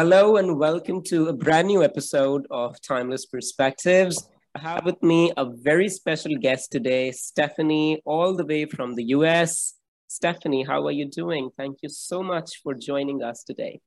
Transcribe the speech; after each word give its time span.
hello 0.00 0.38
and 0.38 0.58
welcome 0.58 1.02
to 1.02 1.28
a 1.28 1.32
brand 1.34 1.66
new 1.66 1.84
episode 1.84 2.46
of 2.50 2.80
Timeless 2.80 3.26
Perspectives. 3.26 4.30
I 4.54 4.60
have 4.60 4.86
with 4.86 5.02
me 5.02 5.30
a 5.36 5.44
very 5.44 5.90
special 5.90 6.34
guest 6.38 6.72
today, 6.72 7.12
Stephanie, 7.12 8.00
all 8.06 8.34
the 8.34 8.46
way 8.46 8.64
from 8.64 8.94
the 8.94 9.04
US. 9.16 9.74
Stephanie, 10.06 10.64
how 10.64 10.86
are 10.86 10.90
you 10.90 11.04
doing? 11.04 11.50
Thank 11.54 11.80
you 11.82 11.90
so 11.90 12.22
much 12.22 12.62
for 12.62 12.72
joining 12.72 13.22
us 13.22 13.44
today. 13.44 13.82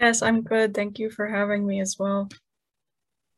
Yes, 0.00 0.22
I'm 0.22 0.40
good. 0.40 0.72
Thank 0.72 0.98
you 0.98 1.10
for 1.10 1.28
having 1.28 1.66
me 1.66 1.82
as 1.82 1.96
well. 1.98 2.30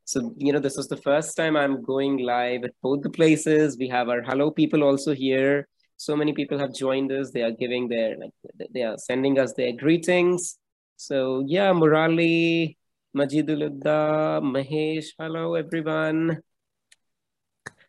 So, 0.04 0.32
you 0.36 0.52
know, 0.52 0.60
this 0.60 0.78
is 0.78 0.86
the 0.86 1.02
first 1.08 1.36
time 1.36 1.56
I'm 1.56 1.82
going 1.82 2.18
live 2.18 2.62
at 2.62 2.74
both 2.80 3.02
the 3.02 3.10
places. 3.10 3.76
We 3.76 3.88
have 3.88 4.08
our 4.08 4.22
hello 4.22 4.52
people 4.52 4.84
also 4.84 5.16
here. 5.16 5.66
So 5.96 6.14
many 6.14 6.32
people 6.32 6.60
have 6.60 6.72
joined 6.72 7.10
us. 7.10 7.32
They 7.32 7.42
are 7.42 7.50
giving 7.50 7.88
their, 7.88 8.16
like, 8.16 8.68
they 8.72 8.82
are 8.82 8.98
sending 8.98 9.40
us 9.40 9.52
their 9.54 9.72
greetings. 9.72 10.60
So, 11.02 11.42
yeah, 11.44 11.72
Murali, 11.72 12.76
Majiduludda, 13.16 14.38
Mahesh, 14.40 15.06
hello 15.18 15.56
everyone. 15.56 16.38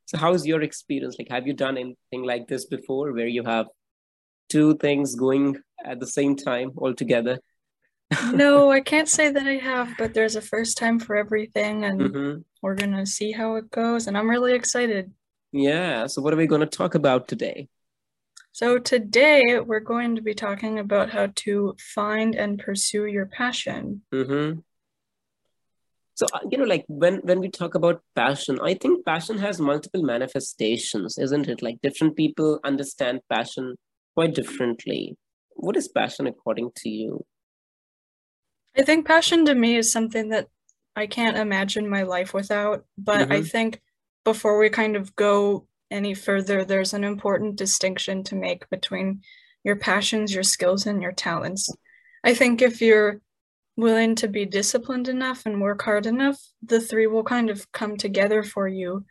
So, 0.05 0.17
how's 0.17 0.47
your 0.47 0.63
experience? 0.63 1.17
Like, 1.19 1.29
have 1.29 1.45
you 1.45 1.53
done 1.53 1.77
anything 1.77 2.23
like 2.25 2.47
this 2.47 2.65
before 2.65 3.13
where 3.13 3.27
you 3.27 3.43
have 3.43 3.67
two 4.49 4.77
things 4.77 5.13
going 5.13 5.57
at 5.85 5.99
the 5.99 6.07
same 6.07 6.35
time 6.35 6.71
all 6.75 6.95
together? 6.95 7.37
no, 8.33 8.71
I 8.77 8.81
can't 8.81 9.07
say 9.07 9.29
that 9.29 9.45
I 9.45 9.57
have, 9.57 9.93
but 9.99 10.15
there's 10.15 10.35
a 10.35 10.41
first 10.41 10.79
time 10.79 10.97
for 10.97 11.15
everything, 11.15 11.85
and 11.85 12.01
mm-hmm. 12.01 12.41
we're 12.63 12.73
gonna 12.73 13.05
see 13.05 13.31
how 13.31 13.57
it 13.57 13.69
goes. 13.69 14.07
And 14.07 14.17
I'm 14.17 14.27
really 14.27 14.53
excited. 14.53 15.11
Yeah. 15.51 16.07
So, 16.07 16.23
what 16.23 16.33
are 16.33 16.37
we 16.37 16.47
going 16.47 16.61
to 16.67 16.77
talk 16.77 16.95
about 16.95 17.27
today? 17.27 17.69
So, 18.53 18.77
today 18.77 19.59
we're 19.59 19.79
going 19.79 20.15
to 20.15 20.21
be 20.21 20.35
talking 20.35 20.77
about 20.77 21.09
how 21.09 21.29
to 21.37 21.75
find 21.79 22.35
and 22.35 22.59
pursue 22.59 23.07
your 23.07 23.25
passion. 23.25 24.03
Mm-hmm. 24.13 24.59
So, 26.13 26.27
uh, 26.31 26.39
you 26.51 26.59
know, 26.59 26.65
like 26.65 26.85
when, 26.87 27.15
when 27.23 27.39
we 27.39 27.49
talk 27.49 27.73
about 27.73 28.03
passion, 28.15 28.59
I 28.61 28.75
think 28.75 29.07
passion 29.07 29.39
has 29.39 29.59
multiple 29.59 30.03
manifestations, 30.03 31.17
isn't 31.17 31.49
it? 31.49 31.63
Like 31.63 31.81
different 31.81 32.15
people 32.15 32.59
understand 32.63 33.21
passion 33.27 33.75
quite 34.13 34.35
differently. 34.35 35.17
What 35.55 35.75
is 35.75 35.87
passion 35.87 36.27
according 36.27 36.73
to 36.75 36.89
you? 36.89 37.25
I 38.77 38.83
think 38.83 39.07
passion 39.07 39.45
to 39.45 39.55
me 39.55 39.77
is 39.77 39.91
something 39.91 40.29
that 40.29 40.49
I 40.95 41.07
can't 41.07 41.37
imagine 41.37 41.89
my 41.89 42.03
life 42.03 42.35
without. 42.35 42.85
But 42.99 43.21
mm-hmm. 43.21 43.31
I 43.31 43.41
think 43.41 43.81
before 44.23 44.59
we 44.59 44.69
kind 44.69 44.95
of 44.95 45.15
go 45.15 45.65
any 45.93 46.13
further, 46.13 46.65
there's 46.65 46.93
an 46.93 47.03
important 47.03 47.55
distinction 47.55 48.23
to 48.25 48.35
make 48.35 48.69
between 48.69 49.21
your 49.63 49.75
passions, 49.75 50.33
your 50.33 50.43
skills, 50.43 50.85
and 50.85 51.01
your 51.01 51.11
talents. 51.11 51.69
I 52.23 52.33
think 52.33 52.61
if 52.61 52.81
you're 52.81 53.21
willing 53.77 54.15
to 54.15 54.27
be 54.27 54.45
disciplined 54.45 55.07
enough 55.07 55.45
and 55.45 55.61
work 55.61 55.83
hard 55.83 56.05
enough, 56.05 56.39
the 56.61 56.81
three 56.81 57.07
will 57.07 57.23
kind 57.23 57.49
of 57.49 57.71
come 57.71 57.97
together 57.97 58.43
for 58.43 58.67
you. 58.67 59.05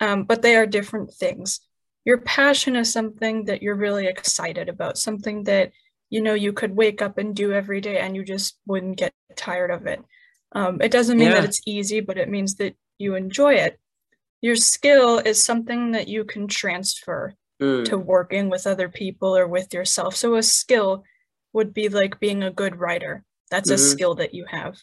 Um, 0.00 0.24
but 0.24 0.40
they 0.40 0.56
are 0.56 0.66
different 0.66 1.12
things. 1.12 1.60
Your 2.04 2.18
passion 2.18 2.76
is 2.76 2.90
something 2.90 3.44
that 3.44 3.62
you're 3.62 3.74
really 3.74 4.06
excited 4.06 4.70
about, 4.70 4.96
something 4.96 5.44
that 5.44 5.72
you 6.10 6.20
know 6.20 6.34
you 6.34 6.52
could 6.52 6.76
wake 6.76 7.00
up 7.00 7.16
and 7.16 7.34
do 7.34 7.52
every 7.52 7.80
day 7.80 7.98
and 7.98 8.14
you 8.14 8.24
just 8.24 8.58
wouldn't 8.66 8.98
get 8.98 9.14
tired 9.36 9.70
of 9.70 9.86
it 9.86 10.02
um, 10.52 10.82
it 10.82 10.90
doesn't 10.90 11.16
mean 11.16 11.28
yeah. 11.28 11.34
that 11.34 11.44
it's 11.44 11.62
easy 11.64 12.00
but 12.00 12.18
it 12.18 12.28
means 12.28 12.56
that 12.56 12.74
you 12.98 13.14
enjoy 13.14 13.54
it 13.54 13.79
your 14.40 14.56
skill 14.56 15.18
is 15.18 15.44
something 15.44 15.92
that 15.92 16.08
you 16.08 16.24
can 16.24 16.46
transfer 16.46 17.34
mm. 17.60 17.84
to 17.84 17.98
working 17.98 18.48
with 18.48 18.66
other 18.66 18.88
people 18.88 19.36
or 19.36 19.46
with 19.46 19.72
yourself 19.74 20.16
so 20.16 20.34
a 20.34 20.42
skill 20.42 21.04
would 21.52 21.74
be 21.74 21.88
like 21.88 22.20
being 22.20 22.42
a 22.42 22.50
good 22.50 22.76
writer 22.76 23.24
that's 23.50 23.70
mm-hmm. 23.70 23.76
a 23.76 23.78
skill 23.78 24.14
that 24.14 24.34
you 24.34 24.44
have 24.46 24.78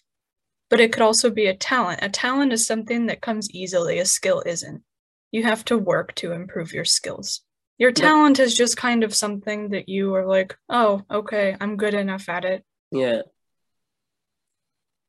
but 0.69 0.79
it 0.79 0.91
could 0.91 1.01
also 1.01 1.29
be 1.29 1.47
a 1.47 1.55
talent 1.55 1.99
a 2.01 2.09
talent 2.09 2.53
is 2.53 2.65
something 2.65 3.05
that 3.05 3.21
comes 3.21 3.49
easily 3.51 3.99
a 3.99 4.05
skill 4.05 4.43
isn't 4.45 4.83
you 5.31 5.43
have 5.43 5.63
to 5.65 5.77
work 5.77 6.13
to 6.15 6.31
improve 6.31 6.73
your 6.73 6.85
skills 6.85 7.41
your 7.77 7.91
talent 7.91 8.39
is 8.39 8.57
just 8.57 8.75
kind 8.75 9.03
of 9.03 9.13
something 9.13 9.69
that 9.69 9.87
you 9.87 10.15
are 10.15 10.25
like, 10.25 10.57
oh, 10.67 11.03
okay, 11.11 11.55
I'm 11.61 11.77
good 11.77 11.93
enough 11.93 12.27
at 12.27 12.43
it. 12.43 12.63
Yeah. 12.91 13.21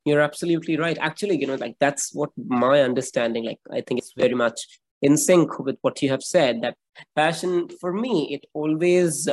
You're 0.09 0.21
absolutely 0.21 0.77
right. 0.77 0.97
Actually, 0.99 1.39
you 1.39 1.47
know, 1.47 1.55
like 1.55 1.75
that's 1.79 2.13
what 2.13 2.31
my 2.35 2.81
understanding, 2.81 3.45
like, 3.45 3.59
I 3.71 3.81
think 3.81 3.99
it's 3.99 4.13
very 4.17 4.35
much 4.35 4.59
in 5.01 5.15
sync 5.15 5.59
with 5.59 5.77
what 5.81 6.01
you 6.01 6.09
have 6.09 6.23
said 6.23 6.61
that 6.61 6.75
passion 7.15 7.69
for 7.79 7.93
me, 7.93 8.33
it 8.33 8.45
always 8.53 9.29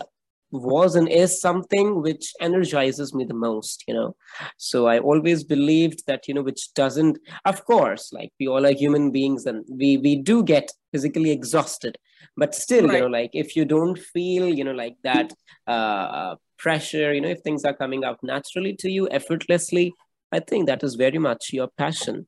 was 0.52 0.94
and 0.94 1.08
is 1.08 1.40
something 1.40 2.02
which 2.02 2.32
energizes 2.40 3.12
me 3.12 3.24
the 3.24 3.34
most 3.34 3.82
you 3.88 3.92
know 3.92 4.14
so 4.56 4.86
i 4.86 4.98
always 4.98 5.42
believed 5.42 6.04
that 6.06 6.28
you 6.28 6.34
know 6.34 6.42
which 6.42 6.72
doesn't 6.74 7.18
of 7.44 7.64
course 7.64 8.12
like 8.12 8.30
we 8.38 8.46
all 8.46 8.64
are 8.64 8.72
human 8.72 9.10
beings 9.10 9.44
and 9.44 9.64
we 9.68 9.96
we 9.96 10.14
do 10.14 10.44
get 10.44 10.70
physically 10.92 11.32
exhausted 11.32 11.98
but 12.36 12.54
still 12.54 12.86
right. 12.86 12.94
you 12.94 13.00
know 13.00 13.06
like 13.08 13.30
if 13.32 13.56
you 13.56 13.64
don't 13.64 13.98
feel 13.98 14.46
you 14.46 14.62
know 14.62 14.72
like 14.72 14.96
that 15.02 15.32
uh 15.66 16.36
pressure 16.58 17.12
you 17.12 17.20
know 17.20 17.28
if 17.28 17.40
things 17.40 17.64
are 17.64 17.74
coming 17.74 18.04
out 18.04 18.18
naturally 18.22 18.74
to 18.74 18.90
you 18.90 19.08
effortlessly 19.10 19.92
i 20.32 20.40
think 20.40 20.66
that 20.66 20.82
is 20.82 20.94
very 20.94 21.18
much 21.18 21.52
your 21.52 21.68
passion 21.76 22.26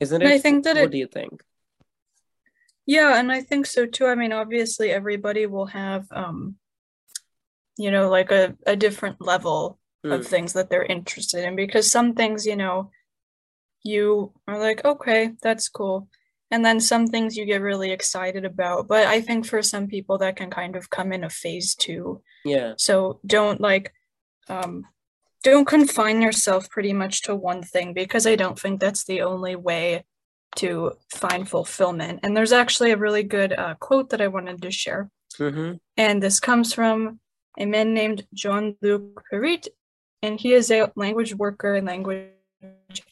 isn't 0.00 0.22
it 0.22 0.28
i 0.28 0.38
think 0.38 0.64
that 0.64 0.76
what 0.76 0.84
it, 0.84 0.90
do 0.90 0.98
you 0.98 1.06
think 1.06 1.42
yeah, 2.86 3.18
and 3.18 3.32
I 3.32 3.40
think 3.40 3.66
so 3.66 3.84
too. 3.84 4.06
I 4.06 4.14
mean, 4.14 4.32
obviously 4.32 4.90
everybody 4.90 5.46
will 5.46 5.66
have 5.66 6.06
um 6.12 6.56
you 7.76 7.90
know, 7.90 8.08
like 8.08 8.30
a, 8.30 8.54
a 8.66 8.74
different 8.74 9.20
level 9.20 9.78
mm. 10.04 10.14
of 10.14 10.26
things 10.26 10.54
that 10.54 10.70
they're 10.70 10.84
interested 10.84 11.44
in 11.44 11.56
because 11.56 11.90
some 11.90 12.14
things, 12.14 12.46
you 12.46 12.56
know, 12.56 12.90
you 13.82 14.32
are 14.48 14.58
like, 14.58 14.82
okay, 14.82 15.32
that's 15.42 15.68
cool. 15.68 16.08
And 16.50 16.64
then 16.64 16.80
some 16.80 17.06
things 17.06 17.36
you 17.36 17.44
get 17.44 17.60
really 17.60 17.90
excited 17.90 18.46
about. 18.46 18.88
But 18.88 19.06
I 19.06 19.20
think 19.20 19.44
for 19.44 19.60
some 19.62 19.88
people 19.88 20.16
that 20.18 20.36
can 20.36 20.48
kind 20.48 20.74
of 20.74 20.88
come 20.88 21.12
in 21.12 21.22
a 21.22 21.28
phase 21.28 21.74
too. 21.74 22.22
Yeah. 22.46 22.74
So 22.78 23.20
don't 23.26 23.60
like 23.60 23.92
um 24.48 24.84
don't 25.46 25.64
confine 25.64 26.20
yourself 26.20 26.68
pretty 26.68 26.92
much 26.92 27.22
to 27.22 27.36
one 27.36 27.62
thing 27.62 27.92
because 27.92 28.26
I 28.26 28.34
don't 28.34 28.58
think 28.58 28.80
that's 28.80 29.04
the 29.04 29.22
only 29.22 29.54
way 29.54 30.04
to 30.56 30.92
find 31.14 31.48
fulfillment. 31.48 32.20
And 32.24 32.36
there's 32.36 32.50
actually 32.52 32.90
a 32.90 32.96
really 32.96 33.22
good 33.22 33.52
uh, 33.52 33.74
quote 33.74 34.10
that 34.10 34.20
I 34.20 34.26
wanted 34.26 34.60
to 34.62 34.72
share. 34.72 35.08
Mm-hmm. 35.38 35.74
And 35.96 36.20
this 36.20 36.40
comes 36.40 36.74
from 36.74 37.20
a 37.60 37.64
man 37.64 37.94
named 37.94 38.26
Jean 38.34 38.76
Luc 38.82 39.22
Pierite, 39.32 39.68
and 40.20 40.40
he 40.40 40.52
is 40.52 40.68
a 40.72 40.90
language 40.96 41.32
worker 41.34 41.76
and 41.76 41.86
language 41.86 42.32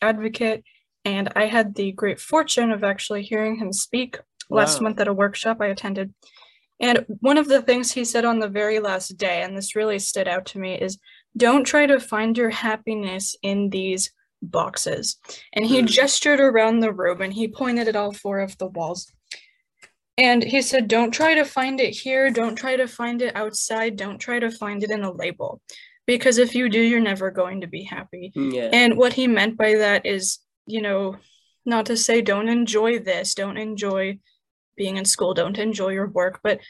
advocate. 0.03 0.65
And 1.05 1.31
I 1.37 1.47
had 1.47 1.77
the 1.77 1.93
great 1.93 2.19
fortune 2.19 2.73
of 2.73 2.83
actually 2.83 3.23
hearing 3.23 3.57
him 3.57 3.73
speak 3.73 4.19
wow. 4.49 4.59
last 4.59 4.81
month 4.81 4.99
at 4.99 5.07
a 5.07 5.13
workshop 5.13 5.59
I 5.61 5.67
attended. 5.67 6.13
And 6.81 7.07
one 7.21 7.39
of 7.39 7.47
the 7.47 7.63
things 7.63 7.93
he 7.93 8.05
said 8.05 8.25
on 8.25 8.41
the 8.41 8.49
very 8.49 8.81
last 8.81 9.17
day, 9.17 9.43
and 9.43 9.57
this 9.57 9.77
really 9.77 10.01
stood 10.01 10.27
out 10.27 10.47
to 10.47 10.59
me, 10.59 10.75
is 10.75 10.99
don't 11.37 11.65
try 11.65 11.87
to 11.87 12.01
find 12.01 12.37
your 12.37 12.51
happiness 12.51 13.37
in 13.43 13.71
these 13.71 14.13
boxes. 14.43 15.17
And 15.53 15.67
he 15.67 15.83
mm. 15.83 15.87
gestured 15.87 16.41
around 16.41 16.81
the 16.81 16.93
room 16.93 17.21
and 17.21 17.33
he 17.33 17.49
pointed 17.49 17.89
at 17.89 17.97
all 17.97 18.13
four 18.13 18.41
of 18.41 18.57
the 18.59 18.67
walls. 18.67 19.11
And 20.17 20.45
he 20.45 20.63
said, 20.63 20.87
Don't 20.87 21.11
try 21.11 21.35
to 21.35 21.45
find 21.45 21.81
it 21.81 21.91
here. 21.91 22.31
Don't 22.31 22.55
try 22.55 22.77
to 22.77 22.87
find 22.87 23.21
it 23.21 23.35
outside. 23.35 23.97
Don't 23.97 24.19
try 24.19 24.39
to 24.39 24.51
find 24.51 24.83
it 24.85 24.91
in 24.91 25.03
a 25.03 25.13
label. 25.13 25.61
Because 26.07 26.39
if 26.39 26.55
you 26.55 26.69
do, 26.69 26.81
you're 26.81 27.01
never 27.01 27.31
going 27.31 27.63
to 27.63 27.67
be 27.67 27.83
happy. 27.83 28.31
Hmm, 28.35 28.51
yeah. 28.51 28.69
And 28.73 28.97
what 28.97 29.15
he 29.15 29.27
meant 29.27 29.57
by 29.57 29.77
that 29.77 30.07
is, 30.07 30.39
you 30.67 30.83
know, 30.83 31.17
not 31.67 31.87
to 31.87 31.97
say 31.97 32.21
don't 32.21 32.49
enjoy 32.49 32.99
this, 32.99 33.35
don't 33.35 33.57
enjoy 33.57 34.19
being 34.77 34.99
in 34.99 35.05
school, 35.05 35.35
don't 35.35 35.59
enjoy 35.59 35.89
your 35.89 36.09
work, 36.09 36.41
but 36.43 36.61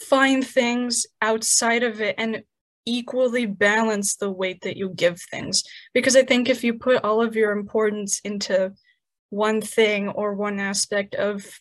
find 0.00 0.44
things 0.44 1.06
outside 1.20 1.84
of 1.84 2.00
it 2.00 2.16
and 2.18 2.42
equally 2.86 3.46
balance 3.46 4.16
the 4.16 4.30
weight 4.30 4.62
that 4.62 4.76
you 4.76 4.90
give 4.90 5.20
things. 5.20 5.62
Because 5.94 6.16
I 6.16 6.24
think 6.24 6.48
if 6.48 6.64
you 6.64 6.74
put 6.74 7.04
all 7.04 7.22
of 7.22 7.36
your 7.36 7.52
importance 7.52 8.20
into 8.24 8.72
one 9.30 9.60
thing 9.60 10.08
or 10.08 10.34
one 10.34 10.60
aspect 10.60 11.14
of, 11.14 11.60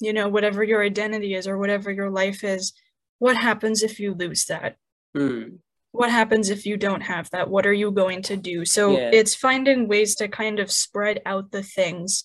you 0.00 0.12
know, 0.12 0.28
whatever 0.28 0.62
your 0.62 0.82
identity 0.82 1.34
is 1.34 1.46
or 1.46 1.58
whatever 1.58 1.90
your 1.90 2.10
life 2.10 2.44
is, 2.44 2.72
what 3.18 3.36
happens 3.36 3.82
if 3.82 4.00
you 4.00 4.14
lose 4.14 4.46
that? 4.46 4.76
Mm. 5.16 5.58
What 5.92 6.10
happens 6.10 6.48
if 6.48 6.64
you 6.64 6.76
don't 6.76 7.02
have 7.02 7.28
that? 7.30 7.50
What 7.50 7.66
are 7.66 7.72
you 7.72 7.90
going 7.90 8.22
to 8.22 8.36
do? 8.36 8.64
So 8.64 8.92
yeah. 8.92 9.10
it's 9.12 9.34
finding 9.34 9.88
ways 9.88 10.14
to 10.16 10.28
kind 10.28 10.58
of 10.58 10.72
spread 10.72 11.20
out 11.26 11.50
the 11.50 11.62
things. 11.62 12.24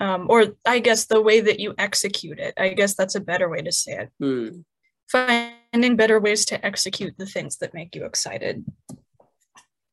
Um, 0.00 0.26
or 0.28 0.54
I 0.64 0.78
guess 0.78 1.06
the 1.06 1.20
way 1.20 1.40
that 1.40 1.60
you 1.60 1.74
execute 1.76 2.38
it. 2.38 2.54
I 2.56 2.68
guess 2.70 2.94
that's 2.94 3.14
a 3.14 3.20
better 3.20 3.48
way 3.48 3.62
to 3.62 3.72
say 3.72 3.92
it. 3.92 4.10
Mm 4.22 4.64
finding 5.72 5.96
better 5.96 6.20
ways 6.20 6.44
to 6.46 6.64
execute 6.64 7.16
the 7.18 7.26
things 7.26 7.56
that 7.58 7.74
make 7.74 7.94
you 7.94 8.04
excited. 8.04 8.64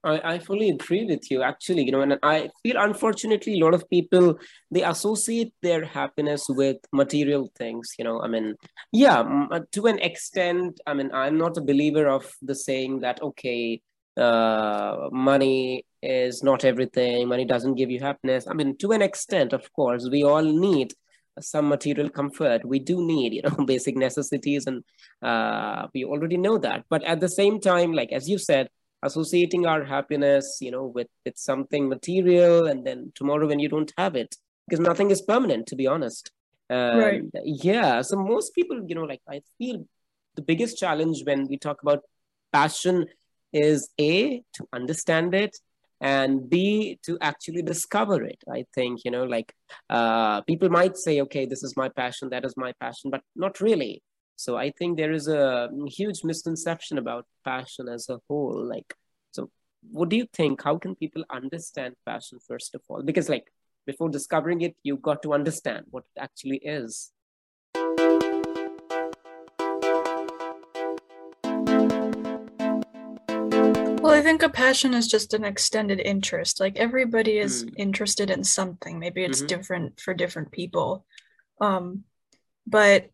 I, 0.05 0.35
I 0.35 0.39
fully 0.39 0.69
agree 0.69 1.05
with 1.05 1.29
you 1.31 1.41
actually 1.41 1.83
you 1.83 1.91
know 1.91 2.01
and 2.01 2.19
i 2.21 2.49
feel 2.61 2.77
unfortunately 2.77 3.55
a 3.55 3.65
lot 3.65 3.73
of 3.73 3.89
people 3.89 4.37
they 4.69 4.83
associate 4.83 5.51
their 5.63 5.83
happiness 5.83 6.45
with 6.47 6.77
material 6.93 7.51
things 7.57 7.95
you 7.97 8.05
know 8.05 8.21
i 8.21 8.27
mean 8.27 8.55
yeah 8.91 9.47
uh, 9.51 9.61
to 9.71 9.87
an 9.87 9.99
extent 9.99 10.79
i 10.85 10.93
mean 10.93 11.09
i'm 11.11 11.37
not 11.37 11.57
a 11.57 11.61
believer 11.61 12.07
of 12.07 12.31
the 12.43 12.53
saying 12.53 12.99
that 12.99 13.21
okay 13.21 13.81
uh, 14.17 15.09
money 15.11 15.83
is 16.01 16.43
not 16.43 16.63
everything 16.63 17.27
money 17.27 17.43
doesn't 17.43 17.75
give 17.75 17.89
you 17.89 17.99
happiness 17.99 18.47
i 18.47 18.53
mean 18.53 18.77
to 18.77 18.91
an 18.91 19.01
extent 19.01 19.53
of 19.53 19.73
course 19.73 20.07
we 20.09 20.23
all 20.23 20.43
need 20.43 20.93
some 21.39 21.67
material 21.67 22.09
comfort. 22.09 22.65
We 22.65 22.79
do 22.79 23.05
need 23.05 23.33
you 23.33 23.41
know 23.43 23.65
basic 23.65 23.95
necessities 23.95 24.67
and 24.67 24.83
uh, 25.21 25.87
we 25.93 26.05
already 26.05 26.37
know 26.37 26.57
that. 26.59 26.85
But 26.89 27.03
at 27.03 27.19
the 27.19 27.29
same 27.29 27.59
time 27.59 27.93
like 27.93 28.11
as 28.11 28.29
you 28.29 28.37
said 28.37 28.69
associating 29.03 29.67
our 29.67 29.83
happiness 29.83 30.57
you 30.61 30.71
know 30.71 30.85
with 30.85 31.07
with 31.25 31.37
something 31.37 31.87
material 31.87 32.65
and 32.67 32.85
then 32.85 33.11
tomorrow 33.13 33.47
when 33.47 33.59
you 33.59 33.69
don't 33.69 33.93
have 33.97 34.15
it 34.15 34.35
because 34.67 34.79
nothing 34.79 35.11
is 35.11 35.21
permanent 35.21 35.67
to 35.67 35.75
be 35.75 35.87
honest. 35.87 36.31
Um, 36.67 36.97
right. 36.97 37.21
yeah 37.43 38.01
so 38.01 38.15
most 38.17 38.55
people 38.55 38.83
you 38.87 38.95
know 38.95 39.03
like 39.03 39.21
i 39.29 39.39
feel 39.59 39.85
the 40.33 40.41
biggest 40.41 40.79
challenge 40.79 41.23
when 41.23 41.47
we 41.47 41.59
talk 41.59 41.83
about 41.83 42.01
passion 42.51 43.05
is 43.53 43.89
a 43.99 44.41
to 44.53 44.67
understand 44.73 45.35
it 45.35 45.55
and 46.01 46.49
b 46.49 46.99
to 47.03 47.17
actually 47.21 47.61
discover 47.61 48.23
it 48.23 48.43
i 48.51 48.65
think 48.73 49.01
you 49.05 49.11
know 49.11 49.23
like 49.23 49.53
uh, 49.89 50.41
people 50.41 50.69
might 50.69 50.97
say 50.97 51.21
okay 51.21 51.45
this 51.45 51.63
is 51.63 51.75
my 51.77 51.89
passion 51.89 52.29
that 52.29 52.45
is 52.45 52.55
my 52.57 52.71
passion 52.79 53.09
but 53.09 53.21
not 53.35 53.59
really. 53.61 54.01
So 54.37 54.57
i 54.57 54.69
think 54.77 54.97
there 54.97 55.13
is 55.13 55.29
a 55.29 55.69
huge 55.87 56.23
misconception 56.25 56.97
about 56.97 57.25
passion 57.45 57.87
as 57.87 58.09
a 58.09 58.19
whole 58.27 58.61
like 58.67 58.93
so 59.31 59.49
what 59.91 60.09
do 60.09 60.15
you 60.17 60.27
think? 60.33 60.63
How 60.63 60.77
can 60.77 60.95
people 60.95 61.23
understand 61.29 61.95
passion 62.05 62.39
first 62.45 62.73
of 62.75 62.81
all? 62.89 63.03
Because 63.03 63.29
like 63.29 63.45
before 63.85 64.09
discovering 64.09 64.61
it 64.61 64.75
you've 64.83 65.01
got 65.01 65.21
to 65.23 65.33
understand 65.33 65.85
what 65.91 66.03
it 66.15 66.19
actually 66.19 66.57
is 66.57 67.11
I 74.15 74.21
think 74.21 74.43
a 74.43 74.49
passion 74.49 74.93
is 74.93 75.07
just 75.07 75.33
an 75.33 75.43
extended 75.43 75.99
interest. 75.99 76.59
Like 76.59 76.77
everybody 76.77 77.37
is 77.37 77.65
mm. 77.65 77.73
interested 77.77 78.29
in 78.29 78.43
something. 78.43 78.99
Maybe 78.99 79.23
it's 79.23 79.39
mm-hmm. 79.39 79.47
different 79.47 79.99
for 79.99 80.13
different 80.13 80.51
people. 80.51 81.05
Um, 81.61 82.03
but 82.65 83.09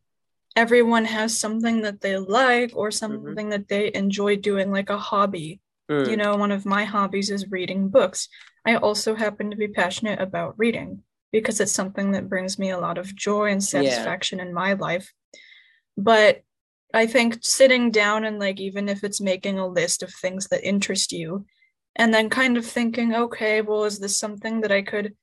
everyone 0.55 1.05
has 1.05 1.39
something 1.39 1.81
that 1.81 2.01
they 2.01 2.17
like 2.17 2.71
or 2.75 2.89
mm-hmm. 2.89 2.97
something 2.97 3.35
mm-hmm. 3.35 3.49
that 3.49 3.67
they 3.67 3.91
enjoy 3.93 4.35
doing, 4.35 4.71
like 4.71 4.89
a 4.89 4.97
hobby. 4.97 5.59
Mm. 5.89 6.09
You 6.09 6.17
know, 6.17 6.35
one 6.37 6.51
of 6.51 6.65
my 6.65 6.85
hobbies 6.85 7.29
is 7.29 7.51
reading 7.51 7.89
books. 7.89 8.29
I 8.65 8.75
also 8.75 9.15
happen 9.15 9.49
to 9.51 9.57
be 9.57 9.67
passionate 9.67 10.21
about 10.21 10.57
reading 10.57 11.03
because 11.31 11.59
it's 11.59 11.71
something 11.71 12.11
that 12.11 12.29
brings 12.29 12.59
me 12.59 12.69
a 12.69 12.79
lot 12.79 12.97
of 12.97 13.15
joy 13.15 13.51
and 13.51 13.63
satisfaction 13.63 14.39
yeah. 14.39 14.45
in 14.45 14.53
my 14.53 14.73
life. 14.73 15.13
But 15.97 16.43
I 16.93 17.07
think 17.07 17.39
sitting 17.41 17.91
down 17.91 18.25
and 18.25 18.39
like 18.39 18.59
even 18.59 18.89
if 18.89 19.03
it's 19.03 19.21
making 19.21 19.59
a 19.59 19.67
list 19.67 20.03
of 20.03 20.13
things 20.13 20.47
that 20.49 20.67
interest 20.67 21.11
you 21.11 21.45
and 21.95 22.13
then 22.13 22.29
kind 22.29 22.57
of 22.57 22.65
thinking, 22.65 23.13
okay, 23.13 23.61
well, 23.61 23.83
is 23.83 23.99
this 23.99 24.17
something 24.17 24.61
that 24.61 24.71
I 24.71 24.81
could, 24.81 25.15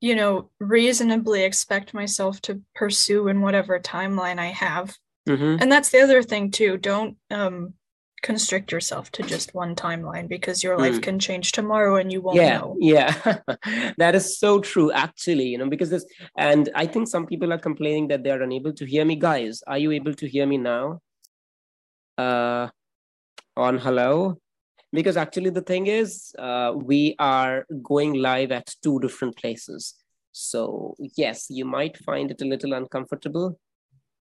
you 0.00 0.14
know, 0.14 0.50
reasonably 0.58 1.44
expect 1.44 1.94
myself 1.94 2.40
to 2.42 2.62
pursue 2.74 3.28
in 3.28 3.40
whatever 3.40 3.78
timeline 3.78 4.38
I 4.38 4.46
have? 4.46 4.96
Mm-hmm. 5.28 5.56
And 5.60 5.70
that's 5.70 5.90
the 5.90 6.00
other 6.00 6.22
thing 6.22 6.50
too. 6.50 6.76
Don't 6.76 7.16
um 7.30 7.74
constrict 8.22 8.72
yourself 8.72 9.10
to 9.12 9.22
just 9.22 9.54
one 9.54 9.74
timeline 9.74 10.28
because 10.28 10.62
your 10.62 10.78
life 10.78 10.96
mm. 10.96 11.02
can 11.02 11.18
change 11.18 11.52
tomorrow 11.52 11.96
and 11.96 12.12
you 12.12 12.20
won't 12.20 12.36
yeah, 12.36 12.58
know. 12.58 12.76
Yeah, 12.78 13.14
that 13.98 14.14
is 14.14 14.38
so 14.38 14.60
true, 14.60 14.92
actually. 14.92 15.46
You 15.46 15.58
know, 15.58 15.68
because 15.68 15.90
this, 15.90 16.04
and 16.36 16.68
I 16.74 16.86
think 16.86 17.08
some 17.08 17.26
people 17.26 17.52
are 17.52 17.58
complaining 17.58 18.08
that 18.08 18.22
they 18.22 18.30
are 18.30 18.42
unable 18.42 18.72
to 18.74 18.84
hear 18.84 19.04
me. 19.04 19.16
Guys, 19.16 19.62
are 19.66 19.78
you 19.78 19.92
able 19.92 20.14
to 20.14 20.28
hear 20.28 20.46
me 20.46 20.58
now? 20.58 21.00
Uh, 22.18 22.68
on 23.56 23.78
hello? 23.78 24.38
Because 24.92 25.16
actually, 25.16 25.50
the 25.50 25.62
thing 25.62 25.86
is, 25.86 26.34
uh, 26.38 26.72
we 26.74 27.14
are 27.18 27.66
going 27.82 28.14
live 28.14 28.50
at 28.52 28.74
two 28.82 28.98
different 29.00 29.36
places. 29.36 29.94
So, 30.32 30.96
yes, 31.16 31.46
you 31.48 31.64
might 31.64 31.96
find 31.98 32.30
it 32.30 32.42
a 32.42 32.44
little 32.44 32.72
uncomfortable 32.72 33.58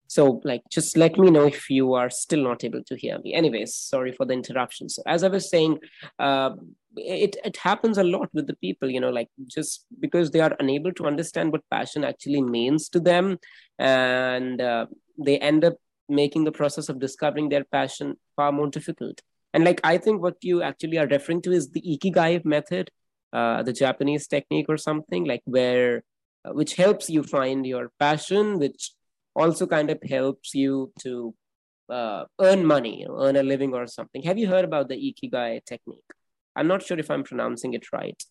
so, 0.06 0.42
like, 0.44 0.62
just 0.70 0.96
let 0.96 1.18
me 1.18 1.30
know 1.30 1.46
if 1.46 1.70
you 1.70 1.94
are 1.94 2.10
still 2.10 2.42
not 2.42 2.64
able 2.64 2.84
to 2.84 2.96
hear 2.96 3.18
me. 3.20 3.32
Anyways, 3.32 3.74
sorry 3.74 4.12
for 4.12 4.26
the 4.26 4.34
interruption. 4.34 4.88
So, 4.88 5.02
as 5.06 5.24
I 5.24 5.28
was 5.28 5.48
saying, 5.48 5.78
uh, 6.18 6.50
it 6.96 7.36
it 7.44 7.56
happens 7.56 7.96
a 7.96 8.04
lot 8.04 8.28
with 8.34 8.46
the 8.46 8.56
people. 8.56 8.90
You 8.90 9.00
know, 9.00 9.10
like 9.10 9.28
just 9.46 9.86
because 9.98 10.30
they 10.30 10.40
are 10.40 10.54
unable 10.60 10.92
to 10.94 11.06
understand 11.06 11.50
what 11.50 11.62
passion 11.70 12.04
actually 12.04 12.42
means 12.42 12.88
to 12.90 13.00
them, 13.00 13.38
and 13.78 14.60
uh, 14.60 14.86
they 15.18 15.38
end 15.38 15.64
up 15.64 15.76
making 16.08 16.44
the 16.44 16.52
process 16.52 16.88
of 16.88 17.00
discovering 17.00 17.48
their 17.48 17.64
passion 17.64 18.16
far 18.36 18.52
more 18.52 18.68
difficult. 18.68 19.22
And 19.54 19.64
like, 19.64 19.80
I 19.84 19.98
think 19.98 20.22
what 20.22 20.36
you 20.42 20.62
actually 20.62 20.98
are 20.98 21.06
referring 21.06 21.42
to 21.42 21.52
is 21.52 21.70
the 21.70 21.82
ikigai 21.82 22.44
method, 22.44 22.90
uh, 23.32 23.62
the 23.62 23.72
Japanese 23.72 24.26
technique 24.26 24.66
or 24.68 24.76
something 24.76 25.24
like 25.24 25.42
where 25.44 26.02
uh, 26.44 26.52
which 26.52 26.74
helps 26.74 27.08
you 27.08 27.22
find 27.22 27.66
your 27.66 27.92
passion, 27.98 28.58
which 28.58 28.92
also 29.34 29.66
kind 29.66 29.90
of 29.90 29.98
helps 30.08 30.54
you 30.54 30.92
to 31.00 31.34
uh, 31.88 32.24
earn 32.40 32.64
money, 32.64 33.00
you 33.00 33.08
know, 33.08 33.22
earn 33.22 33.36
a 33.36 33.42
living 33.42 33.74
or 33.74 33.86
something. 33.86 34.22
Have 34.22 34.38
you 34.38 34.48
heard 34.48 34.64
about 34.64 34.88
the 34.88 34.94
Ikigai 34.96 35.64
technique? 35.64 36.10
I'm 36.54 36.68
not 36.68 36.82
sure 36.82 36.98
if 36.98 37.10
I'm 37.10 37.24
pronouncing 37.24 37.74
it 37.74 37.92
right. 37.92 38.22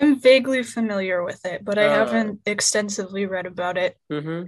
I'm 0.00 0.20
vaguely 0.20 0.62
familiar 0.62 1.24
with 1.24 1.44
it, 1.44 1.64
but 1.64 1.78
I 1.78 1.86
uh, 1.86 1.90
haven't 1.90 2.40
extensively 2.46 3.26
read 3.26 3.46
about 3.46 3.76
it. 3.76 3.96
Mm-hmm. 4.12 4.44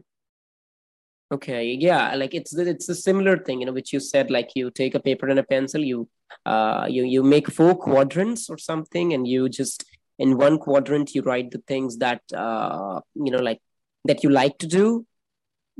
Okay, 1.32 1.76
yeah, 1.78 2.14
like 2.16 2.34
it's 2.34 2.56
it's 2.56 2.88
a 2.88 2.94
similar 2.94 3.38
thing, 3.38 3.60
you 3.60 3.66
know, 3.66 3.72
which 3.72 3.92
you 3.92 4.00
said, 4.00 4.30
like 4.30 4.50
you 4.54 4.70
take 4.70 4.94
a 4.94 5.00
paper 5.00 5.28
and 5.28 5.38
a 5.38 5.44
pencil, 5.44 5.80
you 5.80 6.08
uh 6.46 6.86
you 6.88 7.04
you 7.04 7.22
make 7.22 7.48
four 7.48 7.76
quadrants 7.76 8.50
or 8.50 8.58
something, 8.58 9.12
and 9.12 9.26
you 9.26 9.48
just 9.48 9.84
in 10.18 10.36
one 10.36 10.58
quadrant 10.58 11.14
you 11.14 11.22
write 11.22 11.50
the 11.50 11.62
things 11.66 11.98
that 11.98 12.20
uh 12.34 13.00
you 13.14 13.30
know 13.30 13.38
like 13.38 13.60
that 14.04 14.22
you 14.24 14.30
like 14.30 14.58
to 14.58 14.66
do 14.66 15.06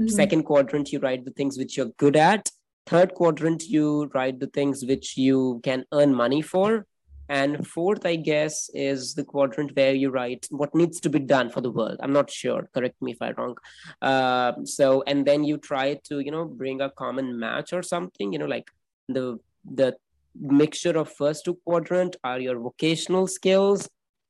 Mm-hmm. 0.01 0.09
Second 0.09 0.45
quadrant, 0.45 0.93
you 0.93 0.99
write 0.99 1.27
the 1.27 1.31
things 1.33 1.59
which 1.59 1.77
you're 1.77 1.93
good 1.99 2.17
at. 2.17 2.51
Third 2.87 3.13
quadrant, 3.13 3.65
you 3.69 4.11
write 4.15 4.41
the 4.41 4.47
things 4.47 4.83
which 4.83 5.19
you 5.19 5.61
can 5.63 5.85
earn 5.93 6.15
money 6.15 6.41
for. 6.41 6.87
And 7.29 7.67
fourth, 7.69 8.07
I 8.07 8.17
guess, 8.17 8.71
is 8.73 9.15
the 9.15 9.25
quadrant 9.25 9.77
where 9.77 9.95
you 9.95 10.09
write 10.11 10.47
what 10.51 10.75
needs 10.75 11.01
to 11.01 11.11
be 11.11 11.19
done 11.19 11.51
for 11.51 11.61
the 11.61 11.71
world. 11.71 11.99
I'm 12.01 12.15
not 12.15 12.31
sure. 12.31 12.69
Correct 12.73 13.01
me 13.03 13.13
if 13.13 13.21
I'm 13.21 13.35
wrong. 13.37 13.57
Uh, 14.01 14.53
so, 14.65 15.05
and 15.07 15.27
then 15.27 15.45
you 15.45 15.59
try 15.59 16.01
to, 16.05 16.21
you 16.21 16.31
know, 16.31 16.47
bring 16.47 16.81
a 16.81 16.91
common 16.91 17.39
match 17.39 17.75
or 17.75 17.83
something. 17.83 18.33
You 18.33 18.39
know, 18.39 18.47
like 18.47 18.71
the 19.09 19.39
the 19.71 19.97
mixture 20.35 20.97
of 20.99 21.13
first 21.13 21.45
two 21.45 21.59
quadrant 21.67 22.17
are 22.25 22.41
your 22.41 22.59
vocational 22.59 23.27
skills. 23.27 23.89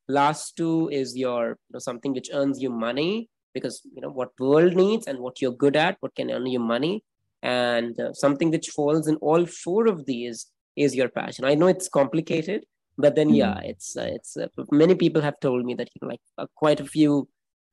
Last 0.09 0.57
two 0.57 0.91
is 0.91 1.17
your 1.17 1.51
you 1.51 1.73
know, 1.75 1.79
something 1.79 2.13
which 2.13 2.29
earns 2.35 2.61
you 2.61 2.71
money 2.71 3.31
because 3.55 3.81
you 3.95 4.01
know 4.01 4.11
what 4.11 4.31
world 4.39 4.75
needs 4.75 5.07
and 5.07 5.19
what 5.19 5.41
you're 5.41 5.53
good 5.65 5.77
at 5.77 5.97
what 6.01 6.15
can 6.15 6.31
earn 6.31 6.47
you 6.47 6.59
money 6.59 7.03
and 7.43 7.99
uh, 8.01 8.13
something 8.13 8.51
which 8.51 8.69
falls 8.69 9.09
in 9.09 9.17
all 9.17 9.47
four 9.47 9.87
of 9.87 10.07
these 10.07 10.47
is 10.77 10.95
your 10.95 11.09
passion 11.09 11.45
i 11.45 11.55
know 11.55 11.67
it's 11.67 11.89
complicated 11.89 12.65
but 12.99 13.15
then 13.15 13.31
yeah 13.31 13.55
mm-hmm. 13.55 13.71
it's 13.71 13.97
uh, 13.97 14.09
it's 14.17 14.37
uh, 14.37 14.47
many 14.71 14.95
people 14.95 15.23
have 15.23 15.39
told 15.41 15.65
me 15.65 15.75
that 15.75 15.89
you 15.95 16.01
know 16.03 16.09
like 16.09 16.21
uh, 16.39 16.47
quite 16.55 16.81
a 16.81 16.85
few 16.85 17.29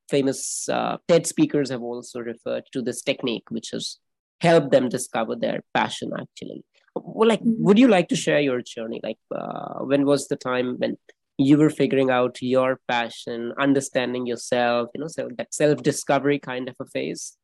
famous 0.08 0.68
uh, 0.68 0.96
ted 1.06 1.26
speakers 1.26 1.70
have 1.70 1.82
also 1.82 2.20
referred 2.20 2.64
to 2.72 2.82
this 2.82 3.02
technique 3.02 3.50
which 3.50 3.70
has 3.72 3.98
helped 4.40 4.70
them 4.70 4.88
discover 4.88 5.34
their 5.36 5.60
passion 5.74 6.10
actually 6.18 6.64
well 6.94 7.28
like 7.28 7.40
mm-hmm. 7.40 7.62
would 7.64 7.78
you 7.78 7.88
like 7.88 8.08
to 8.08 8.16
share 8.16 8.40
your 8.40 8.62
journey 8.62 9.00
like 9.02 9.18
uh, 9.34 9.78
when 9.90 10.04
was 10.06 10.28
the 10.28 10.36
time 10.36 10.76
when 10.78 10.96
you 11.38 11.56
were 11.56 11.70
figuring 11.70 12.10
out 12.10 12.42
your 12.42 12.80
passion 12.88 13.52
understanding 13.58 14.26
yourself 14.26 14.90
you 14.94 15.00
know 15.00 15.06
so 15.06 15.28
that 15.38 15.54
self 15.54 15.82
discovery 15.82 16.38
kind 16.38 16.68
of 16.68 16.76
a 16.80 16.84
phase 16.86 17.36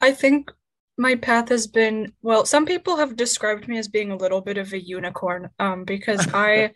i 0.00 0.12
think 0.12 0.50
my 0.96 1.16
path 1.16 1.48
has 1.48 1.66
been 1.66 2.12
well 2.22 2.44
some 2.44 2.64
people 2.64 2.96
have 2.96 3.16
described 3.16 3.66
me 3.66 3.76
as 3.76 3.88
being 3.88 4.12
a 4.12 4.16
little 4.16 4.40
bit 4.40 4.56
of 4.56 4.72
a 4.72 4.80
unicorn 4.80 5.50
um 5.58 5.84
because 5.84 6.26
i 6.34 6.70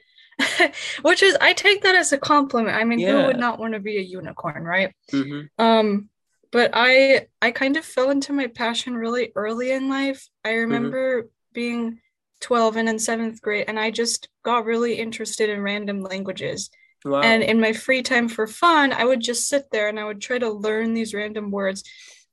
which 1.03 1.23
is 1.23 1.37
i 1.41 1.53
take 1.53 1.83
that 1.83 1.95
as 1.95 2.13
a 2.13 2.19
compliment 2.19 2.77
i 2.77 2.83
mean 2.83 2.99
yeah. 2.99 3.13
who 3.13 3.27
would 3.27 3.39
not 3.39 3.61
want 3.61 3.73
to 3.73 3.81
be 3.81 3.99
a 3.99 4.03
unicorn 4.03 4.65
right 4.65 4.93
mm-hmm. 5.13 5.43
um 5.65 6.09
but 6.51 6.71
i 6.75 7.27
i 7.41 7.53
kind 7.53 7.77
of 7.77 7.85
fell 7.85 8.11
into 8.11 8.33
my 8.33 8.49
passion 8.49 8.97
really 8.97 9.31
early 9.37 9.71
in 9.71 9.89
life 9.89 10.29
i 10.45 10.49
mm-hmm. 10.49 10.61
remember 10.61 11.23
mm-hmm. 11.23 11.29
being 11.53 12.01
12 12.45 12.77
and 12.77 12.89
in 12.91 12.99
seventh 12.99 13.41
grade, 13.41 13.65
and 13.69 13.81
I 13.81 13.91
just 13.91 14.29
got 14.45 14.67
really 14.67 14.97
interested 14.97 15.49
in 15.49 15.63
random 15.63 16.03
languages. 16.03 16.69
Wow. 17.03 17.23
And 17.23 17.43
in 17.43 17.59
my 17.59 17.73
free 17.73 18.03
time 18.03 18.29
for 18.29 18.47
fun, 18.47 18.93
I 18.93 19.05
would 19.05 19.21
just 19.21 19.49
sit 19.49 19.65
there 19.73 19.89
and 19.89 19.99
I 19.99 20.05
would 20.05 20.21
try 20.21 20.39
to 20.39 20.51
learn 20.51 20.93
these 20.93 21.15
random 21.15 21.51
words 21.51 21.85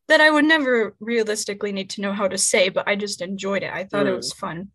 that 0.10 0.20
I 0.20 0.30
would 0.30 0.44
never 0.44 0.96
realistically 1.00 1.72
need 1.72 1.90
to 1.92 2.02
know 2.02 2.12
how 2.12 2.28
to 2.28 2.38
say, 2.38 2.68
but 2.68 2.90
I 2.90 2.98
just 2.98 3.22
enjoyed 3.22 3.64
it. 3.64 3.72
I 3.72 3.86
thought 3.86 4.06
mm. 4.06 4.10
it 4.10 4.16
was 4.18 4.34
fun. 4.34 4.72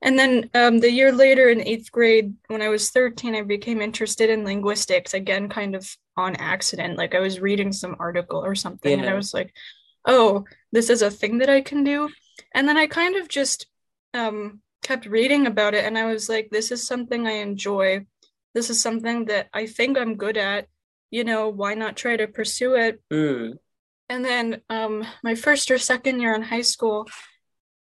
And 0.00 0.18
then 0.18 0.48
um, 0.54 0.80
the 0.80 0.90
year 0.90 1.12
later 1.12 1.50
in 1.50 1.60
eighth 1.60 1.92
grade, 1.92 2.32
when 2.46 2.62
I 2.62 2.70
was 2.70 2.88
13, 2.88 3.34
I 3.34 3.42
became 3.42 3.82
interested 3.82 4.30
in 4.30 4.44
linguistics, 4.44 5.12
again, 5.12 5.50
kind 5.50 5.76
of 5.76 5.94
on 6.16 6.34
accident. 6.36 6.96
Like 6.96 7.14
I 7.14 7.20
was 7.20 7.40
reading 7.40 7.72
some 7.72 7.96
article 7.98 8.42
or 8.42 8.54
something, 8.54 8.98
yeah. 8.98 9.04
and 9.04 9.10
I 9.10 9.14
was 9.14 9.34
like, 9.34 9.54
oh, 10.06 10.44
this 10.72 10.88
is 10.88 11.02
a 11.02 11.10
thing 11.10 11.38
that 11.38 11.50
I 11.50 11.60
can 11.60 11.84
do. 11.84 12.08
And 12.54 12.66
then 12.66 12.78
I 12.78 12.86
kind 12.86 13.16
of 13.16 13.28
just 13.28 13.66
um, 14.14 14.60
kept 14.82 15.06
reading 15.06 15.46
about 15.46 15.74
it 15.74 15.84
and 15.84 15.96
I 15.96 16.06
was 16.06 16.28
like, 16.28 16.50
this 16.50 16.70
is 16.72 16.86
something 16.86 17.26
I 17.26 17.32
enjoy. 17.32 18.06
This 18.54 18.68
is 18.70 18.82
something 18.82 19.26
that 19.26 19.48
I 19.52 19.66
think 19.66 19.96
I'm 19.96 20.16
good 20.16 20.36
at. 20.36 20.66
You 21.10 21.24
know, 21.24 21.48
why 21.48 21.74
not 21.74 21.96
try 21.96 22.16
to 22.16 22.26
pursue 22.26 22.74
it? 22.74 23.02
Mm. 23.12 23.58
And 24.08 24.24
then 24.24 24.60
um, 24.68 25.06
my 25.22 25.34
first 25.34 25.70
or 25.70 25.78
second 25.78 26.20
year 26.20 26.34
in 26.34 26.42
high 26.42 26.62
school, 26.62 27.08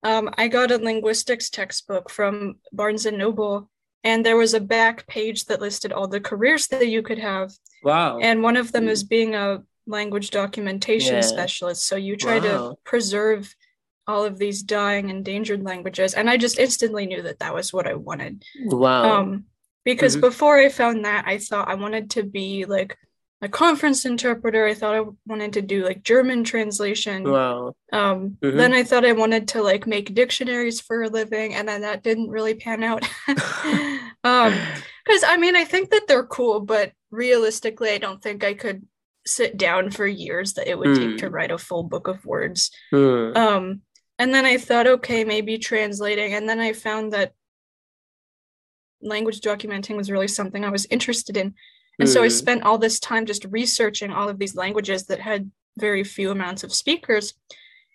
um, 0.04 0.30
I 0.38 0.48
got 0.48 0.72
a 0.72 0.78
linguistics 0.78 1.50
textbook 1.50 2.10
from 2.10 2.56
Barnes 2.72 3.06
and 3.06 3.18
Noble, 3.18 3.70
and 4.04 4.26
there 4.26 4.38
was 4.38 4.54
a 4.54 4.60
back 4.60 5.06
page 5.08 5.46
that 5.46 5.62
listed 5.62 5.92
all 5.92 6.08
the 6.08 6.20
careers 6.20 6.68
that 6.68 6.88
you 6.88 7.02
could 7.02 7.20
have. 7.20 7.52
Wow. 7.84 8.20
And 8.20 8.42
one 8.42 8.58
of 8.58 8.72
them 8.72 8.88
is 8.88 9.04
being 9.04 9.36
a 9.36 9.64
language 9.88 10.32
documentation 10.32 11.16
yeah. 11.16 11.22
specialist. 11.22 11.86
So 11.86 11.96
you 11.96 12.16
try 12.16 12.40
wow. 12.40 12.70
to 12.70 12.76
preserve 12.84 13.54
all 14.12 14.26
of 14.26 14.38
these 14.38 14.62
dying 14.62 15.10
endangered 15.10 15.64
languages 15.64 16.14
and 16.14 16.30
i 16.30 16.38
just 16.38 16.60
instantly 16.60 17.06
knew 17.06 17.22
that 17.22 17.40
that 17.40 17.54
was 17.54 17.72
what 17.72 17.88
i 17.88 17.94
wanted 17.94 18.44
wow 18.66 19.20
um 19.20 19.46
because 19.86 20.14
mm-hmm. 20.14 20.28
before 20.28 20.58
i 20.58 20.70
found 20.70 21.06
that 21.06 21.26
i 21.28 21.38
thought 21.38 21.70
i 21.70 21.76
wanted 21.76 22.10
to 22.10 22.24
be 22.24 22.66
like 22.66 22.98
a 23.42 23.50
conference 23.50 24.06
interpreter 24.06 24.68
i 24.68 24.74
thought 24.74 24.96
i 24.96 25.04
wanted 25.26 25.54
to 25.54 25.62
do 25.62 25.84
like 25.84 26.04
german 26.04 26.44
translation 26.44 27.24
wow 27.24 27.74
um 27.92 28.38
mm-hmm. 28.42 28.58
then 28.58 28.74
i 28.74 28.84
thought 28.84 29.06
i 29.06 29.12
wanted 29.12 29.48
to 29.48 29.64
like 29.64 29.88
make 29.88 30.14
dictionaries 30.14 30.80
for 30.80 31.04
a 31.04 31.10
living 31.10 31.56
and 31.56 31.68
then 31.68 31.82
that 31.82 32.04
didn't 32.04 32.30
really 32.30 32.54
pan 32.54 32.84
out 32.84 33.04
um 34.24 34.54
because 35.06 35.24
i 35.26 35.38
mean 35.38 35.56
i 35.56 35.64
think 35.64 35.90
that 35.90 36.08
they're 36.08 36.26
cool 36.26 36.60
but 36.60 36.92
realistically 37.10 37.90
i 37.90 37.98
don't 37.98 38.22
think 38.22 38.44
i 38.44 38.54
could 38.54 38.86
sit 39.26 39.58
down 39.58 39.92
for 39.92 40.06
years 40.06 40.54
that 40.54 40.68
it 40.68 40.78
would 40.78 40.90
mm. 40.90 40.98
take 40.98 41.18
to 41.20 41.28
hmm. 41.28 41.34
write 41.34 41.52
a 41.52 41.58
full 41.58 41.84
book 41.84 42.08
of 42.08 42.26
words 42.26 42.72
mm. 42.92 43.36
um 43.36 43.82
and 44.22 44.36
then 44.36 44.46
I 44.46 44.58
thought, 44.58 44.86
okay, 44.86 45.24
maybe 45.24 45.58
translating. 45.58 46.36
And 46.36 46.48
then 46.48 46.60
I 46.60 46.74
found 46.74 47.12
that 47.12 47.34
language 49.02 49.42
documenting 49.42 49.98
was 49.98 50.12
really 50.12 50.28
something 50.28 50.64
I 50.64 50.70
was 50.70 50.86
interested 50.92 51.38
in. 51.38 51.56
And 51.98 52.08
mm. 52.08 52.14
so 52.14 52.22
I 52.22 52.28
hmm. 52.28 52.34
spent 52.34 52.64
all 52.64 52.78
this 52.78 53.00
time 53.00 53.26
just 53.26 53.46
researching 53.46 54.12
all 54.12 54.30
of 54.30 54.38
these 54.38 54.56
languages 54.56 55.08
that 55.08 55.20
had 55.20 55.50
very 55.80 56.04
few 56.04 56.30
amounts 56.30 56.64
of 56.64 56.72
speakers. 56.72 57.34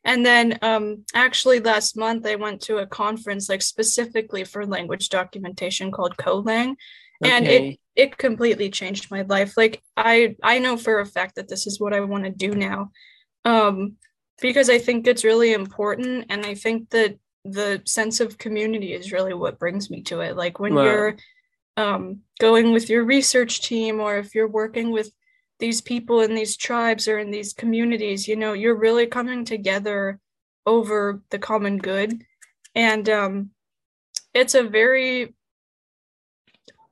And 0.05 0.27
then 0.27 0.59
um, 0.63 1.05
actually 1.15 1.61
last 1.61 1.97
month 1.97 2.27
I 2.27 2.35
went 2.35 2.61
to 2.63 2.79
a 2.79 2.89
conference 2.89 3.49
like 3.49 3.63
specifically 3.63 4.43
for 4.43 4.67
language 4.67 5.11
documentation 5.11 5.93
called 5.93 6.17
CoLang. 6.17 6.75
Okay. 7.25 7.37
And 7.37 7.47
it 7.47 7.79
it 7.95 8.19
completely 8.19 8.69
changed 8.69 9.13
my 9.13 9.23
life. 9.23 9.57
Like 9.57 9.81
I 9.97 10.35
I 10.43 10.59
know 10.59 10.77
for 10.77 10.99
a 10.99 11.07
fact 11.07 11.37
that 11.37 11.47
this 11.47 11.69
is 11.69 11.79
what 11.79 11.95
I 11.95 12.01
want 12.01 12.25
to 12.25 12.31
do 12.31 12.53
now. 12.57 12.91
Um, 13.45 13.97
because 14.41 14.69
I 14.71 14.79
think 14.79 15.07
it's 15.07 15.25
really 15.25 15.53
important. 15.53 16.27
And 16.29 16.45
I 16.45 16.55
think 16.55 16.91
that 16.91 17.19
the 17.45 17.83
sense 17.85 18.21
of 18.21 18.39
community 18.39 18.93
is 18.93 19.13
really 19.13 19.35
what 19.35 19.59
brings 19.59 19.91
me 19.91 20.03
to 20.03 20.21
it. 20.21 20.37
Like 20.37 20.59
when 20.59 20.75
wow. 20.75 20.85
you're 20.85 21.17
um, 21.77 22.21
going 22.39 22.73
with 22.73 22.91
your 22.91 23.05
research 23.05 23.63
team, 23.63 24.01
or 24.01 24.19
if 24.19 24.35
you're 24.35 24.49
working 24.49 24.91
with 24.91 25.11
these 25.59 25.81
people 25.81 26.21
in 26.21 26.35
these 26.35 26.57
tribes 26.57 27.09
or 27.09 27.19
in 27.19 27.31
these 27.31 27.53
communities, 27.53 28.29
you 28.29 28.37
know, 28.37 28.53
you're 28.53 28.77
really 28.77 29.07
coming 29.07 29.45
together 29.45 30.21
over 30.67 31.23
the 31.31 31.39
common 31.39 31.79
good. 31.79 32.25
And 32.75 33.09
um, 33.09 33.51
it's 34.35 34.55
a 34.55 34.63
very, 34.63 35.35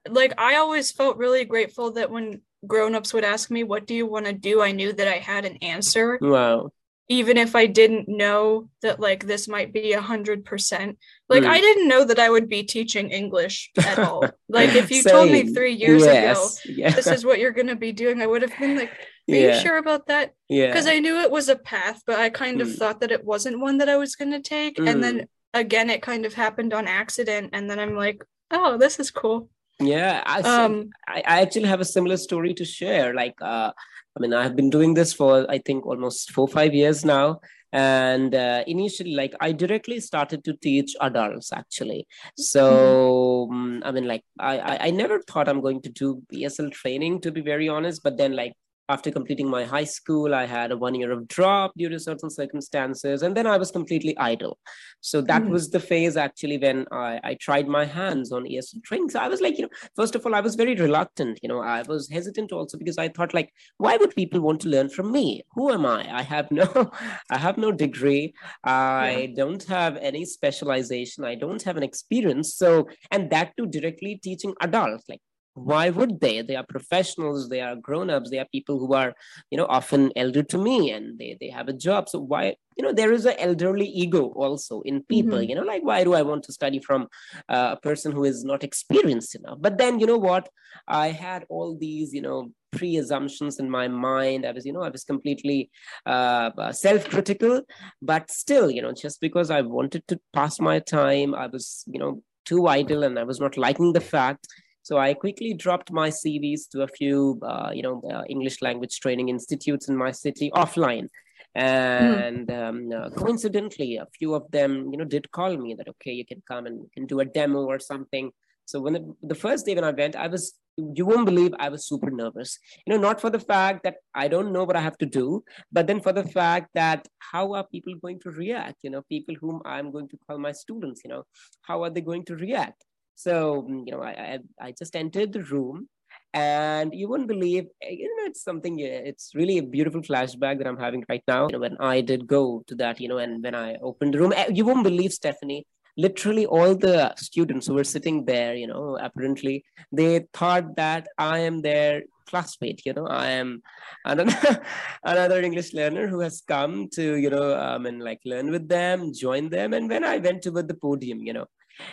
like, 0.09 0.33
I 0.39 0.57
always 0.57 0.93
felt 0.93 1.19
really 1.19 1.45
grateful 1.45 1.93
that 1.93 2.11
when 2.11 2.41
grown-ups 2.67 3.13
would 3.13 3.25
ask 3.25 3.51
me 3.51 3.63
what 3.63 3.87
do 3.87 3.95
you 3.95 4.07
want 4.07 4.27
to 4.27 4.33
do 4.33 4.63
i 4.63 4.73
knew 4.73 4.93
that 4.93 5.09
i 5.09 5.19
had 5.19 5.45
an 5.45 5.57
answer 5.57 6.19
wow 6.21 6.71
even 7.09 7.37
if 7.37 7.55
I 7.55 7.67
didn't 7.67 8.09
know 8.09 8.71
that 8.81 8.99
like 8.99 9.27
this 9.27 9.47
might 9.47 9.73
be 9.73 9.93
a 9.93 10.01
hundred 10.01 10.45
percent. 10.45 10.99
Like 11.29 11.43
mm. 11.43 11.49
I 11.49 11.61
didn't 11.61 11.89
know 11.89 12.05
that 12.05 12.19
I 12.19 12.31
would 12.31 12.49
be 12.49 12.63
teaching 12.63 13.11
English 13.11 13.71
at 13.77 13.99
all. 13.99 14.25
like 14.49 14.75
if 14.75 14.91
you 14.91 15.03
Same. 15.03 15.13
told 15.13 15.31
me 15.31 15.53
three 15.53 15.75
years 15.75 16.03
yes. 16.03 16.65
ago 16.65 16.75
yeah. 16.75 16.91
this 16.91 17.07
is 17.07 17.25
what 17.25 17.39
you're 17.39 17.53
gonna 17.53 17.77
be 17.77 17.93
doing, 17.93 18.23
I 18.23 18.27
would 18.27 18.43
have 18.43 18.59
been 18.59 18.77
like, 18.77 18.91
Are 19.31 19.35
yeah. 19.35 19.55
you 19.55 19.61
sure 19.61 19.79
about 19.79 20.07
that? 20.09 20.35
Yeah. 20.49 20.67
Because 20.67 20.87
I 20.87 20.99
knew 20.99 21.17
it 21.21 21.31
was 21.31 21.49
a 21.49 21.57
path, 21.57 22.03
but 22.07 22.19
I 22.19 22.29
kind 22.29 22.61
of 22.61 22.69
mm. 22.69 22.77
thought 22.77 23.01
that 23.01 23.13
it 23.13 23.25
wasn't 23.25 23.61
one 23.61 23.79
that 23.79 23.89
I 23.89 23.97
was 23.97 24.17
gonna 24.17 24.41
take. 24.41 24.77
Mm. 24.77 24.91
And 24.91 25.05
then 25.05 25.19
mm. 25.21 25.27
again 25.53 25.91
it 25.91 26.03
kind 26.03 26.25
of 26.25 26.33
happened 26.33 26.73
on 26.73 26.87
accident. 26.87 27.51
And 27.53 27.69
then 27.69 27.79
I'm 27.79 27.97
like, 27.97 28.25
oh, 28.51 28.79
this 28.79 28.99
is 28.99 29.11
cool. 29.11 29.51
Yeah. 29.79 30.23
I, 30.25 30.41
um, 30.41 30.91
I, 31.07 31.23
I 31.27 31.41
actually 31.43 31.69
have 31.69 31.81
a 31.81 31.85
similar 31.85 32.17
story 32.17 32.55
to 32.55 32.65
share. 32.65 33.13
Like 33.13 33.35
uh 33.43 33.73
I 34.17 34.21
mean, 34.21 34.33
I 34.33 34.43
have 34.43 34.57
been 34.57 34.71
doing 34.71 34.95
this 34.95 35.13
for 35.13 35.51
I 35.51 35.59
think 35.59 35.87
almost 35.87 36.31
four 36.33 36.47
five 36.47 36.73
years 36.73 37.05
now, 37.05 37.41
and 37.73 38.35
uh, 38.35 38.63
initially, 38.67 39.15
like 39.15 39.35
I 39.41 39.53
directly 39.53 39.99
started 40.01 40.45
to 40.45 40.55
teach 40.55 40.95
adults 41.01 41.53
actually. 41.53 42.07
So 42.37 43.49
mm-hmm. 43.51 43.55
um, 43.55 43.83
I 43.85 43.91
mean, 43.91 44.07
like 44.07 44.23
I 44.39 44.79
I 44.89 44.91
never 44.91 45.21
thought 45.23 45.49
I'm 45.49 45.61
going 45.61 45.83
to 45.83 45.91
do 45.91 46.23
ESL 46.33 46.73
training 46.73 47.21
to 47.23 47.33
be 47.33 47.41
very 47.41 47.69
honest, 47.69 48.03
but 48.03 48.17
then 48.17 48.37
like 48.37 48.55
after 48.89 49.11
completing 49.11 49.49
my 49.49 49.65
high 49.65 49.85
school 49.85 50.35
i 50.35 50.45
had 50.45 50.73
a 50.73 50.77
one 50.77 50.95
year 50.95 51.13
of 51.13 51.27
drop 51.29 51.73
due 51.77 51.89
to 51.89 51.99
certain 51.99 52.31
circumstances 52.31 53.23
and 53.23 53.37
then 53.37 53.47
i 53.47 53.57
was 53.57 53.71
completely 53.71 54.17
idle. 54.19 54.59
So 55.01 55.21
that 55.23 55.43
mm. 55.43 55.51
was 55.51 55.71
the 55.71 55.81
phase 55.81 56.17
actually 56.17 56.57
when 56.59 56.87
I, 56.91 57.21
I 57.23 57.35
tried 57.35 57.69
my 57.69 57.85
hands 57.85 58.33
on 58.33 58.45
esl 58.45 58.83
training 58.83 59.11
so 59.11 59.21
i 59.21 59.29
was 59.29 59.41
like 59.41 59.59
you 59.59 59.63
know 59.63 59.75
first 59.97 60.15
of 60.15 60.25
all 60.25 60.35
i 60.35 60.41
was 60.41 60.55
very 60.55 60.75
reluctant 60.75 61.39
you 61.43 61.49
know 61.49 61.61
i 61.61 61.83
was 61.83 62.09
hesitant 62.09 62.53
also 62.53 62.79
because 62.79 62.97
i 62.99 63.09
thought 63.09 63.35
like 63.35 63.53
why 63.79 63.97
would 63.97 64.15
people 64.15 64.41
want 64.41 64.61
to 64.61 64.69
learn 64.69 64.89
from 64.89 65.13
me? 65.13 65.43
Who 65.55 65.71
am 65.71 65.87
i? 65.87 66.01
I 66.21 66.23
have 66.23 66.51
no 66.51 66.67
i 67.31 67.39
have 67.39 67.59
no 67.59 67.73
degree. 67.73 68.35
I 68.65 69.29
yeah. 69.29 69.35
don't 69.37 69.65
have 69.65 69.97
any 69.97 70.25
specialization. 70.25 71.25
I 71.25 71.35
don't 71.35 71.63
have 71.63 71.77
an 71.77 71.83
experience. 71.83 72.55
So 72.55 72.89
and 73.11 73.31
that 73.31 73.57
too 73.57 73.67
directly 73.67 74.21
teaching 74.23 74.55
adults 74.61 75.05
like 75.09 75.21
why 75.55 75.91
would 75.91 76.21
they? 76.21 76.43
They 76.43 76.57
are 76.57 76.67
professionals 76.69 77.49
they 77.49 77.61
are 77.61 77.77
grown-ups 77.77 78.31
they 78.31 78.39
are 78.39 78.47
people 78.53 78.79
who 78.79 78.93
are 78.95 79.15
you 79.51 79.59
know 79.59 79.67
often 79.67 80.13
elder 80.17 80.43
to 80.43 80.59
me 80.59 80.91
and 80.91 81.19
they 81.19 81.37
they 81.41 81.49
have 81.49 81.69
a 81.69 81.73
job. 81.73 82.09
So 82.09 82.19
why 82.19 82.57
you 82.77 82.85
know 82.85 82.93
there 82.93 83.13
is 83.13 83.25
an 83.25 83.37
elderly 83.39 83.87
ego 83.87 84.27
also 84.35 84.81
in 84.83 85.05
people 85.05 85.39
mm-hmm. 85.39 85.49
you 85.49 85.55
know 85.55 85.63
like 85.63 85.85
why 85.85 86.03
do 86.03 86.15
i 86.15 86.23
want 86.23 86.43
to 86.43 86.53
study 86.53 86.81
from 86.81 87.07
uh, 87.49 87.77
a 87.77 87.81
person 87.81 88.11
who 88.11 88.25
is 88.25 88.45
not 88.45 88.65
experienced 88.65 89.35
enough? 89.37 89.59
But 89.61 89.79
then 89.79 90.01
you 90.01 90.07
know 90.07 90.19
what? 90.19 90.49
I 90.89 91.09
had 91.09 91.45
all 91.49 91.77
these 91.79 92.13
you 92.13 92.23
know 92.23 92.51
pre-assumptions 92.73 93.61
in 93.61 93.71
my 93.71 93.87
mind. 93.87 94.45
I 94.45 94.51
was 94.51 94.67
you 94.67 94.73
know 94.73 94.83
i 94.83 94.89
was 94.89 95.05
completely 95.05 95.71
uh, 96.07 96.51
uh 96.59 96.73
self-critical 96.73 97.63
but 98.03 98.31
still 98.31 98.71
you 98.71 98.83
know 98.83 98.93
just 98.93 99.21
because 99.21 99.51
i 99.51 99.61
wanted 99.61 100.07
to 100.09 100.19
pass 100.33 100.59
my 100.59 100.81
time 100.81 101.35
i 101.35 101.47
was 101.47 101.85
you 101.87 102.01
know 102.01 102.23
too 102.45 102.67
idle 102.67 103.05
and 103.05 103.19
i 103.19 103.23
was 103.23 103.41
not 103.41 103.57
liking 103.57 103.93
the 103.93 104.01
fact 104.01 104.47
so 104.85 104.99
I 104.99 105.15
quickly 105.15 105.55
dropped 105.55 105.91
my 105.91 106.11
CVs 106.11 106.69
to 106.73 106.83
a 106.83 106.89
few, 106.89 107.41
uh, 107.43 107.71
you 107.73 107.83
know, 107.83 108.03
uh, 108.03 108.23
English 108.29 108.61
language 108.61 109.01
training 109.01 109.31
institutes 109.31 109.89
in 109.89 109.97
my 109.97 110.11
city 110.11 110.51
offline. 110.55 111.09
And 111.55 112.49
mm. 112.49 112.69
um, 112.69 112.93
uh, 112.93 113.09
coincidentally, 113.09 113.97
a 113.97 114.07
few 114.19 114.35
of 114.35 114.51
them, 114.51 114.91
you 114.93 114.99
know, 114.99 115.07
did 115.07 115.31
call 115.31 115.57
me 115.57 115.73
that, 115.79 115.89
okay, 115.89 116.13
you 116.13 116.27
can 116.27 116.43
come 116.47 116.67
and 116.67 116.85
can 116.93 117.07
do 117.07 117.21
a 117.21 117.25
demo 117.25 117.65
or 117.65 117.79
something. 117.79 118.31
So 118.67 118.79
when 118.79 118.93
the, 118.93 119.15
the 119.23 119.35
first 119.35 119.65
day 119.65 119.75
when 119.75 119.85
I 119.85 119.91
went, 119.91 120.17
I 120.17 120.27
was, 120.27 120.53
you 120.77 121.07
won't 121.07 121.25
believe 121.25 121.55
I 121.59 121.71
was 121.71 121.89
super 121.89 122.11
nervous. 122.11 122.59
You 122.87 122.93
know, 122.93 123.01
not 123.01 123.23
for 123.23 123.31
the 123.31 123.41
fact 123.41 123.85
that 123.85 123.97
I 124.15 124.29
don't 124.29 124.53
know 124.53 124.65
what 124.65 124.77
I 124.77 124.83
have 124.83 124.99
to 124.99 125.07
do, 125.07 125.45
but 125.73 125.87
then 125.87 126.03
for 126.03 126.13
the 126.13 126.25
fact 126.25 126.69
that 126.75 127.09
how 127.21 127.55
are 127.55 127.67
people 127.67 127.95
going 128.03 128.21
to 128.21 128.31
react? 128.31 128.81
You 128.83 128.91
know, 128.91 129.03
people 129.09 129.35
whom 129.41 129.63
I'm 129.65 129.91
going 129.91 130.09
to 130.09 130.19
call 130.27 130.37
my 130.37 130.53
students, 130.53 131.01
you 131.03 131.09
know, 131.09 131.23
how 131.63 131.85
are 131.85 131.91
they 131.91 132.03
going 132.03 132.27
to 132.27 132.37
react? 132.37 132.85
So, 133.15 133.67
mm, 133.69 133.85
you 133.87 133.93
know, 133.93 134.03
I, 134.03 134.11
I, 134.11 134.39
I 134.61 134.73
just 134.73 134.97
entered 134.97 135.33
the 135.33 135.43
room 135.45 135.89
and 136.33 136.95
you 136.95 137.09
wouldn't 137.09 137.29
believe, 137.29 137.67
eh, 137.83 137.91
you 137.91 138.17
know, 138.17 138.25
it's 138.27 138.43
something, 138.43 138.81
eh, 138.81 139.03
it's 139.05 139.33
really 139.35 139.59
a 139.59 139.63
beautiful 139.63 140.03
flashback 140.03 140.59
that 140.59 140.67
I'm 140.67 140.79
having 140.79 141.05
right 141.09 141.23
now. 141.29 141.47
You 141.47 141.53
know, 141.53 141.61
when 141.61 141.77
I 141.79 142.01
did 142.01 142.27
go 142.27 142.65
to 142.67 142.75
that, 142.77 143.01
you 143.01 143.09
know, 143.09 143.19
and 143.19 143.43
when 143.43 143.55
I 143.55 143.77
opened 143.77 144.15
the 144.15 144.19
room, 144.19 144.33
eh, 144.35 144.49
you 144.53 144.65
won't 144.65 144.83
believe, 144.83 145.13
Stephanie, 145.13 145.67
literally 145.97 146.45
all 146.47 146.75
the 146.75 147.15
students 147.17 147.67
who 147.67 147.75
were 147.75 147.85
sitting 147.85 148.25
there, 148.25 148.57
you 148.57 148.67
know, 148.67 148.99
apparently 149.01 149.65
they 149.93 150.27
thought 150.33 150.75
that 150.77 151.07
I 151.19 151.39
am 151.41 151.63
their 151.63 152.03
classmate 152.27 152.81
you 152.87 152.93
know 152.93 153.07
i 153.07 153.27
am 153.27 153.63
another, 154.05 154.63
another 155.05 155.41
english 155.43 155.73
learner 155.75 156.07
who 156.07 156.21
has 156.21 156.43
come 156.49 156.89
to 156.89 157.17
you 157.17 157.31
know 157.31 157.57
um, 157.59 157.87
and 157.87 158.03
like 158.03 158.21
learn 158.25 158.51
with 158.51 158.69
them 158.69 159.13
join 159.13 159.49
them 159.49 159.73
and 159.75 159.89
when 159.89 160.05
i 160.05 160.17
went 160.19 160.43
toward 160.43 160.69
the 160.69 160.75
podium 160.75 161.21
you 161.21 161.33
know 161.33 161.47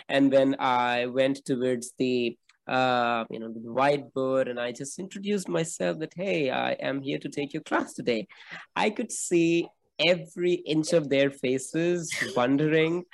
and 0.08 0.32
when 0.32 0.56
I 0.58 1.06
went 1.06 1.44
towards 1.44 1.92
the 1.98 2.36
uh, 2.66 3.24
you 3.28 3.38
know, 3.40 3.52
the 3.52 3.60
whiteboard, 3.60 4.48
and 4.48 4.60
I 4.60 4.72
just 4.72 4.98
introduced 4.98 5.48
myself 5.48 5.98
that, 5.98 6.12
hey, 6.14 6.50
I 6.50 6.72
am 6.72 7.02
here 7.02 7.18
to 7.18 7.28
take 7.28 7.52
your 7.52 7.62
class 7.62 7.92
today. 7.92 8.28
I 8.76 8.90
could 8.90 9.10
see 9.10 9.68
every 9.98 10.54
inch 10.54 10.92
of 10.92 11.08
their 11.08 11.30
faces 11.30 12.12
wondering, 12.36 13.04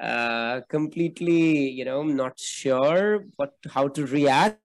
uh, 0.00 0.60
completely, 0.68 1.70
you 1.70 1.84
know, 1.84 2.02
not 2.02 2.38
sure 2.38 3.24
what 3.36 3.54
how 3.68 3.88
to 3.88 4.06
react. 4.06 4.60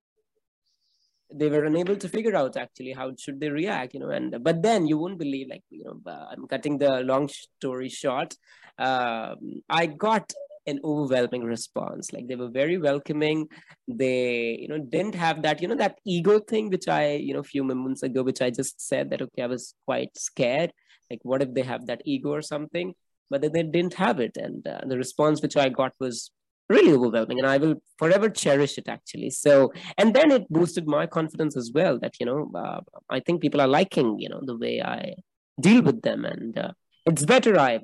They 1.33 1.49
were 1.49 1.65
unable 1.65 1.95
to 1.95 2.07
figure 2.07 2.35
out 2.35 2.55
actually 2.55 2.93
how 2.93 3.11
should 3.17 3.39
they 3.39 3.49
react, 3.49 3.95
you 3.95 3.99
know. 3.99 4.11
And 4.11 4.43
but 4.43 4.61
then 4.61 4.85
you 4.85 4.99
won't 4.99 5.17
believe, 5.17 5.47
like, 5.49 5.63
you 5.71 5.83
know, 5.85 5.99
I'm 6.05 6.47
cutting 6.47 6.77
the 6.77 7.01
long 7.01 7.27
story 7.27 7.89
short. 7.89 8.35
Um, 8.77 9.63
I 9.67 9.87
got 9.87 10.31
an 10.65 10.79
overwhelming 10.83 11.43
response. 11.43 12.13
Like 12.13 12.27
they 12.27 12.35
were 12.35 12.49
very 12.49 12.77
welcoming. 12.77 13.47
They 13.87 14.57
you 14.59 14.67
know 14.67 14.79
didn't 14.79 15.15
have 15.15 15.41
that 15.43 15.61
you 15.61 15.67
know 15.67 15.75
that 15.75 15.99
ego 16.05 16.39
thing 16.39 16.69
which 16.69 16.87
i 16.87 17.13
you 17.13 17.33
know 17.33 17.39
a 17.39 17.51
few 17.53 17.63
moments 17.63 18.03
ago 18.03 18.23
which 18.23 18.41
i 18.41 18.49
just 18.49 18.79
said 18.81 19.09
that 19.09 19.21
okay 19.21 19.43
i 19.43 19.47
was 19.47 19.75
quite 19.85 20.17
scared. 20.17 20.73
Like 21.09 21.19
what 21.23 21.41
if 21.41 21.53
they 21.53 21.61
have 21.63 21.87
that 21.87 22.01
ego 22.05 22.29
or 22.29 22.41
something? 22.41 22.93
But 23.29 23.41
then 23.41 23.51
they 23.51 23.63
didn't 23.63 23.95
have 23.95 24.19
it. 24.19 24.37
And 24.37 24.67
uh, 24.67 24.81
the 24.85 24.97
response 24.97 25.41
which 25.41 25.57
i 25.57 25.69
got 25.69 25.93
was 25.99 26.31
really 26.69 26.93
overwhelming. 26.93 27.39
And 27.39 27.47
i 27.47 27.57
will 27.57 27.75
forever 27.97 28.29
cherish 28.29 28.77
it 28.77 28.87
actually. 28.87 29.31
So 29.31 29.73
and 29.97 30.13
then 30.13 30.31
it 30.31 30.49
boosted 30.49 30.87
my 30.87 31.05
confidence 31.07 31.57
as 31.57 31.71
well 31.73 31.99
that 31.99 32.15
you 32.19 32.25
know 32.25 32.51
uh, 32.55 32.81
i 33.09 33.19
think 33.19 33.41
people 33.41 33.61
are 33.61 33.67
liking 33.67 34.19
you 34.19 34.29
know 34.29 34.41
the 34.43 34.57
way 34.57 34.81
i 34.81 35.15
deal 35.59 35.81
with 35.81 36.01
them. 36.01 36.25
And 36.25 36.57
uh, 36.57 36.71
it's 37.05 37.25
better 37.25 37.59
i 37.59 37.79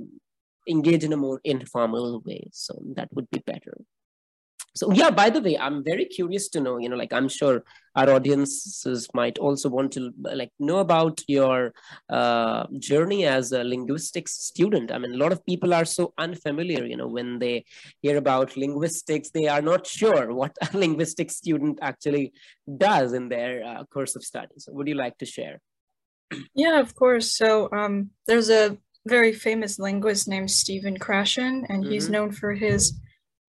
engage 0.70 1.04
in 1.04 1.14
a 1.14 1.18
more 1.18 1.42
informal 1.44 2.22
way. 2.26 2.50
So 2.52 2.82
that 2.96 3.10
would 3.14 3.30
be 3.32 3.40
better. 3.46 3.78
So 4.76 4.92
yeah 4.94 5.10
by 5.10 5.30
the 5.30 5.42
way 5.42 5.58
i'm 5.58 5.84
very 5.84 6.06
curious 6.06 6.48
to 6.50 6.62
know 6.62 6.78
you 6.78 6.90
know 6.90 6.96
like 6.96 7.12
i'm 7.12 7.28
sure 7.28 7.64
our 7.96 8.10
audiences 8.12 9.08
might 9.14 9.38
also 9.40 9.68
want 9.68 9.92
to 9.94 10.14
like 10.22 10.52
know 10.60 10.78
about 10.78 11.22
your 11.28 11.74
uh, 12.10 12.66
journey 12.78 13.26
as 13.26 13.52
a 13.52 13.64
linguistics 13.64 14.32
student. 14.32 14.92
I 14.92 14.98
mean 15.00 15.14
a 15.16 15.18
lot 15.18 15.32
of 15.32 15.46
people 15.46 15.74
are 15.74 15.86
so 15.86 16.14
unfamiliar 16.18 16.86
you 16.86 16.96
know 16.96 17.08
when 17.08 17.40
they 17.40 17.66
hear 18.02 18.18
about 18.18 18.56
linguistics 18.56 19.32
they 19.32 19.48
are 19.48 19.62
not 19.62 19.88
sure 19.88 20.34
what 20.34 20.56
a 20.62 20.78
linguistics 20.78 21.36
student 21.36 21.80
actually 21.82 22.32
does 22.78 23.14
in 23.14 23.28
their 23.28 23.66
uh, 23.66 23.84
course 23.86 24.16
of 24.16 24.24
study. 24.24 24.56
So 24.60 24.72
would 24.74 24.88
you 24.88 24.96
like 24.96 25.18
to 25.18 25.26
share? 25.26 25.60
Yeah 26.54 26.80
of 26.80 26.96
course. 26.96 27.36
So 27.36 27.70
um, 27.72 28.12
there's 28.28 28.50
a 28.50 28.78
very 29.10 29.34
famous 29.34 29.80
linguist 29.80 30.28
named 30.28 30.52
Stephen 30.52 30.98
Krashen, 30.98 31.66
and 31.70 31.84
mm-hmm. 31.84 31.92
he's 31.92 32.10
known 32.10 32.32
for 32.32 32.54
his 32.54 32.94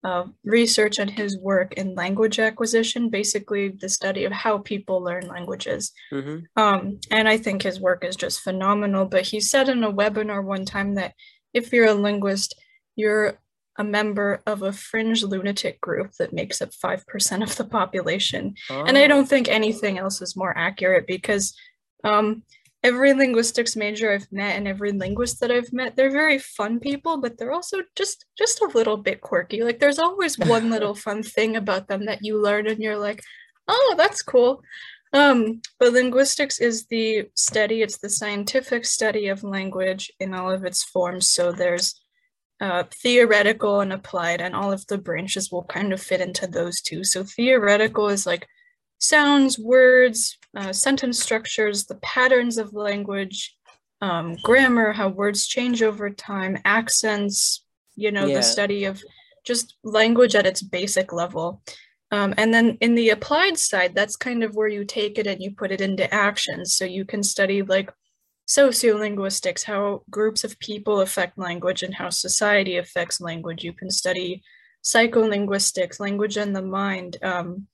uh, 0.03 0.25
research 0.43 0.97
and 0.97 1.09
his 1.09 1.37
work 1.37 1.73
in 1.73 1.95
language 1.95 2.39
acquisition, 2.39 3.09
basically 3.09 3.69
the 3.69 3.89
study 3.89 4.25
of 4.25 4.31
how 4.31 4.57
people 4.57 5.01
learn 5.01 5.27
languages. 5.27 5.91
Mm-hmm. 6.11 6.61
Um, 6.61 6.99
and 7.11 7.27
I 7.27 7.37
think 7.37 7.61
his 7.61 7.79
work 7.79 8.03
is 8.03 8.15
just 8.15 8.41
phenomenal. 8.41 9.05
But 9.05 9.27
he 9.27 9.39
said 9.39 9.69
in 9.69 9.83
a 9.83 9.93
webinar 9.93 10.43
one 10.43 10.65
time 10.65 10.95
that 10.95 11.13
if 11.53 11.71
you're 11.71 11.87
a 11.87 11.93
linguist, 11.93 12.55
you're 12.95 13.39
a 13.77 13.83
member 13.83 14.41
of 14.45 14.63
a 14.63 14.73
fringe 14.73 15.23
lunatic 15.23 15.79
group 15.79 16.11
that 16.19 16.33
makes 16.33 16.61
up 16.61 16.71
5% 16.71 17.43
of 17.43 17.55
the 17.55 17.65
population. 17.65 18.55
Oh. 18.69 18.83
And 18.83 18.97
I 18.97 19.05
oh. 19.05 19.07
don't 19.07 19.29
think 19.29 19.47
anything 19.47 19.97
else 19.97 20.21
is 20.21 20.35
more 20.35 20.57
accurate 20.57 21.05
because 21.07 21.55
um, 22.03 22.43
every 22.83 23.13
linguistics 23.13 23.75
major 23.75 24.11
I've 24.11 24.31
met 24.31 24.55
and 24.55 24.67
every 24.67 24.91
linguist 24.91 25.39
that 25.39 25.51
I've 25.51 25.71
met, 25.71 25.95
they're 25.95 26.11
very 26.11 26.39
fun 26.39 26.79
people, 26.79 27.17
but 27.17 27.37
they're 27.37 27.51
also 27.51 27.77
just 27.95 28.25
just 28.37 28.61
a 28.61 28.71
little 28.73 28.97
bit 28.97 29.21
quirky. 29.21 29.63
Like 29.63 29.79
there's 29.79 29.99
always 29.99 30.37
one 30.37 30.69
little 30.75 30.95
fun 30.95 31.23
thing 31.23 31.55
about 31.55 31.87
them 31.87 32.05
that 32.05 32.19
you 32.23 32.41
learn 32.41 32.67
and 32.67 32.79
you're 32.79 32.97
like, 32.97 33.21
"Oh, 33.67 33.95
that's 33.97 34.21
cool." 34.21 34.63
Um, 35.13 35.61
but 35.79 35.93
linguistics 35.93 36.59
is 36.59 36.85
the 36.87 37.27
study, 37.35 37.81
it's 37.81 37.97
the 37.97 38.09
scientific 38.09 38.85
study 38.85 39.27
of 39.27 39.43
language 39.43 40.11
in 40.19 40.33
all 40.33 40.49
of 40.49 40.63
its 40.63 40.83
forms. 40.83 41.29
So 41.29 41.51
there's 41.51 42.01
uh, 42.61 42.83
theoretical 43.01 43.81
and 43.81 43.91
applied, 43.91 44.39
and 44.41 44.55
all 44.55 44.71
of 44.71 44.85
the 44.87 44.97
branches 44.97 45.51
will 45.51 45.63
kind 45.65 45.91
of 45.93 46.01
fit 46.01 46.21
into 46.21 46.47
those 46.47 46.81
two. 46.81 47.03
So 47.03 47.23
theoretical 47.23 48.07
is 48.07 48.25
like 48.25 48.47
sounds, 49.01 49.59
words, 49.59 50.37
uh, 50.55 50.71
sentence 50.71 51.21
structures, 51.21 51.85
the 51.85 51.95
patterns 51.95 52.57
of 52.57 52.73
language, 52.73 53.57
um, 53.99 54.35
grammar, 54.43 54.93
how 54.93 55.09
words 55.09 55.47
change 55.47 55.83
over 55.83 56.09
time, 56.09 56.57
accents, 56.63 57.65
you 57.95 58.11
know, 58.11 58.25
yeah. 58.25 58.37
the 58.37 58.43
study 58.43 58.85
of 58.85 59.03
just 59.43 59.75
language 59.83 60.35
at 60.35 60.45
its 60.45 60.61
basic 60.61 61.11
level. 61.11 61.61
Um, 62.11 62.33
and 62.37 62.53
then 62.53 62.77
in 62.81 62.95
the 62.95 63.09
applied 63.09 63.57
side, 63.57 63.95
that's 63.95 64.15
kind 64.15 64.43
of 64.43 64.55
where 64.55 64.67
you 64.67 64.85
take 64.85 65.17
it 65.17 65.27
and 65.27 65.41
you 65.41 65.51
put 65.51 65.71
it 65.71 65.81
into 65.81 66.13
action. 66.13 66.65
So 66.65 66.85
you 66.85 67.05
can 67.05 67.23
study 67.23 67.61
like 67.61 67.91
sociolinguistics, 68.47 69.63
how 69.63 70.03
groups 70.09 70.43
of 70.43 70.59
people 70.59 71.01
affect 71.01 71.37
language 71.37 71.83
and 71.83 71.95
how 71.95 72.09
society 72.09 72.77
affects 72.77 73.21
language. 73.21 73.63
You 73.63 73.73
can 73.73 73.89
study 73.89 74.43
psycholinguistics, 74.83 75.99
language 75.99 76.37
and 76.37 76.55
the 76.55 76.61
mind, 76.61 77.17
um, 77.23 77.67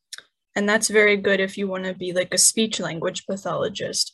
and 0.57 0.67
that's 0.67 0.87
very 0.89 1.17
good 1.17 1.39
if 1.39 1.55
you 1.55 1.67
want 1.67 1.83
to 1.85 1.93
be 1.93 2.11
like 2.13 2.33
a 2.33 2.37
speech 2.39 2.79
language 2.79 3.25
pathologist. 3.27 4.13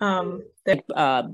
Um 0.00 0.44
that 0.64 0.82
uh, 0.94 1.24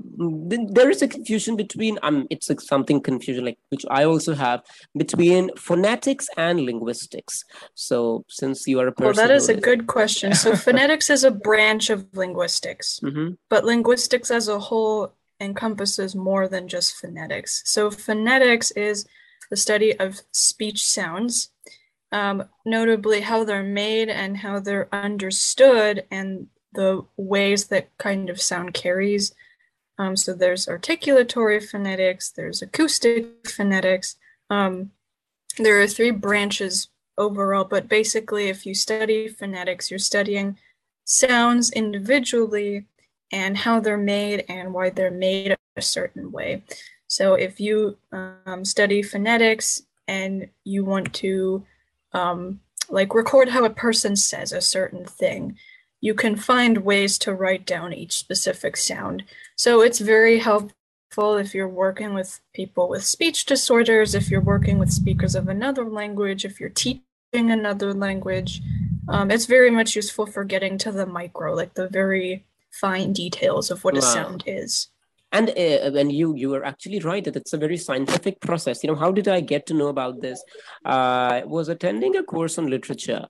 there 0.75 0.89
is 0.89 1.01
a 1.01 1.07
confusion 1.07 1.55
between 1.55 1.99
um 2.03 2.27
it's 2.29 2.49
like 2.49 2.59
something 2.59 2.99
confusion 2.99 3.45
like 3.45 3.59
which 3.69 3.85
i 3.89 4.03
also 4.03 4.33
have 4.35 4.61
between 5.03 5.51
phonetics 5.55 6.27
and 6.35 6.59
linguistics. 6.69 7.45
So 7.75 8.25
since 8.27 8.67
you 8.67 8.81
are 8.81 8.87
a 8.87 8.91
person 8.91 9.05
well 9.05 9.27
that 9.27 9.33
is 9.33 9.47
a 9.47 9.55
good 9.69 9.87
question. 9.87 10.33
So 10.33 10.55
phonetics 10.65 11.09
is 11.09 11.23
a 11.23 11.31
branch 11.31 11.89
of 11.89 12.07
linguistics 12.13 12.99
mm-hmm. 13.01 13.35
but 13.49 13.63
linguistics 13.63 14.31
as 14.31 14.49
a 14.49 14.59
whole 14.59 15.13
encompasses 15.39 16.13
more 16.15 16.49
than 16.49 16.67
just 16.67 16.95
phonetics. 16.99 17.61
So 17.73 17.89
phonetics 17.89 18.71
is 18.71 19.07
the 19.49 19.57
study 19.57 19.97
of 19.97 20.21
speech 20.31 20.83
sounds 20.83 21.51
um, 22.11 22.45
notably 22.65 23.21
how 23.21 23.43
they're 23.43 23.63
made 23.63 24.09
and 24.09 24.37
how 24.37 24.59
they're 24.59 24.87
understood 24.93 26.05
and 26.11 26.47
the 26.73 27.03
ways 27.17 27.67
that 27.67 27.95
kind 27.97 28.29
of 28.29 28.41
sound 28.41 28.73
carries. 28.73 29.33
Um, 29.97 30.15
so 30.15 30.33
there's 30.33 30.67
articulatory 30.67 31.63
phonetics, 31.63 32.29
there's 32.29 32.61
acoustic 32.61 33.49
phonetics. 33.49 34.15
Um, 34.49 34.91
there 35.57 35.81
are 35.81 35.87
three 35.87 36.11
branches 36.11 36.89
overall, 37.17 37.63
but 37.63 37.89
basically, 37.89 38.47
if 38.47 38.65
you 38.65 38.75
study 38.75 39.27
phonetics, 39.27 39.89
you're 39.89 39.97
studying 39.97 40.57
sounds 41.03 41.71
individually 41.71 42.85
and 43.31 43.57
how 43.57 43.79
they're 43.79 43.97
made 43.97 44.45
and 44.47 44.73
why 44.73 44.89
they're 44.89 45.09
made 45.09 45.55
a 45.75 45.81
certain 45.81 46.31
way. 46.31 46.63
So 47.07 47.33
if 47.33 47.59
you 47.59 47.97
um, 48.11 48.63
study 48.63 49.01
phonetics 49.01 49.83
and 50.07 50.47
you 50.63 50.85
want 50.85 51.13
to 51.15 51.65
um, 52.13 52.61
like 52.89 53.13
record 53.13 53.49
how 53.49 53.65
a 53.65 53.69
person 53.69 54.15
says 54.15 54.51
a 54.51 54.61
certain 54.61 55.05
thing. 55.05 55.57
You 55.99 56.13
can 56.13 56.35
find 56.35 56.79
ways 56.79 57.17
to 57.19 57.33
write 57.33 57.65
down 57.65 57.93
each 57.93 58.17
specific 58.17 58.77
sound. 58.77 59.23
So 59.55 59.81
it's 59.81 59.99
very 59.99 60.39
helpful 60.39 61.37
if 61.37 61.55
you're 61.55 61.67
working 61.67 62.13
with 62.13 62.39
people 62.53 62.87
with 62.87 63.03
speech 63.03 63.45
disorders, 63.45 64.13
if 64.13 64.29
you're 64.29 64.41
working 64.41 64.77
with 64.77 64.91
speakers 64.91 65.35
of 65.35 65.47
another 65.47 65.85
language, 65.85 66.45
if 66.45 66.59
you're 66.59 66.69
teaching 66.69 67.01
another 67.33 67.93
language. 67.93 68.61
Um, 69.09 69.31
it's 69.31 69.45
very 69.45 69.71
much 69.71 69.95
useful 69.95 70.25
for 70.25 70.43
getting 70.43 70.77
to 70.79 70.91
the 70.91 71.05
micro, 71.05 71.53
like 71.53 71.73
the 71.73 71.87
very 71.87 72.45
fine 72.69 73.13
details 73.13 73.71
of 73.71 73.83
what 73.83 73.95
wow. 73.95 73.99
a 73.99 74.03
sound 74.03 74.43
is 74.45 74.89
and 75.31 75.49
uh, 75.49 75.91
when 75.91 76.09
you 76.09 76.35
you 76.35 76.49
were 76.49 76.65
actually 76.65 76.99
right 76.99 77.23
that 77.23 77.35
it's 77.35 77.53
a 77.53 77.57
very 77.57 77.77
scientific 77.77 78.39
process. 78.39 78.83
You 78.83 78.91
know 78.91 78.95
how 78.95 79.11
did 79.11 79.27
i 79.27 79.41
get 79.41 79.65
to 79.67 79.73
know 79.73 79.87
about 79.87 80.21
this? 80.21 80.43
Uh, 80.85 81.41
i 81.41 81.43
was 81.45 81.69
attending 81.69 82.15
a 82.15 82.23
course 82.23 82.57
on 82.57 82.67
literature 82.67 83.25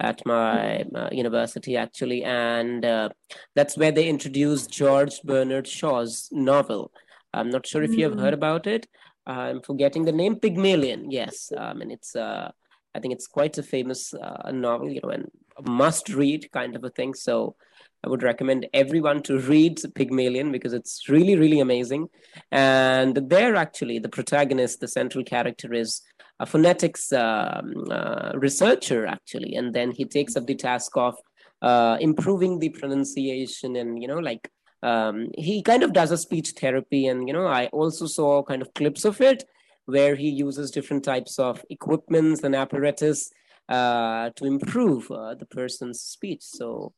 at 0.00 0.24
my 0.26 0.84
uh, 0.94 1.08
university 1.12 1.76
actually 1.76 2.24
and 2.24 2.84
uh, 2.84 3.08
that's 3.54 3.76
where 3.76 3.92
they 3.92 4.08
introduced 4.08 4.70
george 4.70 5.20
bernard 5.22 5.66
shaw's 5.66 6.28
novel. 6.32 6.90
I'm 7.34 7.50
not 7.50 7.66
sure 7.66 7.82
if 7.82 7.92
you 7.92 8.04
have 8.04 8.18
heard 8.18 8.34
mm. 8.34 8.40
about 8.42 8.66
it. 8.66 8.86
I'm 9.26 9.62
forgetting 9.62 10.04
the 10.04 10.12
name. 10.12 10.36
Pygmalion. 10.36 11.10
Yes. 11.10 11.50
Um, 11.56 11.80
and 11.82 11.92
it's 11.92 12.16
uh, 12.16 12.50
i 12.94 13.00
think 13.00 13.14
it's 13.14 13.26
quite 13.26 13.56
a 13.58 13.62
famous 13.62 14.14
uh, 14.14 14.50
novel 14.50 14.90
you 14.90 15.00
know 15.02 15.10
and 15.10 15.30
a 15.58 15.70
must 15.70 16.08
read 16.08 16.50
kind 16.52 16.76
of 16.76 16.84
a 16.84 16.90
thing. 16.90 17.14
So 17.14 17.56
I 18.04 18.08
would 18.08 18.22
recommend 18.22 18.66
everyone 18.74 19.22
to 19.24 19.38
read 19.38 19.80
Pygmalion 19.94 20.50
because 20.50 20.72
it's 20.72 21.08
really, 21.08 21.36
really 21.36 21.60
amazing. 21.60 22.08
And 22.50 23.16
there, 23.30 23.54
actually, 23.54 24.00
the 24.00 24.08
protagonist, 24.08 24.80
the 24.80 24.88
central 24.88 25.24
character, 25.24 25.72
is 25.72 26.02
a 26.40 26.46
phonetics 26.46 27.12
um, 27.12 27.84
uh, 27.90 28.32
researcher, 28.34 29.06
actually. 29.06 29.54
And 29.54 29.72
then 29.72 29.92
he 29.92 30.04
takes 30.04 30.34
up 30.36 30.46
the 30.46 30.56
task 30.56 30.96
of 30.96 31.14
uh, 31.62 31.96
improving 32.00 32.58
the 32.58 32.70
pronunciation 32.70 33.76
and, 33.76 34.02
you 34.02 34.08
know, 34.08 34.18
like 34.18 34.50
um, 34.82 35.28
he 35.38 35.62
kind 35.62 35.84
of 35.84 35.92
does 35.92 36.10
a 36.10 36.18
speech 36.18 36.54
therapy. 36.58 37.06
And, 37.06 37.28
you 37.28 37.34
know, 37.34 37.46
I 37.46 37.66
also 37.66 38.06
saw 38.06 38.42
kind 38.42 38.62
of 38.62 38.74
clips 38.74 39.04
of 39.04 39.20
it 39.20 39.44
where 39.84 40.16
he 40.16 40.28
uses 40.28 40.72
different 40.72 41.04
types 41.04 41.38
of 41.38 41.64
equipments 41.70 42.42
and 42.42 42.56
apparatus 42.56 43.30
uh, 43.68 44.30
to 44.36 44.44
improve 44.44 45.10
uh, 45.10 45.34
the 45.34 45.46
person's 45.46 46.00
speech. 46.00 46.42
So, 46.42 46.92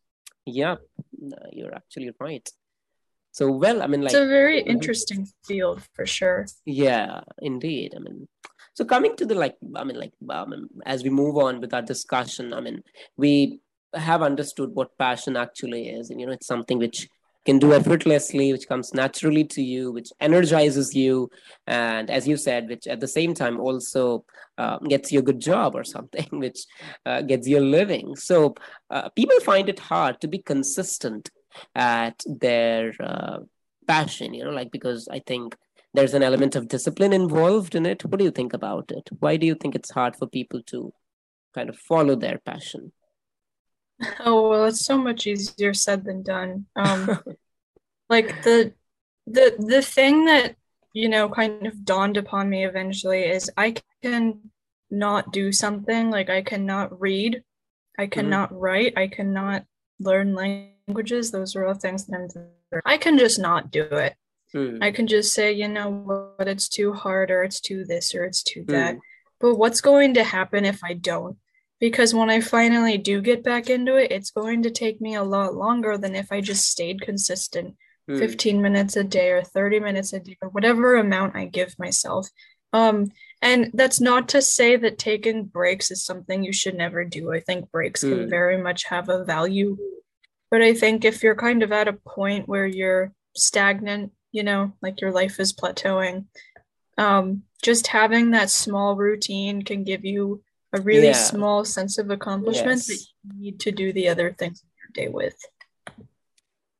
yeah, 0.46 0.76
you're 1.52 1.74
actually 1.74 2.11
right. 2.20 2.48
So, 3.33 3.50
well, 3.50 3.83
I 3.83 3.88
mean, 3.88 4.02
like, 4.02 4.12
it's 4.12 4.20
a 4.20 4.28
very 4.28 4.61
interesting 4.61 5.26
field 5.44 5.83
for 5.92 6.07
sure. 6.07 6.46
Yeah, 6.64 7.20
indeed. 7.40 7.94
I 7.96 7.98
mean, 7.98 8.28
so 8.74 8.85
coming 8.85 9.16
to 9.16 9.26
the 9.26 9.35
like, 9.35 9.57
I 9.74 9.83
mean, 9.85 9.98
like, 9.98 10.12
um, 10.30 10.68
as 10.87 11.02
we 11.02 11.11
move 11.11 11.37
on 11.37 11.61
with 11.61 11.74
our 11.74 11.83
discussion, 11.83 12.52
I 12.52 12.61
mean, 12.61 12.83
we 13.16 13.61
have 13.92 14.22
understood 14.22 14.70
what 14.74 14.96
passion 14.98 15.37
actually 15.37 15.88
is, 15.88 16.11
and 16.11 16.20
you 16.20 16.26
know, 16.26 16.33
it's 16.33 16.46
something 16.46 16.78
which 16.78 17.09
can 17.44 17.59
do 17.59 17.72
effortlessly, 17.72 18.52
which 18.52 18.68
comes 18.68 18.94
naturally 18.94 19.44
to 19.44 19.62
you, 19.62 19.92
which 19.92 20.11
energizes 20.20 20.94
you, 20.94 21.30
and 21.66 22.11
as 22.11 22.26
you 22.26 22.37
said, 22.37 22.68
which 22.68 22.87
at 22.87 23.00
the 23.00 23.09
same 23.09 23.35
time 23.35 23.61
also 23.61 24.24
uh, 24.59 24.78
gets 24.78 25.12
you 25.12 25.18
a 25.18 25.22
good 25.22 25.40
job 25.40 25.74
or 25.74 25.85
something, 25.85 26.26
which 26.33 26.66
uh, 27.07 27.22
gets 27.22 27.46
you 27.46 27.59
a 27.59 27.61
living. 27.61 28.16
So 28.16 28.54
uh, 28.90 29.09
people 29.11 29.38
find 29.40 29.68
it 29.68 29.78
hard 29.78 30.20
to 30.20 30.28
be 30.28 30.38
consistent 30.38 31.30
at 31.74 32.22
their 32.26 32.92
uh, 33.00 33.38
passion, 33.87 34.35
you 34.35 34.44
know, 34.44 34.50
like 34.50 34.70
because 34.70 35.09
I 35.11 35.20
think 35.20 35.57
there's 35.92 36.14
an 36.14 36.22
element 36.22 36.57
of 36.57 36.68
discipline 36.68 37.12
involved 37.12 37.74
in 37.74 37.87
it. 37.87 38.04
What 38.04 38.18
do 38.18 38.24
you 38.24 38.33
think 38.33 38.52
about 38.52 38.90
it? 38.90 39.09
Why 39.20 39.37
do 39.37 39.46
you 39.46 39.54
think 39.54 39.74
it's 39.74 39.90
hard 39.90 40.16
for 40.16 40.26
people 40.26 40.62
to 40.66 40.92
kind 41.54 41.68
of 41.68 41.76
follow 41.76 42.16
their 42.16 42.38
passion? 42.38 42.92
Oh 44.20 44.48
well, 44.48 44.64
it's 44.64 44.85
so 44.85 44.98
much 44.98 45.26
easier 45.26 45.72
said 45.72 46.04
than 46.04 46.22
done. 46.22 46.66
Um, 46.76 47.22
like 48.11 48.42
the 48.42 48.74
the 49.26 49.54
the 49.59 49.83
thing 49.83 50.24
that 50.26 50.57
you 50.92 51.09
know 51.09 51.28
kind 51.28 51.66
of 51.66 51.85
dawned 51.85 52.16
upon 52.16 52.50
me 52.50 52.64
eventually 52.66 53.22
is 53.22 53.50
I 53.57 53.76
can 54.02 54.50
not 54.90 55.33
do 55.33 55.52
something 55.52 56.11
like 56.11 56.30
I 56.30 56.42
cannot 56.42 57.00
read, 57.00 57.42
I 57.98 58.02
mm-hmm. 58.02 58.11
cannot 58.11 58.50
mm-hmm. 58.50 58.59
write, 58.59 58.98
I 58.98 59.09
cannot 59.09 59.64
learn 60.00 60.35
languages. 60.35 61.30
Those 61.30 61.57
are 61.57 61.66
all 61.66 61.74
things 61.74 62.07
that 62.07 62.16
I'm. 62.16 62.83
I 62.85 62.98
can 62.98 63.18
just 63.18 63.38
not 63.38 63.70
do 63.70 63.85
it. 63.85 64.14
Mm. 64.54 64.83
I 64.83 64.90
can 64.90 65.07
just 65.07 65.33
say, 65.33 65.52
you 65.52 65.68
know 65.68 65.90
what, 65.90 66.48
it's 66.48 66.68
too 66.68 66.92
hard, 66.92 67.30
or 67.30 67.42
it's 67.42 67.61
too 67.61 67.85
this, 67.85 68.14
or 68.14 68.24
it's 68.24 68.42
too 68.42 68.64
that. 68.68 68.96
Mm. 68.96 69.00
But 69.40 69.57
what's 69.57 69.80
going 69.80 70.14
to 70.14 70.24
happen 70.24 70.64
if 70.64 70.83
I 70.83 70.94
don't? 70.94 71.37
Because 71.80 72.14
when 72.14 72.30
I 72.30 72.40
finally 72.40 72.98
do 72.98 73.20
get 73.20 73.42
back 73.42 73.68
into 73.68 73.96
it, 73.96 74.10
it's 74.10 74.30
going 74.30 74.62
to 74.62 74.70
take 74.70 75.00
me 75.00 75.14
a 75.14 75.24
lot 75.24 75.54
longer 75.54 75.98
than 75.98 76.14
if 76.14 76.30
I 76.30 76.40
just 76.40 76.68
stayed 76.68 77.00
consistent 77.00 77.76
mm. 78.08 78.18
15 78.18 78.62
minutes 78.62 78.96
a 78.96 79.04
day 79.04 79.30
or 79.30 79.42
30 79.42 79.80
minutes 79.80 80.12
a 80.12 80.20
day 80.20 80.37
or 80.40 80.48
whatever 80.50 80.96
amount 80.96 81.37
I 81.37 81.46
give 81.46 81.78
myself. 81.78 82.28
Um, 82.72 83.12
and 83.42 83.70
that's 83.74 84.00
not 84.00 84.30
to 84.30 84.42
say 84.42 84.76
that 84.76 84.98
taking 84.98 85.44
breaks 85.44 85.90
is 85.90 86.04
something 86.04 86.42
you 86.42 86.52
should 86.52 86.76
never 86.76 87.04
do. 87.04 87.32
I 87.32 87.40
think 87.40 87.70
breaks 87.70 88.02
mm. 88.02 88.10
can 88.10 88.24
hmm. 88.24 88.30
very 88.30 88.60
much 88.60 88.84
have 88.84 89.08
a 89.08 89.24
value. 89.24 89.76
But 90.50 90.62
I 90.62 90.74
think 90.74 91.04
if 91.04 91.22
you're 91.22 91.37
kind 91.37 91.62
of 91.62 91.72
at 91.72 91.88
a 91.88 91.92
point 91.92 92.48
where 92.48 92.66
you're 92.66 93.12
stagnant, 93.37 94.12
you 94.32 94.42
know, 94.42 94.72
like 94.80 95.00
your 95.00 95.12
life 95.12 95.40
is 95.40 95.52
plateauing, 95.52 96.26
um, 96.96 97.42
just 97.62 97.88
having 97.88 98.30
that 98.30 98.50
small 98.50 98.94
routine 98.94 99.62
can 99.62 99.84
give 99.84 100.04
you 100.04 100.42
a 100.74 100.80
really 100.80 101.06
yeah. 101.06 101.12
small 101.12 101.64
sense 101.64 101.98
of 101.98 102.10
accomplishment 102.10 102.82
yes. 102.82 102.87
that 102.87 103.06
you 103.24 103.40
need 103.40 103.60
to 103.60 103.70
do 103.70 103.92
the 103.92 104.08
other 104.08 104.32
things 104.32 104.62
in 104.62 104.68
your 104.80 105.06
day 105.06 105.12
with. 105.12 105.37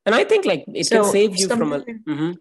And 0.05 0.15
I 0.15 0.25
think 0.25 0.45
like 0.45 0.65
it 0.67 0.85
so 0.85 1.03
can 1.03 1.13
save 1.13 1.39
you 1.39 1.49
from 1.49 1.73
a. 1.73 1.81
Mm-hmm. 1.81 2.33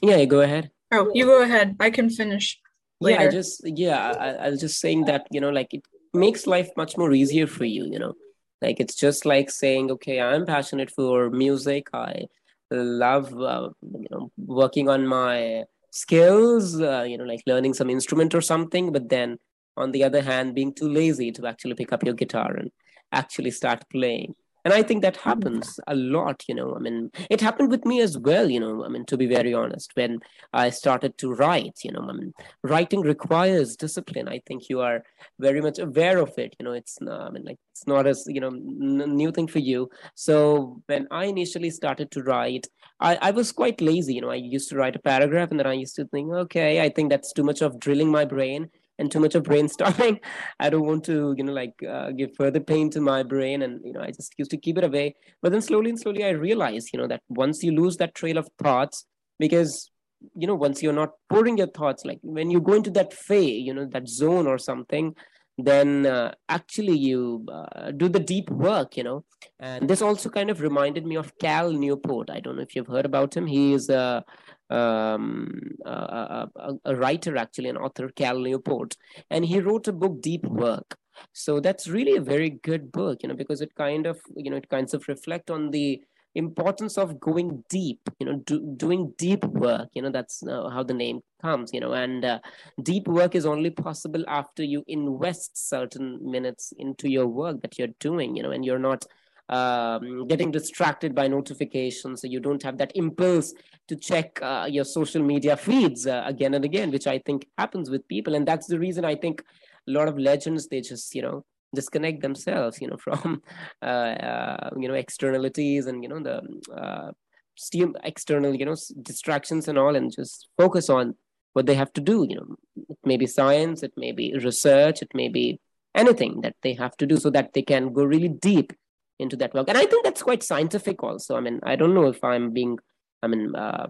Yeah, 0.00 0.24
go 0.24 0.40
ahead. 0.40 0.70
Oh, 0.92 1.10
you 1.12 1.26
go 1.26 1.42
ahead. 1.42 1.76
I 1.80 1.90
can 1.90 2.08
finish. 2.08 2.58
Later. 3.00 3.20
Yeah, 3.20 3.28
I 3.28 3.30
just 3.30 3.60
yeah, 3.64 4.12
I, 4.12 4.28
I 4.46 4.50
was 4.50 4.60
just 4.60 4.80
saying 4.80 5.06
that 5.06 5.26
you 5.30 5.40
know, 5.40 5.50
like 5.50 5.74
it 5.74 5.82
makes 6.14 6.46
life 6.46 6.70
much 6.76 6.96
more 6.96 7.12
easier 7.12 7.46
for 7.46 7.64
you. 7.64 7.84
You 7.84 7.98
know, 7.98 8.14
like 8.62 8.78
it's 8.78 8.94
just 8.94 9.26
like 9.26 9.50
saying, 9.50 9.90
okay, 9.90 10.20
I'm 10.20 10.46
passionate 10.46 10.90
for 10.90 11.28
music. 11.28 11.88
I 11.92 12.26
love 12.70 13.34
uh, 13.34 13.70
you 13.82 14.08
know 14.10 14.30
working 14.38 14.88
on 14.88 15.06
my 15.06 15.64
skills. 15.90 16.80
Uh, 16.80 17.04
you 17.06 17.18
know, 17.18 17.24
like 17.24 17.42
learning 17.46 17.74
some 17.74 17.90
instrument 17.90 18.34
or 18.34 18.40
something. 18.40 18.92
But 18.92 19.08
then 19.08 19.38
on 19.76 19.92
the 19.92 20.04
other 20.04 20.22
hand 20.22 20.54
being 20.54 20.72
too 20.72 20.88
lazy 20.88 21.32
to 21.32 21.46
actually 21.46 21.74
pick 21.74 21.92
up 21.92 22.04
your 22.04 22.14
guitar 22.14 22.54
and 22.54 22.70
actually 23.12 23.50
start 23.50 23.84
playing. 23.90 24.34
And 24.64 24.72
i 24.72 24.80
think 24.80 25.02
that 25.02 25.16
happens 25.16 25.80
a 25.88 25.94
lot 25.96 26.44
you 26.48 26.54
know 26.54 26.76
i 26.76 26.78
mean 26.78 27.10
it 27.28 27.40
happened 27.40 27.70
with 27.70 27.84
me 27.84 28.00
as 28.00 28.16
well 28.16 28.48
you 28.48 28.60
know 28.60 28.84
i 28.84 28.88
mean 28.88 29.04
to 29.06 29.16
be 29.16 29.26
very 29.26 29.52
honest 29.52 29.90
when 29.94 30.20
i 30.52 30.70
started 30.70 31.18
to 31.18 31.32
write 31.32 31.80
you 31.82 31.90
know 31.90 32.06
i 32.08 32.12
mean 32.12 32.32
writing 32.62 33.00
requires 33.00 33.74
discipline. 33.76 34.28
I 34.28 34.40
think 34.46 34.68
you 34.68 34.80
are 34.80 35.02
very 35.40 35.60
much 35.60 35.80
aware 35.80 36.18
of 36.18 36.38
it 36.38 36.54
you 36.60 36.64
know 36.64 36.74
it's 36.80 37.00
not 37.00 37.22
i 37.22 37.30
mean 37.30 37.44
like 37.44 37.58
it's 37.72 37.88
not 37.88 38.06
as 38.06 38.24
you 38.28 38.40
know 38.40 38.48
n- 38.48 39.16
new 39.16 39.32
thing 39.32 39.48
for 39.48 39.58
you. 39.58 39.90
So 40.14 40.80
when 40.86 41.08
i 41.10 41.24
initially 41.24 41.70
started 41.70 42.12
to 42.12 42.22
write 42.22 42.68
I, 43.00 43.18
I 43.20 43.30
was 43.32 43.50
quite 43.50 43.80
lazy 43.80 44.14
you 44.14 44.20
know 44.20 44.30
i 44.30 44.36
used 44.36 44.68
to 44.68 44.76
write 44.76 44.94
a 44.94 45.00
paragraph 45.00 45.50
and 45.50 45.58
then 45.58 45.66
i 45.66 45.72
used 45.72 45.96
to 45.96 46.04
think 46.04 46.32
okay 46.44 46.80
i 46.80 46.88
think 46.88 47.10
that's 47.10 47.32
too 47.32 47.42
much 47.42 47.62
of 47.62 47.80
drilling 47.80 48.12
my 48.12 48.24
brain 48.24 48.70
and 48.98 49.10
too 49.10 49.20
much 49.20 49.34
of 49.34 49.42
brainstorming. 49.42 50.20
I 50.60 50.70
don't 50.70 50.86
want 50.86 51.04
to, 51.04 51.34
you 51.36 51.44
know, 51.44 51.52
like 51.52 51.74
uh, 51.88 52.10
give 52.10 52.34
further 52.36 52.60
pain 52.60 52.90
to 52.90 53.00
my 53.00 53.22
brain. 53.22 53.62
And, 53.62 53.80
you 53.84 53.92
know, 53.92 54.00
I 54.00 54.10
just 54.10 54.34
used 54.38 54.50
to 54.50 54.56
keep 54.56 54.78
it 54.78 54.84
away. 54.84 55.14
But 55.40 55.52
then 55.52 55.62
slowly 55.62 55.90
and 55.90 56.00
slowly, 56.00 56.24
I 56.24 56.30
realized, 56.30 56.90
you 56.92 56.98
know, 56.98 57.08
that 57.08 57.22
once 57.28 57.62
you 57.62 57.72
lose 57.72 57.96
that 57.98 58.14
trail 58.14 58.38
of 58.38 58.48
thoughts, 58.62 59.06
because, 59.38 59.90
you 60.36 60.46
know, 60.46 60.54
once 60.54 60.82
you're 60.82 60.92
not 60.92 61.10
pouring 61.28 61.58
your 61.58 61.68
thoughts, 61.68 62.04
like 62.04 62.18
when 62.22 62.50
you 62.50 62.60
go 62.60 62.74
into 62.74 62.90
that 62.92 63.12
phase, 63.12 63.62
you 63.66 63.74
know, 63.74 63.86
that 63.86 64.08
zone 64.08 64.46
or 64.46 64.58
something, 64.58 65.14
then 65.58 66.06
uh, 66.06 66.32
actually 66.48 66.96
you 66.96 67.44
uh, 67.52 67.90
do 67.90 68.08
the 68.08 68.18
deep 68.18 68.48
work 68.50 68.96
you 68.96 69.04
know 69.04 69.24
and 69.60 69.88
this 69.88 70.00
also 70.00 70.28
kind 70.30 70.50
of 70.50 70.60
reminded 70.60 71.04
me 71.04 71.16
of 71.16 71.36
cal 71.38 71.70
newport 71.70 72.30
i 72.30 72.40
don't 72.40 72.56
know 72.56 72.62
if 72.62 72.74
you've 72.74 72.86
heard 72.86 73.04
about 73.04 73.36
him 73.36 73.46
he 73.46 73.74
is 73.74 73.88
a 73.90 74.24
um, 74.72 75.50
a, 75.84 75.90
a, 75.90 76.74
a, 76.84 76.96
writer, 76.96 77.36
actually, 77.36 77.68
an 77.68 77.76
author, 77.76 78.08
Cal 78.08 78.38
Newport, 78.38 78.96
and 79.30 79.44
he 79.44 79.60
wrote 79.60 79.88
a 79.88 79.92
book, 79.92 80.22
Deep 80.22 80.44
Work. 80.46 80.96
So 81.32 81.60
that's 81.60 81.86
really 81.86 82.16
a 82.16 82.22
very 82.22 82.50
good 82.50 82.90
book, 82.90 83.18
you 83.22 83.28
know, 83.28 83.34
because 83.34 83.60
it 83.60 83.74
kind 83.74 84.06
of, 84.06 84.18
you 84.34 84.50
know, 84.50 84.56
it 84.56 84.68
kinds 84.68 84.94
of 84.94 85.06
reflect 85.08 85.50
on 85.50 85.70
the 85.70 86.00
importance 86.34 86.96
of 86.96 87.20
going 87.20 87.62
deep, 87.68 88.00
you 88.18 88.26
know, 88.26 88.36
do, 88.46 88.74
doing 88.76 89.12
deep 89.18 89.44
work. 89.44 89.90
You 89.92 90.02
know, 90.02 90.10
that's 90.10 90.42
uh, 90.42 90.70
how 90.70 90.82
the 90.82 90.94
name 90.94 91.20
comes, 91.42 91.70
you 91.74 91.80
know, 91.80 91.92
and 91.92 92.24
uh, 92.24 92.38
deep 92.82 93.06
work 93.06 93.34
is 93.34 93.44
only 93.44 93.70
possible 93.70 94.24
after 94.26 94.64
you 94.64 94.82
invest 94.86 95.68
certain 95.68 96.18
minutes 96.22 96.72
into 96.78 97.10
your 97.10 97.26
work 97.26 97.60
that 97.60 97.78
you're 97.78 97.94
doing, 98.00 98.36
you 98.36 98.42
know, 98.42 98.50
and 98.50 98.64
you're 98.64 98.78
not 98.78 99.04
um, 99.52 100.26
getting 100.28 100.50
distracted 100.50 101.14
by 101.14 101.28
notifications 101.28 102.22
so 102.22 102.26
you 102.26 102.40
don't 102.40 102.62
have 102.62 102.78
that 102.78 102.90
impulse 102.94 103.52
to 103.86 103.94
check 103.94 104.38
uh, 104.40 104.66
your 104.68 104.84
social 104.84 105.22
media 105.22 105.56
feeds 105.56 106.06
uh, 106.06 106.22
again 106.24 106.54
and 106.54 106.64
again 106.64 106.90
which 106.90 107.06
i 107.06 107.18
think 107.18 107.46
happens 107.58 107.90
with 107.90 108.06
people. 108.08 108.34
And 108.34 108.48
that's 108.48 108.66
the 108.66 108.78
reason 108.78 109.04
i 109.04 109.14
think 109.14 109.44
a 109.88 109.90
lot 109.90 110.08
of 110.08 110.18
legends 110.18 110.68
they 110.68 110.80
just 110.80 111.14
you 111.14 111.22
know 111.22 111.44
disconnect 111.74 112.22
themselves 112.22 112.80
you 112.80 112.88
know 112.88 112.96
from 113.06 113.42
uh, 113.82 114.14
uh 114.30 114.70
you 114.78 114.88
know 114.88 114.94
externalities 114.94 115.86
and 115.86 116.02
you 116.02 116.08
know 116.08 116.20
the 116.20 116.38
uh, 116.74 117.10
steam 117.56 117.94
external 118.04 118.54
you 118.54 118.64
know 118.64 118.76
distractions 119.02 119.68
and 119.68 119.76
all 119.78 119.94
and 119.96 120.14
just 120.14 120.48
focus 120.56 120.88
on 120.88 121.14
what 121.52 121.66
they 121.66 121.74
have 121.74 121.92
to 121.92 122.00
do. 122.00 122.26
You 122.26 122.36
know 122.36 122.56
it 122.88 122.98
may 123.04 123.18
be 123.18 123.26
science 123.26 123.82
it 123.82 123.92
may 123.98 124.12
be 124.12 124.34
research 124.42 125.02
it 125.02 125.12
may 125.14 125.28
be 125.28 125.60
anything 125.94 126.40
that 126.40 126.56
they 126.62 126.72
have 126.72 126.96
to 126.96 127.06
do 127.06 127.18
so 127.18 127.28
that 127.28 127.52
they 127.52 127.60
can 127.60 127.92
go 127.92 128.02
really 128.02 128.28
deep 128.28 128.72
into 129.22 129.36
that 129.36 129.54
work. 129.54 129.68
And 129.68 129.78
i 129.78 129.86
think 129.86 130.04
that's 130.04 130.22
quite 130.22 130.42
scientific 130.42 131.02
also. 131.02 131.36
I 131.36 131.40
mean 131.40 131.60
i 131.62 131.76
don't 131.76 131.94
know 131.94 132.08
if 132.08 132.22
i'm 132.22 132.50
being 132.50 132.78
i 133.22 133.26
mean 133.26 133.54
uh, 133.54 133.86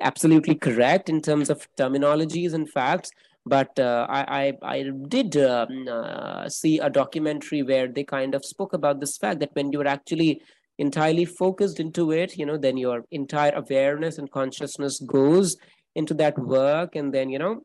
absolutely 0.00 0.54
correct 0.54 1.08
in 1.08 1.20
terms 1.20 1.50
of 1.50 1.66
terminologies 1.76 2.52
and 2.54 2.70
facts 2.70 3.10
but 3.46 3.78
uh, 3.78 4.06
I, 4.10 4.52
I, 4.62 4.74
I 4.74 4.90
did 5.08 5.34
um, 5.38 5.88
uh, 5.90 6.46
see 6.48 6.78
a 6.78 6.90
documentary 6.90 7.62
where 7.62 7.88
they 7.88 8.04
kind 8.04 8.34
of 8.34 8.44
spoke 8.44 8.74
about 8.74 9.00
this 9.00 9.16
fact 9.16 9.40
that 9.40 9.54
when 9.54 9.72
you're 9.72 9.86
actually 9.86 10.42
entirely 10.78 11.24
focused 11.24 11.80
into 11.80 12.12
it 12.12 12.36
you 12.36 12.46
know 12.46 12.58
then 12.58 12.76
your 12.76 13.04
entire 13.10 13.54
awareness 13.54 14.18
and 14.18 14.30
consciousness 14.30 15.00
goes 15.00 15.56
into 15.94 16.14
that 16.14 16.38
work 16.38 16.96
and 16.96 17.12
then 17.12 17.30
you 17.30 17.38
know 17.38 17.62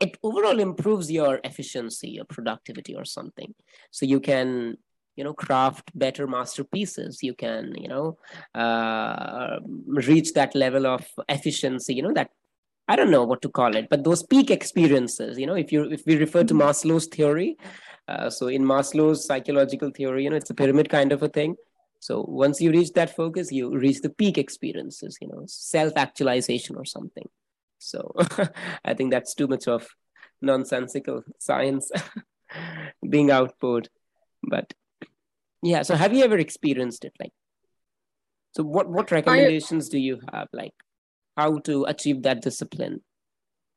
it 0.00 0.16
overall 0.22 0.60
improves 0.60 1.10
your 1.10 1.40
efficiency 1.44 2.08
your 2.10 2.24
productivity 2.24 2.94
or 2.94 3.04
something. 3.04 3.54
So 3.90 4.06
you 4.06 4.20
can 4.20 4.78
you 5.18 5.24
know 5.24 5.34
craft 5.34 5.90
better 5.98 6.26
masterpieces. 6.26 7.22
You 7.22 7.34
can 7.34 7.74
you 7.76 7.88
know 7.88 8.16
uh, 8.54 9.58
reach 9.86 10.32
that 10.34 10.54
level 10.54 10.86
of 10.86 11.06
efficiency 11.28 11.94
you 11.94 12.02
know 12.02 12.12
that 12.12 12.30
i 12.88 12.96
don't 12.96 13.10
know 13.10 13.24
what 13.24 13.42
to 13.42 13.48
call 13.48 13.76
it 13.76 13.88
but 13.90 14.04
those 14.04 14.22
peak 14.22 14.50
experiences 14.50 15.38
you 15.38 15.46
know 15.46 15.54
if 15.54 15.72
you 15.72 15.82
if 15.90 16.04
we 16.06 16.16
refer 16.16 16.42
to 16.44 16.54
mm-hmm. 16.54 16.68
maslow's 16.68 17.06
theory 17.06 17.56
uh, 18.08 18.30
so 18.30 18.46
in 18.48 18.62
maslow's 18.64 19.26
psychological 19.26 19.90
theory 19.90 20.24
you 20.24 20.30
know 20.30 20.36
it's 20.36 20.50
a 20.50 20.54
pyramid 20.54 20.88
kind 20.88 21.12
of 21.12 21.22
a 21.22 21.28
thing. 21.28 21.56
So 22.00 22.24
once 22.28 22.60
you 22.60 22.70
reach 22.70 22.92
that 22.92 23.14
focus 23.14 23.50
you 23.52 23.76
reach 23.76 24.00
the 24.02 24.10
peak 24.10 24.38
experiences 24.38 25.18
you 25.20 25.28
know 25.28 25.42
self 25.46 25.92
actualization 25.96 26.76
or 26.76 26.84
something. 26.84 27.28
So 27.78 28.14
i 28.84 28.94
think 28.94 29.10
that's 29.10 29.34
too 29.34 29.48
much 29.48 29.66
of 29.68 29.88
nonsensical 30.40 31.22
science 31.38 31.90
being 33.10 33.30
output. 33.30 33.88
But 34.42 34.72
yeah 35.62 35.82
so 35.82 35.94
have 35.94 36.12
you 36.12 36.24
ever 36.24 36.38
experienced 36.38 37.04
it 37.04 37.12
like 37.20 37.32
so 38.56 38.62
what 38.62 38.88
what 38.88 39.10
recommendations 39.10 39.88
I, 39.88 39.92
do 39.92 39.98
you 39.98 40.20
have 40.32 40.48
like 40.52 40.74
how 41.36 41.58
to 41.60 41.84
achieve 41.84 42.22
that 42.22 42.42
discipline 42.42 43.02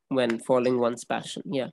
when 0.10 0.40
following 0.40 0.80
one's 0.80 1.06
passion 1.06 1.44
yeah 1.46 1.70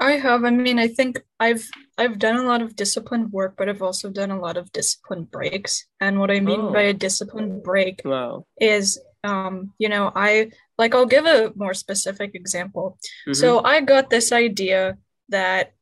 I 0.00 0.12
have. 0.12 0.44
I 0.44 0.50
mean, 0.50 0.78
I 0.78 0.86
think 0.86 1.20
I've 1.40 1.68
I've 1.96 2.18
done 2.18 2.36
a 2.36 2.44
lot 2.44 2.62
of 2.62 2.76
disciplined 2.76 3.32
work, 3.32 3.54
but 3.58 3.68
I've 3.68 3.82
also 3.82 4.10
done 4.10 4.30
a 4.30 4.38
lot 4.38 4.56
of 4.56 4.70
disciplined 4.70 5.30
breaks. 5.30 5.86
And 6.00 6.20
what 6.20 6.30
I 6.30 6.38
mean 6.38 6.60
oh. 6.60 6.72
by 6.72 6.82
a 6.82 6.92
disciplined 6.92 7.64
break 7.64 8.02
wow. 8.04 8.46
is 8.60 9.00
um, 9.24 9.72
you 9.78 9.88
know, 9.88 10.12
I 10.14 10.50
like 10.76 10.94
I'll 10.94 11.06
give 11.06 11.26
a 11.26 11.52
more 11.56 11.74
specific 11.74 12.34
example. 12.34 12.98
Mm-hmm. 13.22 13.34
So 13.34 13.64
I 13.64 13.80
got 13.80 14.10
this 14.10 14.30
idea 14.30 14.98
that 15.30 15.72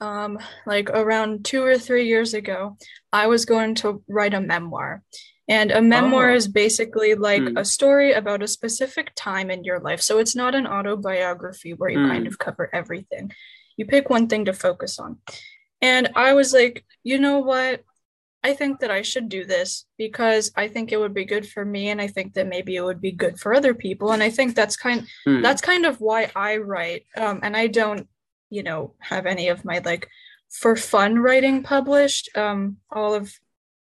um 0.00 0.38
like 0.66 0.90
around 0.90 1.44
2 1.44 1.62
or 1.62 1.78
3 1.78 2.06
years 2.06 2.34
ago, 2.34 2.76
I 3.12 3.26
was 3.26 3.44
going 3.44 3.76
to 3.76 4.02
write 4.08 4.34
a 4.34 4.40
memoir. 4.40 5.02
And 5.48 5.70
a 5.70 5.80
memoir 5.80 6.30
oh. 6.30 6.34
is 6.34 6.48
basically 6.48 7.14
like 7.14 7.42
mm. 7.42 7.58
a 7.58 7.64
story 7.64 8.12
about 8.12 8.42
a 8.42 8.48
specific 8.48 9.12
time 9.14 9.50
in 9.50 9.62
your 9.62 9.78
life. 9.78 10.02
So 10.02 10.18
it's 10.18 10.34
not 10.34 10.56
an 10.56 10.66
autobiography 10.66 11.72
where 11.72 11.90
you 11.90 11.98
mm. 11.98 12.08
kind 12.08 12.26
of 12.26 12.38
cover 12.38 12.68
everything. 12.72 13.30
You 13.76 13.86
pick 13.86 14.10
one 14.10 14.26
thing 14.26 14.46
to 14.46 14.52
focus 14.52 14.98
on. 14.98 15.18
And 15.80 16.10
I 16.16 16.32
was 16.32 16.52
like, 16.52 16.84
you 17.04 17.18
know 17.18 17.38
what? 17.38 17.84
I 18.42 18.54
think 18.54 18.80
that 18.80 18.90
I 18.90 19.02
should 19.02 19.28
do 19.28 19.44
this 19.44 19.86
because 19.98 20.52
I 20.56 20.68
think 20.68 20.92
it 20.92 20.98
would 20.98 21.14
be 21.14 21.24
good 21.24 21.48
for 21.48 21.64
me 21.64 21.90
and 21.90 22.00
I 22.00 22.06
think 22.06 22.34
that 22.34 22.46
maybe 22.46 22.76
it 22.76 22.82
would 22.82 23.00
be 23.00 23.10
good 23.10 23.40
for 23.40 23.52
other 23.52 23.74
people 23.74 24.12
and 24.12 24.22
I 24.22 24.30
think 24.30 24.54
that's 24.54 24.76
kind 24.76 25.04
mm. 25.26 25.42
that's 25.42 25.60
kind 25.60 25.84
of 25.84 26.00
why 26.00 26.30
I 26.36 26.58
write 26.58 27.06
um, 27.16 27.40
and 27.42 27.56
I 27.56 27.66
don't 27.66 28.06
you 28.50 28.62
know 28.62 28.94
have 29.00 29.26
any 29.26 29.48
of 29.48 29.64
my 29.64 29.80
like 29.84 30.08
for 30.50 30.76
fun 30.76 31.18
writing 31.18 31.62
published 31.62 32.28
um, 32.36 32.76
all 32.90 33.14
of 33.14 33.32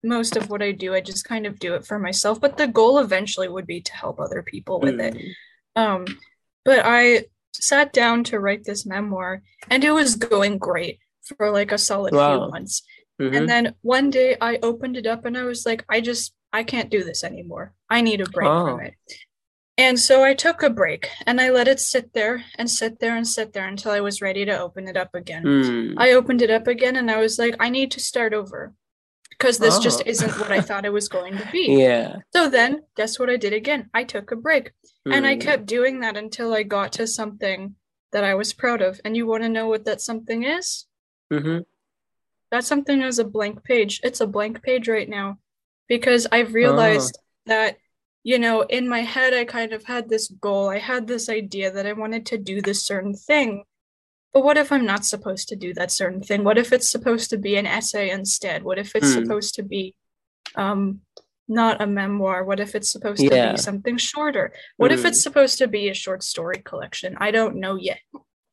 most 0.02 0.36
of 0.36 0.50
what 0.50 0.62
I 0.62 0.72
do 0.72 0.94
I 0.94 1.00
just 1.00 1.24
kind 1.24 1.46
of 1.46 1.58
do 1.58 1.74
it 1.74 1.86
for 1.86 1.98
myself 1.98 2.40
but 2.40 2.56
the 2.56 2.66
goal 2.66 2.98
eventually 2.98 3.48
would 3.48 3.66
be 3.66 3.80
to 3.80 3.94
help 3.94 4.20
other 4.20 4.42
people 4.42 4.80
with 4.80 4.96
mm. 4.96 5.14
it 5.14 5.36
um, 5.76 6.04
but 6.64 6.80
I 6.84 7.26
sat 7.52 7.92
down 7.92 8.24
to 8.24 8.40
write 8.40 8.64
this 8.64 8.84
memoir 8.84 9.42
and 9.70 9.84
it 9.84 9.92
was 9.92 10.16
going 10.16 10.58
great 10.58 10.98
for 11.24 11.50
like 11.50 11.72
a 11.72 11.78
solid 11.78 12.12
wow. 12.12 12.38
few 12.38 12.50
months 12.50 12.82
Mm-hmm. 13.20 13.34
And 13.34 13.48
then 13.48 13.74
one 13.82 14.10
day 14.10 14.36
I 14.40 14.58
opened 14.62 14.96
it 14.96 15.06
up 15.06 15.24
and 15.24 15.36
I 15.36 15.44
was 15.44 15.64
like, 15.64 15.84
I 15.88 16.00
just, 16.00 16.34
I 16.52 16.64
can't 16.64 16.90
do 16.90 17.04
this 17.04 17.24
anymore. 17.24 17.72
I 17.88 18.00
need 18.00 18.20
a 18.20 18.26
break 18.26 18.48
oh. 18.48 18.66
from 18.66 18.80
it. 18.80 18.94
And 19.76 19.98
so 19.98 20.22
I 20.22 20.34
took 20.34 20.62
a 20.62 20.70
break 20.70 21.08
and 21.26 21.40
I 21.40 21.50
let 21.50 21.66
it 21.66 21.80
sit 21.80 22.12
there 22.12 22.44
and 22.56 22.70
sit 22.70 23.00
there 23.00 23.16
and 23.16 23.26
sit 23.26 23.52
there 23.52 23.66
until 23.66 23.90
I 23.90 24.00
was 24.00 24.22
ready 24.22 24.44
to 24.44 24.58
open 24.58 24.86
it 24.86 24.96
up 24.96 25.14
again. 25.14 25.42
Mm. 25.42 25.94
I 25.96 26.12
opened 26.12 26.42
it 26.42 26.50
up 26.50 26.68
again 26.68 26.94
and 26.94 27.10
I 27.10 27.18
was 27.18 27.38
like, 27.38 27.56
I 27.58 27.70
need 27.70 27.90
to 27.92 28.00
start 28.00 28.32
over 28.32 28.72
because 29.30 29.58
this 29.58 29.76
oh. 29.76 29.80
just 29.80 30.06
isn't 30.06 30.38
what 30.38 30.52
I 30.52 30.60
thought 30.62 30.84
it 30.84 30.92
was 30.92 31.08
going 31.08 31.36
to 31.38 31.48
be. 31.50 31.76
Yeah. 31.80 32.18
So 32.34 32.48
then, 32.48 32.82
guess 32.96 33.18
what 33.18 33.30
I 33.30 33.36
did 33.36 33.52
again? 33.52 33.90
I 33.92 34.04
took 34.04 34.30
a 34.30 34.36
break 34.36 34.70
mm. 35.06 35.12
and 35.14 35.26
I 35.26 35.34
hmm. 35.34 35.40
kept 35.40 35.66
doing 35.66 36.00
that 36.00 36.16
until 36.16 36.54
I 36.54 36.62
got 36.62 36.92
to 36.92 37.06
something 37.08 37.74
that 38.12 38.24
I 38.24 38.34
was 38.34 38.54
proud 38.54 38.80
of. 38.80 39.00
And 39.04 39.16
you 39.16 39.26
want 39.26 39.42
to 39.42 39.48
know 39.48 39.66
what 39.66 39.86
that 39.86 40.00
something 40.00 40.44
is? 40.44 40.86
Mm-hmm. 41.32 41.62
That's 42.50 42.68
something 42.68 43.02
is 43.02 43.18
a 43.18 43.24
blank 43.24 43.64
page. 43.64 44.00
It's 44.04 44.20
a 44.20 44.26
blank 44.26 44.62
page 44.62 44.88
right 44.88 45.08
now 45.08 45.38
because 45.88 46.28
I've 46.30 46.54
realized 46.54 47.18
oh. 47.18 47.24
that, 47.46 47.78
you 48.24 48.38
know, 48.38 48.62
in 48.62 48.88
my 48.88 49.02
head, 49.02 49.34
I 49.34 49.44
kind 49.44 49.74
of 49.74 49.84
had 49.84 50.08
this 50.08 50.28
goal. 50.28 50.70
I 50.70 50.78
had 50.78 51.06
this 51.06 51.28
idea 51.28 51.70
that 51.70 51.86
I 51.86 51.92
wanted 51.92 52.24
to 52.26 52.38
do 52.38 52.62
this 52.62 52.84
certain 52.84 53.14
thing. 53.14 53.64
But 54.32 54.42
what 54.42 54.56
if 54.56 54.72
I'm 54.72 54.86
not 54.86 55.04
supposed 55.04 55.48
to 55.50 55.56
do 55.56 55.74
that 55.74 55.92
certain 55.92 56.22
thing? 56.22 56.42
What 56.42 56.56
if 56.56 56.72
it's 56.72 56.90
supposed 56.90 57.28
to 57.30 57.36
be 57.36 57.56
an 57.56 57.66
essay 57.66 58.10
instead? 58.10 58.64
What 58.64 58.78
if 58.78 58.96
it's 58.96 59.14
mm. 59.14 59.22
supposed 59.22 59.54
to 59.56 59.62
be 59.62 59.94
um, 60.56 61.00
not 61.46 61.82
a 61.82 61.86
memoir? 61.86 62.44
What 62.44 62.60
if 62.60 62.74
it's 62.74 62.90
supposed 62.90 63.22
yeah. 63.22 63.48
to 63.48 63.52
be 63.52 63.58
something 63.58 63.98
shorter? 63.98 64.54
What 64.78 64.90
if 64.90 65.04
it's 65.04 65.18
hmm. 65.18 65.22
supposed 65.22 65.58
to 65.58 65.68
be 65.68 65.88
a 65.88 65.94
short 65.94 66.22
story 66.22 66.62
collection? 66.64 67.16
I 67.20 67.30
don't 67.30 67.56
know 67.56 67.76
yet. 67.76 68.00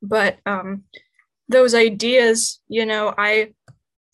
But 0.02 0.38
um, 0.46 0.84
those 1.48 1.74
ideas, 1.74 2.60
you 2.68 2.86
know, 2.86 3.14
I 3.18 3.54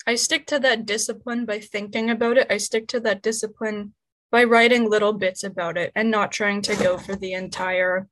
I 0.05 0.15
stick 0.15 0.45
to 0.47 0.59
that 0.59 0.85
discipline 0.85 1.45
by 1.45 1.59
thinking 1.59 2.09
about 2.11 2.37
it. 2.37 2.47
I 2.49 2.57
stick 2.57 2.87
to 2.89 2.99
that 3.01 3.21
discipline 3.21 3.93
by 4.31 4.43
writing 4.43 4.89
little 4.89 5.13
bits 5.13 5.43
about 5.43 5.77
it 5.77 5.91
and 5.95 6.11
not 6.11 6.31
trying 6.31 6.61
to 6.61 6.75
go 6.75 6.97
for 6.97 7.15
the 7.15 7.33
entire 7.33 8.07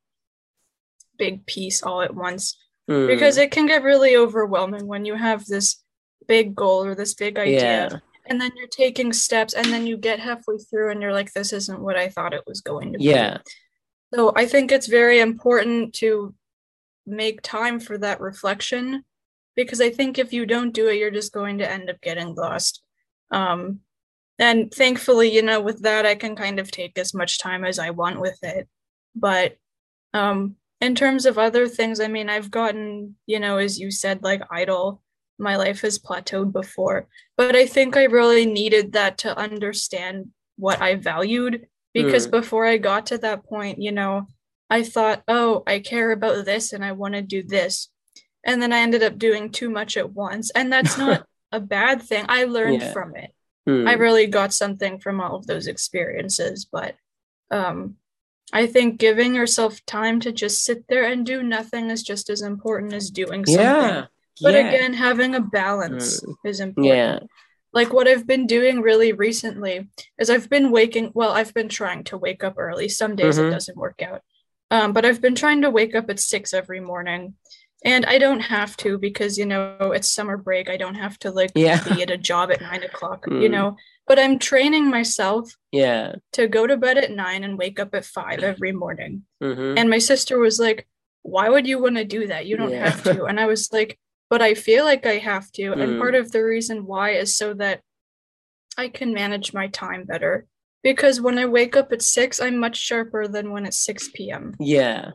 big 1.18 1.46
piece 1.46 1.82
all 1.82 2.02
at 2.02 2.14
once 2.14 2.58
mm. 2.88 3.06
because 3.06 3.36
it 3.36 3.50
can 3.50 3.66
get 3.66 3.82
really 3.82 4.16
overwhelming 4.16 4.86
when 4.86 5.04
you 5.04 5.14
have 5.14 5.44
this 5.46 5.82
big 6.26 6.54
goal 6.54 6.84
or 6.84 6.94
this 6.94 7.14
big 7.14 7.38
idea 7.38 7.88
yeah. 7.90 7.98
and 8.26 8.40
then 8.40 8.50
you're 8.56 8.66
taking 8.68 9.12
steps 9.12 9.54
and 9.54 9.66
then 9.66 9.86
you 9.86 9.96
get 9.96 10.18
halfway 10.18 10.58
through 10.58 10.90
and 10.90 11.00
you're 11.00 11.12
like 11.12 11.32
this 11.32 11.52
isn't 11.52 11.80
what 11.80 11.96
I 11.96 12.08
thought 12.08 12.34
it 12.34 12.44
was 12.46 12.60
going 12.60 12.92
to 12.92 12.98
be. 12.98 13.04
Yeah. 13.04 13.38
So 14.14 14.32
I 14.36 14.46
think 14.46 14.72
it's 14.72 14.86
very 14.86 15.20
important 15.20 15.94
to 15.96 16.34
make 17.06 17.42
time 17.42 17.80
for 17.80 17.98
that 17.98 18.20
reflection 18.20 19.04
because 19.54 19.80
I 19.80 19.90
think 19.90 20.18
if 20.18 20.32
you 20.32 20.46
don't 20.46 20.72
do 20.72 20.88
it, 20.88 20.96
you're 20.96 21.10
just 21.10 21.32
going 21.32 21.58
to 21.58 21.70
end 21.70 21.90
up 21.90 22.00
getting 22.00 22.34
lost. 22.34 22.82
Um, 23.30 23.80
and 24.38 24.72
thankfully, 24.72 25.34
you 25.34 25.42
know, 25.42 25.60
with 25.60 25.82
that, 25.82 26.04
I 26.06 26.14
can 26.14 26.36
kind 26.36 26.58
of 26.58 26.70
take 26.70 26.98
as 26.98 27.14
much 27.14 27.38
time 27.38 27.64
as 27.64 27.78
I 27.78 27.90
want 27.90 28.20
with 28.20 28.38
it. 28.42 28.68
But 29.14 29.56
um, 30.12 30.56
in 30.80 30.94
terms 30.94 31.26
of 31.26 31.38
other 31.38 31.68
things, 31.68 32.00
I 32.00 32.08
mean, 32.08 32.28
I've 32.28 32.50
gotten, 32.50 33.16
you 33.26 33.40
know, 33.40 33.58
as 33.58 33.78
you 33.78 33.90
said, 33.90 34.22
like 34.22 34.42
idle. 34.50 35.02
My 35.38 35.56
life 35.56 35.82
has 35.82 35.98
plateaued 35.98 36.50
before, 36.50 37.08
but 37.36 37.54
I 37.54 37.66
think 37.66 37.94
I 37.94 38.04
really 38.04 38.46
needed 38.46 38.92
that 38.92 39.18
to 39.18 39.36
understand 39.36 40.30
what 40.56 40.80
I 40.80 40.94
valued 40.94 41.66
because 41.92 42.26
mm. 42.26 42.30
before 42.30 42.64
I 42.64 42.78
got 42.78 43.04
to 43.06 43.18
that 43.18 43.44
point, 43.44 43.82
you 43.82 43.92
know, 43.92 44.28
I 44.70 44.82
thought, 44.82 45.22
oh, 45.28 45.62
I 45.66 45.80
care 45.80 46.10
about 46.10 46.46
this 46.46 46.72
and 46.72 46.82
I 46.82 46.92
want 46.92 47.16
to 47.16 47.20
do 47.20 47.42
this 47.42 47.90
and 48.46 48.62
then 48.62 48.72
I 48.72 48.78
ended 48.78 49.02
up 49.02 49.18
doing 49.18 49.50
too 49.50 49.68
much 49.68 49.96
at 49.96 50.12
once. 50.12 50.50
And 50.50 50.72
that's 50.72 50.96
not 50.98 51.26
a 51.52 51.60
bad 51.60 52.00
thing. 52.00 52.24
I 52.28 52.44
learned 52.44 52.80
yeah. 52.80 52.92
from 52.92 53.16
it. 53.16 53.32
Hmm. 53.66 53.86
I 53.86 53.94
really 53.94 54.26
got 54.26 54.54
something 54.54 54.98
from 54.98 55.20
all 55.20 55.36
of 55.36 55.46
those 55.46 55.66
experiences, 55.66 56.66
but 56.70 56.96
um 57.50 57.96
I 58.52 58.66
think 58.66 58.98
giving 58.98 59.34
yourself 59.34 59.84
time 59.86 60.20
to 60.20 60.30
just 60.30 60.62
sit 60.62 60.86
there 60.88 61.04
and 61.04 61.26
do 61.26 61.42
nothing 61.42 61.90
is 61.90 62.02
just 62.02 62.30
as 62.30 62.42
important 62.42 62.92
as 62.92 63.10
doing 63.10 63.44
something. 63.44 63.64
Yeah. 63.64 64.06
But 64.40 64.54
yeah. 64.54 64.68
again, 64.68 64.92
having 64.92 65.34
a 65.34 65.40
balance 65.40 66.20
mm. 66.20 66.34
is 66.44 66.60
important. 66.60 66.94
Yeah. 66.94 67.18
Like 67.72 67.92
what 67.92 68.08
I've 68.08 68.26
been 68.26 68.46
doing 68.46 68.80
really 68.80 69.12
recently 69.12 69.88
is 70.18 70.30
I've 70.30 70.48
been 70.48 70.70
waking 70.70 71.10
well, 71.14 71.32
I've 71.32 71.52
been 71.52 71.68
trying 71.68 72.04
to 72.04 72.18
wake 72.18 72.44
up 72.44 72.54
early. 72.56 72.88
Some 72.88 73.16
days 73.16 73.36
mm-hmm. 73.36 73.48
it 73.48 73.50
doesn't 73.50 73.76
work 73.76 74.00
out. 74.02 74.22
Um, 74.70 74.92
but 74.92 75.04
I've 75.04 75.20
been 75.20 75.34
trying 75.34 75.62
to 75.62 75.70
wake 75.70 75.94
up 75.94 76.08
at 76.10 76.20
six 76.20 76.54
every 76.54 76.80
morning 76.80 77.34
and 77.84 78.06
I 78.06 78.18
don't 78.18 78.40
have 78.40 78.76
to 78.78 78.98
because 78.98 79.36
you 79.38 79.46
know 79.46 79.92
it's 79.94 80.08
summer 80.08 80.36
break. 80.36 80.68
I 80.68 80.76
don't 80.76 80.94
have 80.94 81.18
to 81.20 81.30
like 81.30 81.52
yeah. 81.54 81.82
be 81.84 82.02
at 82.02 82.10
a 82.10 82.16
job 82.16 82.50
at 82.50 82.60
nine 82.60 82.82
o'clock, 82.82 83.26
mm. 83.26 83.42
you 83.42 83.48
know. 83.48 83.76
But 84.06 84.18
I'm 84.18 84.38
training 84.38 84.88
myself, 84.88 85.52
yeah, 85.72 86.14
to 86.32 86.48
go 86.48 86.66
to 86.66 86.76
bed 86.76 86.98
at 86.98 87.10
nine 87.10 87.44
and 87.44 87.58
wake 87.58 87.78
up 87.80 87.94
at 87.94 88.04
five 88.04 88.40
every 88.40 88.72
morning. 88.72 89.22
Mm-hmm. 89.42 89.78
And 89.78 89.90
my 89.90 89.98
sister 89.98 90.38
was 90.38 90.58
like, 90.58 90.86
"Why 91.22 91.48
would 91.48 91.66
you 91.66 91.80
want 91.80 91.96
to 91.96 92.04
do 92.04 92.26
that? 92.28 92.46
You 92.46 92.56
don't 92.56 92.70
yeah. 92.70 92.88
have 92.88 93.02
to." 93.04 93.24
And 93.28 93.38
I 93.38 93.46
was 93.46 93.72
like, 93.72 93.98
"But 94.30 94.42
I 94.42 94.54
feel 94.54 94.84
like 94.84 95.06
I 95.06 95.18
have 95.18 95.50
to." 95.52 95.62
Mm. 95.62 95.82
And 95.82 96.00
part 96.00 96.14
of 96.14 96.32
the 96.32 96.42
reason 96.42 96.86
why 96.86 97.10
is 97.10 97.36
so 97.36 97.52
that 97.54 97.82
I 98.78 98.88
can 98.88 99.12
manage 99.12 99.52
my 99.52 99.68
time 99.68 100.04
better. 100.04 100.46
Because 100.82 101.20
when 101.20 101.38
I 101.38 101.46
wake 101.46 101.76
up 101.76 101.92
at 101.92 102.02
six, 102.02 102.40
I'm 102.40 102.58
much 102.58 102.76
sharper 102.76 103.26
than 103.26 103.50
when 103.50 103.66
it's 103.66 103.78
six 103.78 104.08
p.m. 104.14 104.54
Yeah. 104.60 105.10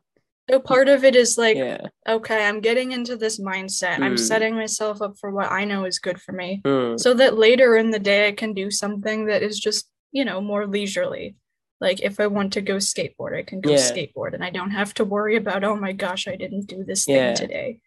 So 0.51 0.59
part 0.59 0.89
of 0.89 1.05
it 1.05 1.15
is 1.15 1.37
like, 1.37 1.55
yeah. 1.55 1.87
okay, 2.05 2.45
I'm 2.45 2.59
getting 2.59 2.91
into 2.91 3.15
this 3.15 3.39
mindset. 3.39 3.97
Mm. 3.97 4.03
I'm 4.03 4.17
setting 4.17 4.53
myself 4.53 5.01
up 5.01 5.17
for 5.17 5.31
what 5.31 5.49
I 5.49 5.63
know 5.63 5.85
is 5.85 5.97
good 5.97 6.21
for 6.21 6.33
me 6.33 6.61
mm. 6.65 6.99
so 6.99 7.13
that 7.13 7.37
later 7.37 7.77
in 7.77 7.89
the 7.89 7.99
day 7.99 8.27
I 8.27 8.33
can 8.33 8.53
do 8.53 8.69
something 8.69 9.27
that 9.27 9.43
is 9.43 9.57
just, 9.57 9.89
you 10.11 10.25
know, 10.25 10.41
more 10.41 10.67
leisurely. 10.67 11.37
Like 11.79 12.01
if 12.01 12.19
I 12.19 12.27
want 12.27 12.51
to 12.53 12.61
go 12.61 12.75
skateboard, 12.75 13.37
I 13.37 13.43
can 13.43 13.61
go 13.61 13.71
yeah. 13.71 13.77
skateboard 13.77 14.33
and 14.33 14.43
I 14.43 14.49
don't 14.49 14.71
have 14.71 14.93
to 14.95 15.05
worry 15.05 15.37
about, 15.37 15.63
oh 15.63 15.77
my 15.77 15.93
gosh, 15.93 16.27
I 16.27 16.35
didn't 16.35 16.65
do 16.65 16.83
this 16.83 17.05
thing 17.05 17.33
today. 17.33 17.79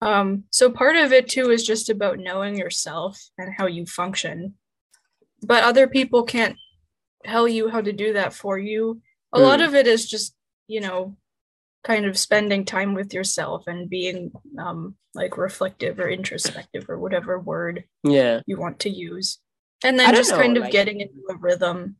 Um, 0.00 0.44
so 0.50 0.70
part 0.70 0.94
of 0.94 1.12
it 1.12 1.28
too 1.28 1.50
is 1.50 1.66
just 1.66 1.90
about 1.90 2.20
knowing 2.20 2.56
yourself 2.56 3.20
and 3.38 3.52
how 3.58 3.66
you 3.66 3.86
function. 3.86 4.54
But 5.42 5.64
other 5.64 5.88
people 5.88 6.22
can't 6.22 6.56
tell 7.24 7.48
you 7.48 7.70
how 7.70 7.80
to 7.80 7.92
do 7.92 8.12
that 8.12 8.34
for 8.34 8.56
you. 8.56 9.02
A 9.32 9.40
mm. 9.40 9.42
lot 9.42 9.60
of 9.60 9.74
it 9.74 9.88
is 9.88 10.08
just, 10.08 10.36
you 10.68 10.80
know, 10.80 11.16
kind 11.84 12.06
of 12.06 12.18
spending 12.18 12.64
time 12.64 12.94
with 12.94 13.12
yourself 13.12 13.66
and 13.66 13.90
being 13.90 14.32
um 14.58 14.96
like 15.14 15.36
reflective 15.36 15.98
or 16.00 16.08
introspective 16.08 16.86
or 16.88 16.98
whatever 16.98 17.38
word 17.38 17.84
yeah. 18.02 18.40
you 18.46 18.58
want 18.58 18.80
to 18.80 18.90
use. 18.90 19.38
And 19.84 19.98
then 19.98 20.14
just 20.14 20.30
know, 20.30 20.38
kind 20.38 20.56
of 20.56 20.64
like, 20.64 20.72
getting 20.72 21.00
into 21.00 21.20
a 21.30 21.36
rhythm. 21.36 21.96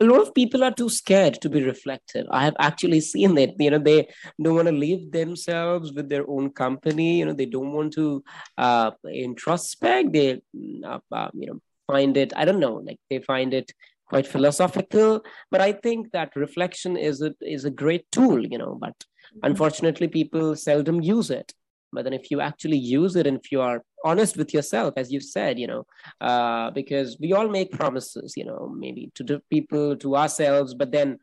a 0.00 0.04
lot 0.04 0.22
of 0.22 0.34
people 0.34 0.62
are 0.64 0.72
too 0.72 0.88
scared 0.88 1.40
to 1.40 1.48
be 1.48 1.62
reflective. 1.62 2.26
I 2.30 2.44
have 2.44 2.56
actually 2.58 3.00
seen 3.00 3.34
that 3.34 3.54
you 3.58 3.70
know 3.70 3.78
they 3.78 4.08
don't 4.42 4.54
want 4.54 4.68
to 4.68 4.82
leave 4.86 5.12
themselves 5.12 5.92
with 5.92 6.08
their 6.08 6.28
own 6.28 6.50
company 6.50 7.18
you 7.18 7.26
know 7.26 7.32
they 7.32 7.50
don't 7.56 7.72
want 7.72 7.92
to 7.94 8.22
uh 8.56 8.92
introspect. 9.26 10.12
They 10.12 10.42
uh, 10.86 11.00
uh, 11.12 11.30
you 11.34 11.48
know 11.48 11.60
find 11.86 12.16
it 12.16 12.32
i 12.34 12.44
don't 12.46 12.60
know 12.60 12.76
like 12.76 12.98
they 13.10 13.18
find 13.18 13.52
it 13.52 13.72
quite 14.06 14.26
philosophical. 14.26 15.24
But 15.50 15.60
i 15.60 15.72
think 15.72 16.12
that 16.12 16.36
reflection 16.36 16.96
is 16.96 17.20
a 17.20 17.34
is 17.40 17.64
a 17.64 17.70
great 17.82 18.04
tool 18.10 18.46
you 18.46 18.58
know 18.58 18.78
but 18.80 18.94
unfortunately 19.42 20.08
people 20.08 20.56
seldom 20.56 21.00
use 21.02 21.30
it. 21.30 21.52
But 21.92 22.04
then 22.04 22.12
if 22.12 22.30
you 22.30 22.40
actually 22.40 22.78
use 22.78 23.14
it 23.16 23.26
and 23.26 23.38
if 23.38 23.52
you 23.52 23.60
are 23.60 23.82
honest 24.04 24.36
with 24.36 24.52
yourself 24.52 24.94
as 24.96 25.10
you 25.10 25.18
said 25.18 25.58
you 25.58 25.66
know 25.66 25.86
uh, 26.20 26.70
because 26.70 27.16
we 27.20 27.32
all 27.32 27.48
make 27.48 27.72
promises 27.72 28.34
you 28.36 28.44
know 28.44 28.72
maybe 28.76 29.10
to 29.14 29.24
the 29.24 29.40
people 29.50 29.96
to 29.96 30.14
ourselves 30.14 30.74
but 30.74 30.92
then 30.92 31.18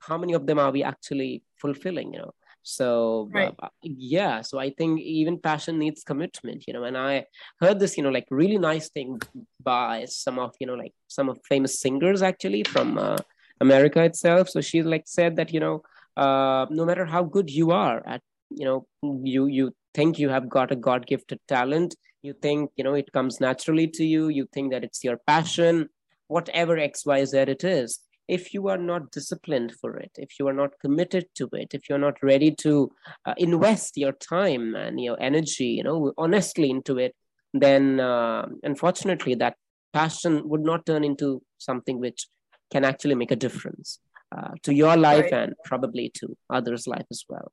how 0.00 0.18
many 0.18 0.32
of 0.32 0.46
them 0.46 0.58
are 0.58 0.72
we 0.72 0.82
actually 0.82 1.42
fulfilling 1.56 2.12
you 2.12 2.18
know? 2.18 2.32
So 2.64 3.30
right. 3.32 3.54
uh, 3.62 3.68
yeah 3.82 4.40
so 4.40 4.58
i 4.58 4.70
think 4.70 5.00
even 5.00 5.38
passion 5.38 5.78
needs 5.78 6.02
commitment 6.02 6.64
you 6.66 6.74
know? 6.74 6.82
And 6.82 6.98
i 6.98 7.26
heard 7.60 7.78
this 7.78 7.96
you 7.96 8.02
know 8.02 8.10
like 8.10 8.26
really 8.30 8.58
nice 8.58 8.88
thing 8.88 9.20
by 9.62 10.06
some 10.06 10.40
of 10.40 10.52
you 10.58 10.66
know 10.66 10.74
like 10.74 10.94
some 11.06 11.28
of 11.28 11.38
famous 11.48 11.80
singers 11.80 12.22
actually 12.22 12.64
from 12.64 12.98
uh, 12.98 13.18
america 13.60 14.02
itself. 14.02 14.48
So 14.48 14.60
she 14.60 14.82
like 14.82 15.04
said 15.06 15.36
that 15.36 15.52
you 15.52 15.60
know 15.60 15.82
uh, 16.16 16.66
no 16.70 16.84
matter 16.84 17.04
how 17.04 17.22
good 17.22 17.50
you 17.50 17.70
are 17.70 18.02
at 18.06 18.22
you 18.50 18.64
know 18.64 18.86
you 19.24 19.46
you 19.46 19.72
think 19.94 20.18
you 20.18 20.28
have 20.28 20.48
got 20.48 20.70
a 20.70 20.76
god 20.76 21.06
gifted 21.06 21.40
talent. 21.48 21.94
You 22.22 22.32
think 22.32 22.70
you 22.76 22.84
know 22.84 22.94
it 22.94 23.12
comes 23.12 23.40
naturally 23.40 23.88
to 23.88 24.04
you. 24.04 24.28
You 24.28 24.48
think 24.52 24.72
that 24.72 24.84
it's 24.84 25.04
your 25.04 25.18
passion 25.26 25.88
whatever 26.28 26.76
xyz 26.76 27.34
it 27.48 27.64
is. 27.64 28.00
If 28.28 28.52
you 28.52 28.66
are 28.66 28.78
not 28.78 29.12
disciplined 29.12 29.72
for 29.80 29.96
it, 29.98 30.10
if 30.16 30.40
you 30.40 30.48
are 30.48 30.52
not 30.52 30.72
committed 30.80 31.26
to 31.36 31.48
it, 31.52 31.68
if 31.72 31.88
you're 31.88 31.98
not 32.06 32.20
ready 32.22 32.50
to 32.56 32.90
uh, 33.24 33.34
invest 33.38 33.96
your 33.96 34.12
time 34.12 34.74
and 34.74 35.00
your 35.00 35.16
energy, 35.20 35.66
you 35.66 35.84
know, 35.84 36.12
honestly 36.18 36.68
into 36.68 36.98
it, 36.98 37.14
then 37.54 38.00
uh, 38.00 38.46
unfortunately 38.64 39.36
that 39.36 39.54
passion 39.92 40.48
would 40.48 40.62
not 40.62 40.84
turn 40.84 41.04
into 41.04 41.40
something 41.58 42.00
which 42.00 42.26
can 42.72 42.84
actually 42.84 43.14
make 43.14 43.30
a 43.30 43.36
difference 43.36 44.00
uh, 44.32 44.52
to 44.62 44.74
your 44.74 44.96
life 44.96 45.24
right. 45.24 45.32
and 45.34 45.54
probably 45.64 46.10
to 46.14 46.36
others' 46.50 46.86
life 46.86 47.06
as 47.10 47.24
well. 47.28 47.52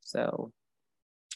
So 0.00 0.52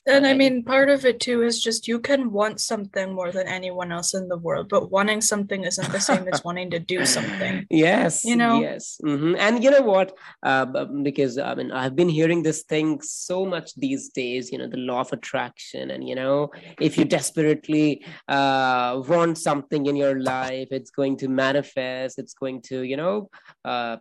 and 0.08 0.26
I 0.26 0.32
mean, 0.32 0.64
part 0.64 0.88
of 0.88 1.04
it 1.04 1.20
too 1.20 1.42
is 1.42 1.62
just 1.62 1.86
you 1.86 1.98
can 2.00 2.32
want 2.32 2.60
something 2.60 3.12
more 3.12 3.30
than 3.30 3.46
anyone 3.46 3.92
else 3.92 4.14
in 4.14 4.28
the 4.28 4.38
world, 4.38 4.68
but 4.70 4.90
wanting 4.90 5.20
something 5.20 5.64
isn't 5.64 5.92
the 5.92 6.00
same 6.00 6.26
as 6.32 6.42
wanting 6.42 6.70
to 6.70 6.78
do 6.78 7.04
something. 7.04 7.66
Yes, 7.70 8.24
you 8.24 8.36
know. 8.36 8.60
Yes, 8.60 8.98
mm-hmm. 9.04 9.34
and 9.38 9.62
you 9.62 9.70
know 9.70 9.82
what? 9.82 10.16
Uh, 10.42 10.86
because 11.02 11.38
I 11.38 11.54
mean, 11.54 11.70
I've 11.70 11.94
been 11.94 12.08
hearing 12.08 12.42
this 12.42 12.62
thing 12.62 13.00
so 13.02 13.44
much 13.44 13.74
these 13.74 14.08
days. 14.08 14.50
You 14.50 14.58
know, 14.58 14.68
the 14.68 14.78
law 14.78 15.00
of 15.00 15.12
attraction, 15.12 15.90
and 15.90 16.08
you 16.08 16.14
know, 16.14 16.50
if 16.80 16.96
you 16.96 17.04
desperately 17.04 18.04
uh, 18.28 19.02
want 19.06 19.36
something 19.38 19.86
in 19.86 19.96
your 19.96 20.20
life, 20.20 20.68
it's 20.70 20.90
going 20.90 21.18
to 21.18 21.28
manifest. 21.28 22.18
It's 22.18 22.34
going 22.34 22.62
to, 22.62 22.82
you 22.82 22.96
know, 22.96 23.28
uh, 23.64 23.98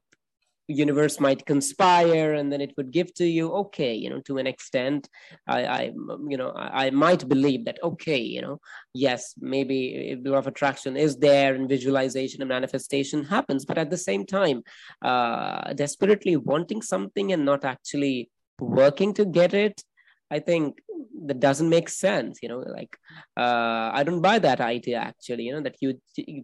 universe 0.68 1.20
might 1.20 1.46
conspire 1.46 2.34
and 2.34 2.52
then 2.52 2.62
it 2.62 2.74
would 2.78 2.92
give 2.92 3.14
to 3.14 3.26
you 3.26 3.52
okay 3.52 3.94
you 3.94 4.10
know 4.10 4.20
to 4.22 4.38
an 4.38 4.46
extent 4.46 5.08
i 5.48 5.66
i 5.66 5.82
you 6.28 6.38
know 6.38 6.50
i, 6.52 6.88
I 6.88 6.90
might 6.90 7.28
believe 7.28 7.66
that 7.66 7.80
okay 7.82 8.18
you 8.18 8.42
know 8.42 8.60
yes 8.94 9.34
maybe 9.40 10.18
law 10.24 10.38
of 10.38 10.48
attraction 10.48 10.98
is 10.98 11.18
there 11.18 11.56
and 11.56 11.70
visualization 11.70 12.42
and 12.42 12.50
manifestation 12.50 13.24
happens 13.24 13.66
but 13.66 13.78
at 13.78 13.90
the 13.90 13.98
same 13.98 14.26
time 14.26 14.62
uh 15.02 15.74
desperately 15.74 16.36
wanting 16.36 16.82
something 16.82 17.32
and 17.32 17.46
not 17.46 17.64
actually 17.64 18.30
working 18.60 19.14
to 19.14 19.24
get 19.24 19.54
it 19.54 19.82
i 20.30 20.40
think 20.40 20.80
that 21.26 21.40
doesn't 21.40 21.70
make 21.70 21.90
sense 21.90 22.40
you 22.42 22.50
know 22.50 22.60
like 22.60 22.98
uh, 23.38 23.90
i 23.94 24.04
don't 24.04 24.22
buy 24.22 24.38
that 24.38 24.60
idea 24.60 24.98
actually 24.98 25.44
you 25.44 25.54
know 25.54 25.62
that 25.62 25.76
you 25.82 26.00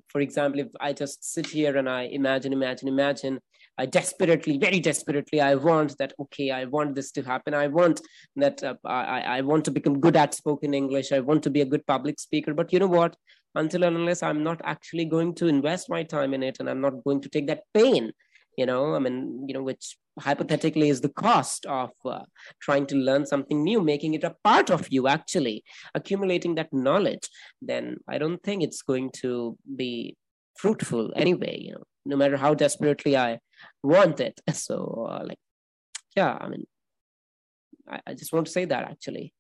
for 0.08 0.22
example 0.22 0.62
if 0.62 0.68
i 0.80 0.94
just 0.94 1.24
sit 1.24 1.48
here 1.48 1.78
and 1.78 1.90
i 1.90 2.04
imagine 2.04 2.54
imagine 2.54 2.88
imagine 2.88 3.40
I 3.78 3.86
desperately, 3.88 4.58
very 4.58 4.80
desperately, 4.80 5.42
I 5.42 5.56
want 5.56 5.98
that. 5.98 6.14
Okay, 6.20 6.52
I 6.52 6.66
want 6.66 6.96
this 6.96 7.12
to 7.14 7.24
happen. 7.24 7.54
I 7.54 7.68
want 7.68 8.02
that. 8.36 8.64
Uh, 8.64 8.76
I 8.86 9.22
I 9.38 9.42
want 9.42 9.66
to 9.66 9.72
become 9.72 10.00
good 10.00 10.16
at 10.16 10.36
spoken 10.36 10.74
English. 10.74 11.12
I 11.12 11.20
want 11.20 11.42
to 11.44 11.50
be 11.50 11.62
a 11.62 11.66
good 11.66 11.86
public 11.88 12.20
speaker. 12.20 12.54
But 12.54 12.72
you 12.72 12.80
know 12.80 12.88
what? 12.88 13.16
Until 13.56 13.84
and 13.84 13.98
unless 13.98 14.22
I'm 14.22 14.44
not 14.44 14.62
actually 14.64 15.06
going 15.06 15.34
to 15.36 15.48
invest 15.48 15.90
my 15.90 16.04
time 16.04 16.34
in 16.34 16.44
it, 16.44 16.58
and 16.60 16.70
I'm 16.70 16.82
not 16.82 17.04
going 17.04 17.22
to 17.22 17.30
take 17.30 17.48
that 17.48 17.64
pain, 17.74 18.12
you 18.58 18.66
know, 18.66 18.96
I 18.96 19.00
mean, 19.00 19.46
you 19.48 19.54
know, 19.54 19.64
which 19.64 19.98
hypothetically 20.20 20.90
is 20.90 21.02
the 21.02 21.10
cost 21.10 21.66
of 21.66 21.92
uh, 22.06 22.22
trying 22.62 22.86
to 22.86 22.96
learn 22.96 23.26
something 23.26 23.64
new 23.64 23.82
making 23.82 24.14
it 24.14 24.24
a 24.24 24.36
part 24.44 24.70
of 24.70 24.88
you 24.92 25.08
actually 25.08 25.64
accumulating 25.96 26.56
that 26.56 26.72
knowledge 26.72 27.28
then 27.62 27.98
i 28.08 28.18
don't 28.18 28.44
think 28.44 28.62
it's 28.62 28.82
going 28.84 29.10
to 29.12 29.58
be 29.76 30.16
fruitful 30.56 31.12
anyway 31.16 31.58
you 31.60 31.72
know 31.72 31.84
no 32.06 32.16
matter 32.16 32.38
how 32.38 32.54
desperately 32.54 33.16
i 33.18 33.40
want 33.84 34.20
it. 34.20 34.40
So 34.54 35.08
uh, 35.10 35.24
like 35.26 35.40
yeah 36.16 36.38
i 36.40 36.48
mean 36.48 36.66
I, 37.90 38.00
I 38.08 38.14
just 38.14 38.34
want 38.34 38.46
to 38.48 38.52
say 38.52 38.66
that 38.66 38.84
actually 38.84 39.34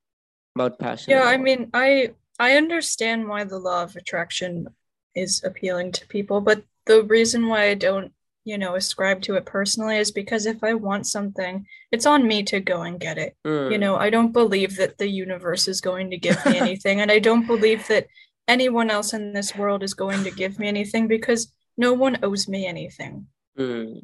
about 0.55 0.79
passion. 0.79 1.11
Yeah 1.11 1.23
i 1.23 1.37
mean 1.37 1.69
i 1.73 2.13
i 2.39 2.55
understand 2.55 3.27
why 3.27 3.43
the 3.43 3.59
law 3.59 3.83
of 3.83 3.95
attraction 3.95 4.67
is 5.15 5.43
appealing 5.43 5.91
to 5.93 6.07
people 6.07 6.41
but 6.41 6.63
the 6.85 7.03
reason 7.03 7.47
why 7.47 7.69
i 7.69 7.73
don't 7.73 8.11
you 8.45 8.57
know 8.57 8.75
ascribe 8.75 9.21
to 9.21 9.35
it 9.35 9.45
personally 9.45 9.97
is 9.97 10.11
because 10.11 10.45
if 10.45 10.63
i 10.63 10.73
want 10.73 11.07
something 11.07 11.65
it's 11.91 12.05
on 12.05 12.27
me 12.27 12.43
to 12.43 12.59
go 12.59 12.81
and 12.81 12.99
get 12.99 13.17
it. 13.17 13.35
Mm. 13.45 13.71
you 13.71 13.77
know 13.77 13.95
i 13.95 14.09
don't 14.09 14.31
believe 14.31 14.75
that 14.77 14.97
the 14.97 15.07
universe 15.07 15.67
is 15.67 15.81
going 15.81 16.09
to 16.11 16.17
give 16.17 16.43
me 16.45 16.57
anything 16.65 16.99
and 16.99 17.11
i 17.11 17.19
don't 17.19 17.47
believe 17.47 17.87
that 17.87 18.07
anyone 18.47 18.89
else 18.89 19.13
in 19.13 19.33
this 19.33 19.55
world 19.55 19.83
is 19.83 19.93
going 19.93 20.23
to 20.23 20.31
give 20.31 20.59
me 20.59 20.67
anything 20.67 21.07
because 21.07 21.51
no 21.77 21.93
one 21.93 22.19
owes 22.23 22.47
me 22.47 22.65
anything 22.65 23.27
mm 23.57 24.01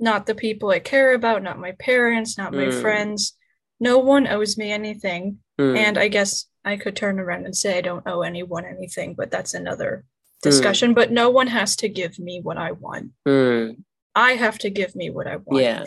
not 0.00 0.26
the 0.26 0.34
people 0.34 0.70
I 0.70 0.80
care 0.80 1.14
about, 1.14 1.42
not 1.42 1.58
my 1.58 1.72
parents, 1.72 2.38
not 2.38 2.54
my 2.54 2.66
mm. 2.66 2.80
friends. 2.80 3.36
No 3.78 3.98
one 3.98 4.26
owes 4.26 4.56
me 4.56 4.72
anything. 4.72 5.38
Mm. 5.60 5.76
And 5.76 5.98
I 5.98 6.08
guess 6.08 6.46
I 6.64 6.76
could 6.76 6.96
turn 6.96 7.20
around 7.20 7.44
and 7.44 7.56
say 7.56 7.78
I 7.78 7.82
don't 7.82 8.06
owe 8.06 8.22
anyone 8.22 8.64
anything, 8.64 9.14
but 9.14 9.30
that's 9.30 9.54
another 9.54 10.04
discussion. 10.42 10.92
Mm. 10.92 10.94
But 10.94 11.12
no 11.12 11.30
one 11.30 11.48
has 11.48 11.76
to 11.76 11.88
give 11.88 12.18
me 12.18 12.40
what 12.42 12.56
I 12.56 12.72
want. 12.72 13.10
Hmm. 13.26 13.72
I 14.14 14.32
have 14.32 14.58
to 14.60 14.70
give 14.70 14.96
me 14.96 15.10
what 15.10 15.26
I 15.26 15.36
want. 15.36 15.62
Yeah. 15.62 15.84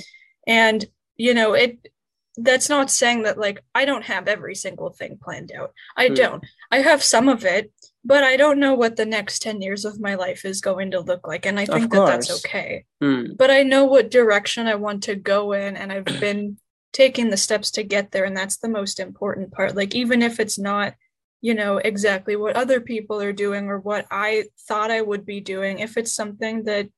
And, 0.47 0.85
you 1.17 1.33
know, 1.33 1.53
it 1.53 1.89
that's 2.35 2.69
not 2.69 2.89
saying 2.89 3.23
that 3.23 3.37
like 3.37 3.63
I 3.75 3.85
don't 3.85 4.05
have 4.05 4.27
every 4.27 4.55
single 4.55 4.91
thing 4.91 5.19
planned 5.21 5.51
out. 5.51 5.73
I 5.97 6.07
hmm. 6.07 6.13
don't. 6.13 6.43
I 6.71 6.79
have 6.79 7.03
some 7.03 7.29
of 7.29 7.45
it, 7.45 7.71
but 8.05 8.23
I 8.23 8.35
don't 8.35 8.59
know 8.59 8.73
what 8.73 8.97
the 8.97 9.05
next 9.05 9.41
10 9.41 9.61
years 9.61 9.85
of 9.85 9.99
my 9.99 10.15
life 10.15 10.43
is 10.43 10.59
going 10.59 10.91
to 10.91 10.99
look 10.99 11.25
like. 11.25 11.45
And 11.45 11.59
I 11.59 11.65
think 11.65 11.91
that 11.91 12.05
that's 12.05 12.45
okay. 12.45 12.85
Mm. 13.01 13.37
But 13.37 13.49
I 13.49 13.63
know 13.63 13.85
what 13.85 14.11
direction 14.11 14.67
I 14.67 14.75
want 14.75 15.03
to 15.03 15.15
go 15.15 15.53
in, 15.53 15.77
and 15.77 15.91
I've 15.91 16.05
been 16.05 16.57
taking 16.91 17.29
the 17.29 17.37
steps 17.37 17.71
to 17.71 17.83
get 17.83 18.11
there. 18.11 18.25
And 18.25 18.35
that's 18.35 18.57
the 18.57 18.67
most 18.67 18.99
important 18.99 19.53
part. 19.53 19.75
Like, 19.75 19.95
even 19.95 20.21
if 20.21 20.39
it's 20.39 20.59
not, 20.59 20.95
you 21.39 21.53
know, 21.53 21.77
exactly 21.77 22.35
what 22.35 22.57
other 22.57 22.81
people 22.81 23.21
are 23.21 23.33
doing 23.33 23.67
or 23.67 23.79
what 23.79 24.05
I 24.11 24.45
thought 24.67 24.91
I 24.91 25.01
would 25.01 25.25
be 25.25 25.39
doing, 25.39 25.79
if 25.79 25.95
it's 25.95 26.13
something 26.13 26.65
that, 26.65 26.89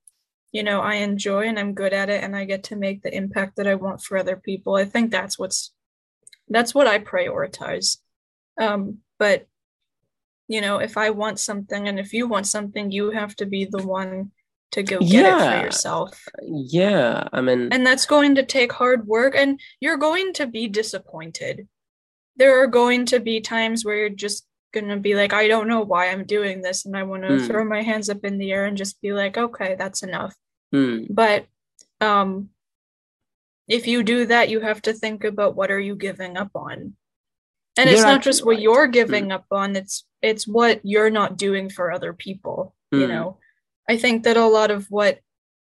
you 0.52 0.64
know, 0.64 0.82
I 0.82 0.96
enjoy 0.96 1.48
and 1.48 1.60
I'm 1.60 1.74
good 1.74 1.94
at 1.94 2.10
it 2.10 2.24
and 2.24 2.36
I 2.36 2.46
get 2.46 2.64
to 2.66 2.76
make 2.76 3.04
the 3.04 3.16
impact 3.16 3.58
that 3.58 3.68
I 3.68 3.76
want 3.76 4.02
for 4.02 4.18
other 4.18 4.38
people, 4.38 4.76
I 4.76 4.86
think 4.86 5.12
that's 5.12 5.38
what's 5.38 5.72
that's 6.48 6.76
what 6.76 6.88
I 6.88 7.00
prioritize. 7.00 7.98
Um, 8.60 9.00
but 9.18 9.48
you 10.48 10.62
know, 10.62 10.78
if 10.78 10.98
I 10.98 11.10
want 11.10 11.40
something 11.40 11.88
and 11.88 12.00
if 12.00 12.14
you 12.14 12.28
want 12.28 12.48
something, 12.48 12.92
you 12.92 13.12
have 13.12 13.36
to 13.38 13.46
be 13.46 13.66
the 13.66 13.86
one 13.86 14.32
to 14.72 14.84
go 14.84 15.00
get 15.00 15.10
yeah. 15.10 15.38
it 15.38 15.60
for 15.60 15.66
yourself. 15.66 16.26
Yeah. 16.44 17.28
I 17.32 17.42
mean, 17.42 17.70
and 17.72 17.86
that's 17.86 18.06
going 18.06 18.36
to 18.36 18.44
take 18.44 18.72
hard 18.72 19.08
work 19.08 19.36
and 19.36 19.60
you're 19.80 19.98
going 19.98 20.34
to 20.34 20.48
be 20.48 20.68
disappointed. 20.68 21.68
There 22.36 22.62
are 22.62 22.68
going 22.68 23.06
to 23.08 23.20
be 23.20 23.42
times 23.42 23.86
where 23.86 23.96
you're 23.96 24.10
just 24.10 24.46
going 24.74 24.90
to 24.90 24.98
be 24.98 25.16
like, 25.16 25.34
I 25.34 25.48
don't 25.48 25.68
know 25.68 25.82
why 25.82 26.10
I'm 26.10 26.26
doing 26.26 26.62
this. 26.62 26.86
And 26.86 26.96
I 26.96 27.04
want 27.04 27.24
to 27.24 27.30
mm. 27.30 27.48
throw 27.48 27.64
my 27.64 27.82
hands 27.82 28.10
up 28.10 28.24
in 28.26 28.38
the 28.38 28.52
air 28.52 28.66
and 28.66 28.78
just 28.78 29.02
be 29.02 29.14
like, 29.14 29.38
okay, 29.38 29.76
that's 29.78 30.04
enough. 30.04 30.36
Mm. 30.74 31.08
But, 31.10 31.46
um, 32.02 32.50
if 33.68 33.88
you 33.88 34.04
do 34.04 34.28
that, 34.28 34.50
you 34.50 34.60
have 34.60 34.82
to 34.84 34.94
think 34.94 35.24
about 35.24 35.56
what 35.56 35.72
are 35.72 35.80
you 35.80 35.96
giving 35.96 36.38
up 36.38 36.52
on 36.54 36.96
and 37.78 37.90
you're 37.90 37.98
it's 37.98 38.06
not 38.06 38.22
just 38.22 38.46
what 38.46 38.62
you're 38.62 38.88
giving 38.88 39.28
mm. 39.28 39.34
up 39.34 39.46
on 39.52 39.76
it's 39.76 40.06
it's 40.26 40.48
what 40.48 40.80
you're 40.84 41.10
not 41.10 41.38
doing 41.38 41.70
for 41.70 41.92
other 41.92 42.14
people 42.14 42.76
mm. 42.94 43.00
you 43.00 43.08
know 43.08 43.38
i 43.90 43.98
think 43.98 44.24
that 44.24 44.38
a 44.38 44.46
lot 44.46 44.72
of 44.72 44.86
what 44.90 45.20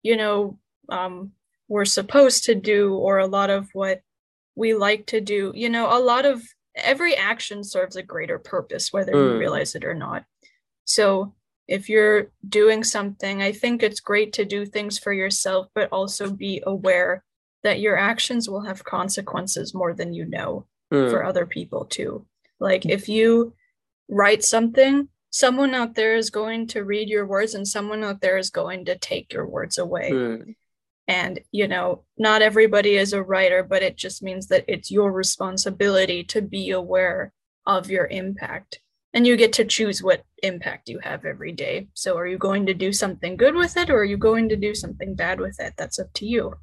you 0.04 0.16
know 0.16 0.58
um, 0.90 1.32
we're 1.68 1.86
supposed 1.86 2.46
to 2.46 2.56
do 2.56 2.96
or 2.96 3.20
a 3.20 3.28
lot 3.28 3.52
of 3.52 3.70
what 3.74 4.02
we 4.56 4.74
like 4.74 5.06
to 5.06 5.22
do 5.22 5.52
you 5.56 5.70
know 5.70 5.86
a 5.96 6.00
lot 6.00 6.26
of 6.26 6.42
every 6.76 7.16
action 7.16 7.64
serves 7.64 7.96
a 7.96 8.04
greater 8.04 8.40
purpose 8.40 8.92
whether 8.92 9.14
mm. 9.14 9.34
you 9.34 9.38
realize 9.38 9.76
it 9.76 9.86
or 9.86 9.94
not 9.94 10.26
so 10.86 11.34
if 11.68 11.90
you're 11.90 12.32
doing 12.48 12.84
something 12.84 13.42
i 13.42 13.52
think 13.52 13.84
it's 13.84 14.00
great 14.00 14.34
to 14.34 14.46
do 14.46 14.66
things 14.66 14.98
for 14.98 15.14
yourself 15.14 15.68
but 15.76 15.90
also 15.92 16.32
be 16.32 16.64
aware 16.66 17.24
that 17.64 17.80
your 17.80 17.98
actions 17.98 18.50
will 18.50 18.62
have 18.62 18.84
consequences 18.84 19.74
more 19.74 19.94
than 19.94 20.14
you 20.14 20.26
know 20.26 20.66
mm. 20.94 21.10
for 21.10 21.24
other 21.24 21.46
people 21.46 21.86
too. 21.86 22.26
Like 22.60 22.86
if 22.86 23.10
you 23.10 23.54
write 24.10 24.44
something, 24.44 25.08
someone 25.30 25.74
out 25.74 25.96
there 25.96 26.16
is 26.16 26.30
going 26.30 26.68
to 26.68 26.84
read 26.84 27.08
your 27.08 27.26
words 27.26 27.54
and 27.54 27.68
someone 27.68 28.04
out 28.04 28.22
there 28.22 28.38
is 28.38 28.50
going 28.50 28.86
to 28.86 28.98
take 28.98 29.32
your 29.32 29.48
words 29.48 29.78
away. 29.78 30.12
Mm. 30.12 30.56
And, 31.08 31.40
you 31.52 31.68
know, 31.68 32.04
not 32.18 32.42
everybody 32.42 32.96
is 32.96 33.14
a 33.14 33.24
writer, 33.24 33.64
but 33.64 33.82
it 33.82 33.98
just 33.98 34.22
means 34.22 34.48
that 34.48 34.66
it's 34.68 34.92
your 34.92 35.12
responsibility 35.12 36.24
to 36.26 36.42
be 36.42 36.70
aware 36.72 37.34
of 37.66 37.90
your 37.90 38.08
impact 38.08 38.80
and 39.14 39.26
you 39.26 39.36
get 39.36 39.54
to 39.54 39.66
choose 39.66 40.04
what 40.04 40.24
impact 40.44 40.88
you 40.88 41.00
have 41.00 41.26
every 41.26 41.52
day. 41.52 41.88
So 41.94 42.18
are 42.18 42.28
you 42.28 42.38
going 42.38 42.68
to 42.68 42.74
do 42.74 42.94
something 42.94 43.38
good 43.38 43.56
with 43.56 43.76
it 43.76 43.90
or 43.90 44.00
are 44.00 44.06
you 44.06 44.18
going 44.18 44.50
to 44.50 44.56
do 44.56 44.76
something 44.76 45.16
bad 45.16 45.40
with 45.40 45.60
it? 45.60 45.74
That's 45.78 46.00
up 46.00 46.14
to 46.16 46.26
you. 46.26 46.56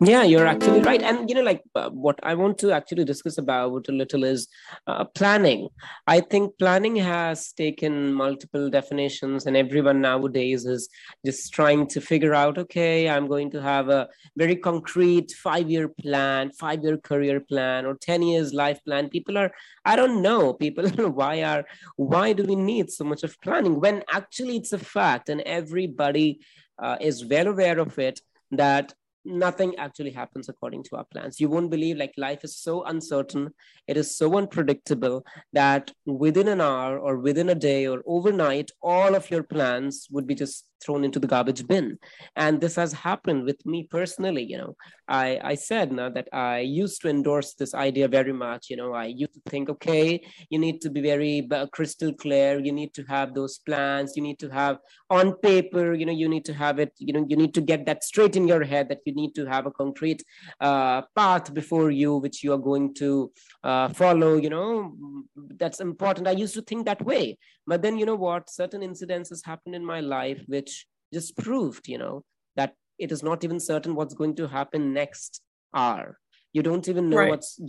Yeah, 0.00 0.22
you're 0.22 0.46
actually 0.46 0.80
right. 0.82 1.02
And, 1.02 1.28
you 1.28 1.34
know, 1.34 1.42
like 1.42 1.60
uh, 1.74 1.90
what 1.90 2.20
I 2.22 2.34
want 2.34 2.56
to 2.58 2.70
actually 2.70 3.04
discuss 3.04 3.36
about 3.36 3.88
a 3.88 3.92
little 3.92 4.22
is 4.22 4.46
uh, 4.86 5.04
planning. 5.04 5.68
I 6.06 6.20
think 6.20 6.56
planning 6.56 6.94
has 6.96 7.52
taken 7.52 8.12
multiple 8.14 8.70
definitions, 8.70 9.46
and 9.46 9.56
everyone 9.56 10.00
nowadays 10.00 10.66
is 10.66 10.88
just 11.26 11.52
trying 11.52 11.88
to 11.88 12.00
figure 12.00 12.32
out 12.32 12.58
okay, 12.58 13.08
I'm 13.08 13.26
going 13.26 13.50
to 13.50 13.60
have 13.60 13.88
a 13.88 14.08
very 14.36 14.54
concrete 14.54 15.32
five 15.32 15.68
year 15.68 15.88
plan, 15.88 16.52
five 16.52 16.84
year 16.84 16.96
career 16.98 17.40
plan, 17.40 17.84
or 17.84 17.96
10 17.96 18.22
years 18.22 18.54
life 18.54 18.78
plan. 18.84 19.08
People 19.08 19.36
are, 19.36 19.50
I 19.84 19.96
don't 19.96 20.22
know, 20.22 20.52
people, 20.52 20.88
why 21.10 21.42
are, 21.42 21.64
why 21.96 22.34
do 22.34 22.44
we 22.44 22.54
need 22.54 22.92
so 22.92 23.02
much 23.02 23.24
of 23.24 23.40
planning 23.40 23.80
when 23.80 24.04
actually 24.12 24.58
it's 24.58 24.72
a 24.72 24.78
fact 24.78 25.28
and 25.28 25.40
everybody 25.40 26.40
uh, 26.80 26.96
is 27.00 27.26
well 27.26 27.48
aware 27.48 27.80
of 27.80 27.98
it 27.98 28.20
that 28.52 28.94
nothing 29.28 29.76
actually 29.76 30.10
happens 30.10 30.48
according 30.48 30.82
to 30.84 30.96
our 30.96 31.04
plans. 31.04 31.40
You 31.40 31.48
won't 31.48 31.70
believe 31.70 31.96
like 31.96 32.14
life 32.16 32.44
is 32.44 32.56
so 32.56 32.84
uncertain, 32.84 33.50
it 33.86 33.96
is 33.96 34.16
so 34.16 34.36
unpredictable 34.36 35.24
that 35.52 35.92
within 36.06 36.48
an 36.48 36.60
hour 36.60 36.98
or 36.98 37.18
within 37.18 37.50
a 37.50 37.54
day 37.54 37.86
or 37.86 38.02
overnight, 38.06 38.70
all 38.82 39.14
of 39.14 39.30
your 39.30 39.42
plans 39.42 40.08
would 40.10 40.26
be 40.26 40.34
just 40.34 40.67
thrown 40.82 41.04
into 41.04 41.18
the 41.18 41.26
garbage 41.26 41.66
bin. 41.66 41.98
And 42.36 42.60
this 42.60 42.76
has 42.76 42.92
happened 42.92 43.44
with 43.44 43.64
me 43.66 43.88
personally 43.90 44.44
you 44.44 44.58
know. 44.58 44.76
I 45.08 45.40
i 45.42 45.54
said 45.54 45.92
now 45.92 46.08
that 46.10 46.28
i 46.32 46.58
used 46.60 47.00
to 47.02 47.08
endorse 47.08 47.54
this 47.54 47.74
idea 47.74 48.08
very 48.08 48.32
much 48.32 48.70
you 48.70 48.76
know. 48.76 48.92
I 48.92 49.06
used 49.06 49.34
to 49.34 49.40
think 49.50 49.68
okay 49.70 50.06
you 50.50 50.58
need 50.58 50.80
to 50.82 50.90
be 50.90 51.00
very 51.00 51.48
crystal 51.72 52.12
clear. 52.12 52.58
You 52.58 52.72
need 52.72 52.92
to 52.94 53.02
have 53.04 53.34
those 53.34 53.58
plans. 53.58 54.16
You 54.16 54.22
need 54.22 54.38
to 54.40 54.48
have 54.50 54.78
on 55.10 55.34
paper 55.48 55.94
you 55.94 56.06
know 56.06 56.12
you 56.22 56.28
need 56.28 56.44
to 56.44 56.54
have 56.64 56.78
it 56.78 56.92
you 56.98 57.12
know 57.12 57.24
you 57.28 57.36
need 57.36 57.54
to 57.54 57.60
get 57.60 57.86
that 57.86 58.04
straight 58.04 58.36
in 58.36 58.46
your 58.46 58.64
head 58.64 58.88
that 58.88 59.00
you 59.06 59.14
need 59.14 59.34
to 59.34 59.46
have 59.46 59.66
a 59.66 59.70
concrete 59.70 60.22
uh, 60.60 61.02
path 61.16 61.52
before 61.54 61.90
you 61.90 62.16
which 62.16 62.42
you 62.44 62.52
are 62.52 62.64
going 62.70 62.92
to 62.94 63.30
uh, 63.64 63.88
follow 63.88 64.36
you 64.36 64.50
know. 64.50 64.92
That's 65.62 65.80
important. 65.80 66.28
I 66.28 66.32
used 66.32 66.54
to 66.54 66.62
think 66.62 66.86
that 66.86 67.04
way. 67.04 67.38
But 67.66 67.82
then 67.82 67.98
you 67.98 68.06
know 68.06 68.20
what? 68.28 68.50
Certain 68.50 68.82
incidences 68.82 69.44
happened 69.44 69.74
in 69.74 69.84
my 69.84 70.00
life 70.00 70.42
which 70.46 70.67
just 71.12 71.36
proved 71.36 71.88
you 71.88 71.98
know 71.98 72.24
that 72.56 72.74
it 72.98 73.12
is 73.12 73.22
not 73.22 73.44
even 73.44 73.60
certain 73.60 73.94
what's 73.94 74.14
going 74.14 74.34
to 74.34 74.46
happen 74.46 74.92
next 74.92 75.40
hour 75.74 76.18
you 76.52 76.62
don't 76.62 76.88
even 76.88 77.08
know 77.08 77.18
right. 77.18 77.30
what's 77.30 77.60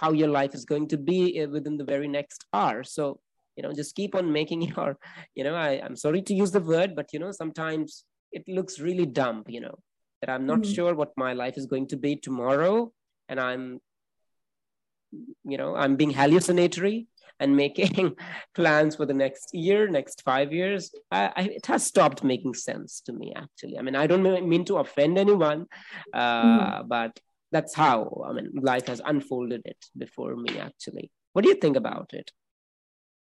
how 0.00 0.12
your 0.12 0.28
life 0.28 0.54
is 0.54 0.64
going 0.64 0.86
to 0.88 0.96
be 0.96 1.38
eh, 1.38 1.46
within 1.46 1.76
the 1.76 1.84
very 1.84 2.08
next 2.08 2.44
hour 2.52 2.84
so 2.84 3.18
you 3.56 3.62
know 3.62 3.72
just 3.72 3.94
keep 3.94 4.14
on 4.14 4.32
making 4.32 4.62
your 4.76 4.96
you 5.34 5.44
know 5.44 5.54
I, 5.54 5.80
i'm 5.84 5.96
sorry 5.96 6.22
to 6.22 6.34
use 6.34 6.50
the 6.50 6.60
word 6.60 6.94
but 6.94 7.12
you 7.12 7.18
know 7.18 7.32
sometimes 7.32 8.04
it 8.32 8.44
looks 8.48 8.78
really 8.78 9.06
dumb 9.06 9.44
you 9.48 9.60
know 9.60 9.78
that 10.20 10.30
i'm 10.30 10.46
not 10.46 10.60
mm-hmm. 10.60 10.72
sure 10.72 10.94
what 10.94 11.12
my 11.16 11.32
life 11.32 11.56
is 11.56 11.66
going 11.66 11.88
to 11.88 11.96
be 11.96 12.16
tomorrow 12.16 12.92
and 13.28 13.40
i'm 13.40 13.80
you 15.44 15.56
know 15.56 15.74
i'm 15.76 15.96
being 15.96 16.10
hallucinatory 16.10 17.06
and 17.38 17.56
making 17.56 18.16
plans 18.54 18.96
for 18.96 19.06
the 19.06 19.14
next 19.14 19.54
year 19.54 19.88
next 19.88 20.22
five 20.22 20.52
years 20.52 20.94
I, 21.10 21.32
I, 21.36 21.42
it 21.42 21.66
has 21.66 21.84
stopped 21.84 22.24
making 22.24 22.54
sense 22.54 23.00
to 23.06 23.12
me 23.12 23.32
actually 23.36 23.78
i 23.78 23.82
mean 23.82 23.96
i 23.96 24.06
don't 24.06 24.22
mean 24.48 24.64
to 24.66 24.76
offend 24.76 25.18
anyone 25.18 25.66
uh, 26.14 26.82
mm. 26.82 26.88
but 26.88 27.18
that's 27.52 27.74
how 27.74 28.24
i 28.26 28.32
mean 28.32 28.50
life 28.60 28.86
has 28.88 29.00
unfolded 29.04 29.62
it 29.64 29.78
before 29.96 30.36
me 30.36 30.58
actually 30.58 31.10
what 31.32 31.42
do 31.42 31.48
you 31.48 31.56
think 31.56 31.76
about 31.76 32.10
it 32.12 32.30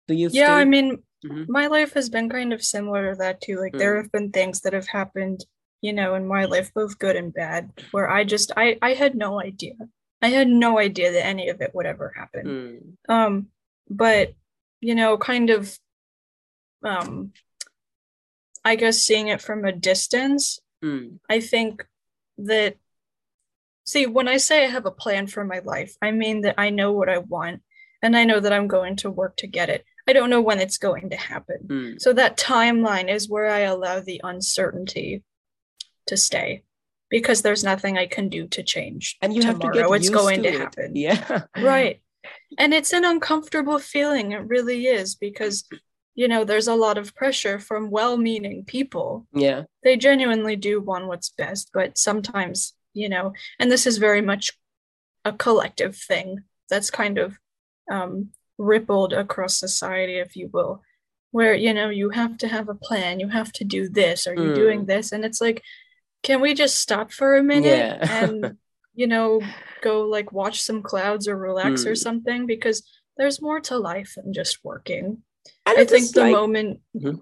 do 0.07 0.13
you 0.13 0.29
yeah 0.31 0.55
i 0.55 0.65
mean 0.65 0.97
mm-hmm. 1.25 1.43
my 1.47 1.67
life 1.67 1.93
has 1.93 2.09
been 2.09 2.29
kind 2.29 2.53
of 2.53 2.63
similar 2.63 3.11
to 3.11 3.17
that 3.17 3.41
too 3.41 3.59
like 3.59 3.73
mm. 3.73 3.79
there 3.79 3.97
have 3.97 4.11
been 4.11 4.31
things 4.31 4.61
that 4.61 4.73
have 4.73 4.87
happened 4.87 5.45
you 5.81 5.93
know 5.93 6.15
in 6.15 6.25
my 6.25 6.45
life 6.45 6.73
both 6.73 6.97
good 6.97 7.15
and 7.15 7.33
bad 7.33 7.71
where 7.91 8.09
i 8.09 8.23
just 8.23 8.51
i 8.57 8.77
i 8.81 8.93
had 8.93 9.15
no 9.15 9.41
idea 9.41 9.75
I 10.21 10.29
had 10.29 10.47
no 10.47 10.79
idea 10.79 11.11
that 11.11 11.25
any 11.25 11.49
of 11.49 11.61
it 11.61 11.71
would 11.73 11.85
ever 11.85 12.13
happen. 12.15 12.97
Mm. 13.07 13.13
Um, 13.13 13.47
but 13.89 14.33
you 14.81 14.95
know, 14.95 15.17
kind 15.17 15.49
of, 15.49 15.77
um, 16.83 17.33
I 18.63 18.75
guess 18.75 18.97
seeing 18.99 19.27
it 19.27 19.41
from 19.41 19.65
a 19.65 19.71
distance, 19.71 20.59
mm. 20.83 21.19
I 21.29 21.39
think 21.39 21.85
that. 22.37 22.77
See, 23.87 24.07
when 24.07 24.27
I 24.27 24.37
say 24.37 24.65
I 24.65 24.69
have 24.69 24.87
a 24.87 24.91
plan 24.91 25.27
for 25.27 25.45
my 25.45 25.59
life, 25.59 25.95
I 26.01 26.09
mean 26.09 26.41
that 26.41 26.55
I 26.57 26.71
know 26.71 26.91
what 26.91 27.07
I 27.07 27.19
want 27.19 27.61
and 28.01 28.17
I 28.17 28.23
know 28.23 28.39
that 28.39 28.51
I'm 28.51 28.67
going 28.67 28.95
to 28.97 29.11
work 29.11 29.37
to 29.37 29.47
get 29.47 29.69
it. 29.69 29.85
I 30.07 30.13
don't 30.13 30.29
know 30.29 30.41
when 30.41 30.59
it's 30.59 30.77
going 30.77 31.09
to 31.11 31.15
happen. 31.15 31.57
Mm. 31.67 32.01
So 32.01 32.13
that 32.13 32.37
timeline 32.37 33.13
is 33.13 33.29
where 33.29 33.47
I 33.47 33.61
allow 33.61 33.99
the 33.99 34.21
uncertainty 34.23 35.23
to 36.07 36.17
stay 36.17 36.63
because 37.15 37.41
there's 37.41 37.63
nothing 37.63 37.97
I 37.97 38.07
can 38.07 38.27
do 38.27 38.45
to 38.45 38.61
change. 38.61 39.15
And 39.21 39.33
you 39.33 39.41
tomorrow. 39.41 39.63
have 39.63 39.73
to 39.73 39.79
get 39.79 39.95
it's 39.95 40.09
going 40.09 40.43
to, 40.43 40.51
to 40.51 40.57
happen. 40.57 40.97
Yeah. 40.97 41.43
right. 41.57 42.01
And 42.57 42.73
it's 42.73 42.91
an 42.91 43.05
uncomfortable 43.05 43.79
feeling. 43.79 44.33
It 44.33 44.45
really 44.47 44.87
is 44.87 45.15
because 45.15 45.63
you 46.13 46.27
know 46.27 46.43
there's 46.43 46.67
a 46.67 46.75
lot 46.75 46.97
of 46.97 47.15
pressure 47.15 47.57
from 47.57 47.89
well-meaning 47.89 48.65
people. 48.65 49.27
Yeah. 49.33 49.63
They 49.81 49.95
genuinely 49.95 50.57
do 50.57 50.81
want 50.81 51.07
what's 51.07 51.29
best, 51.29 51.69
but 51.73 51.97
sometimes, 51.97 52.73
you 52.93 53.07
know, 53.07 53.31
and 53.59 53.71
this 53.71 53.87
is 53.87 53.97
very 53.97 54.21
much 54.21 54.51
a 55.23 55.31
collective 55.31 55.95
thing 55.95 56.43
that's 56.69 56.91
kind 56.91 57.17
of 57.17 57.37
um, 57.89 58.31
rippled 58.57 59.13
across 59.13 59.57
society, 59.57 60.17
if 60.17 60.35
you 60.35 60.49
will, 60.51 60.81
where 61.31 61.55
you 61.55 61.73
know 61.73 61.89
you 61.89 62.09
have 62.09 62.37
to 62.39 62.49
have 62.49 62.67
a 62.67 62.75
plan, 62.75 63.21
you 63.21 63.29
have 63.29 63.53
to 63.53 63.63
do 63.63 63.87
this, 63.87 64.27
are 64.27 64.35
you 64.35 64.51
mm. 64.51 64.55
doing 64.55 64.85
this? 64.85 65.13
And 65.13 65.23
it's 65.23 65.39
like 65.39 65.63
can 66.25 66.41
we 66.41 66.55
just 66.55 66.77
stop 66.77 67.11
for 67.11 67.37
a 67.37 67.43
minute 67.43 67.99
yeah. 68.01 68.23
and 68.23 68.57
you 68.95 69.07
know 69.07 69.39
go 69.81 70.01
like 70.01 70.31
watch 70.31 70.61
some 70.61 70.81
clouds 70.81 71.27
or 71.27 71.37
relax 71.37 71.83
mm. 71.83 71.85
or 71.85 71.89
hmm. 71.91 71.95
something 71.95 72.45
because 72.47 72.83
there's 73.17 73.41
more 73.41 73.61
to 73.61 73.77
life 73.77 74.13
than 74.15 74.33
just 74.33 74.63
working 74.63 75.21
and 75.65 75.77
i 75.77 75.85
think 75.85 76.11
the 76.11 76.21
like... 76.21 76.31
moment 76.31 76.79
mm-hmm. 76.97 77.17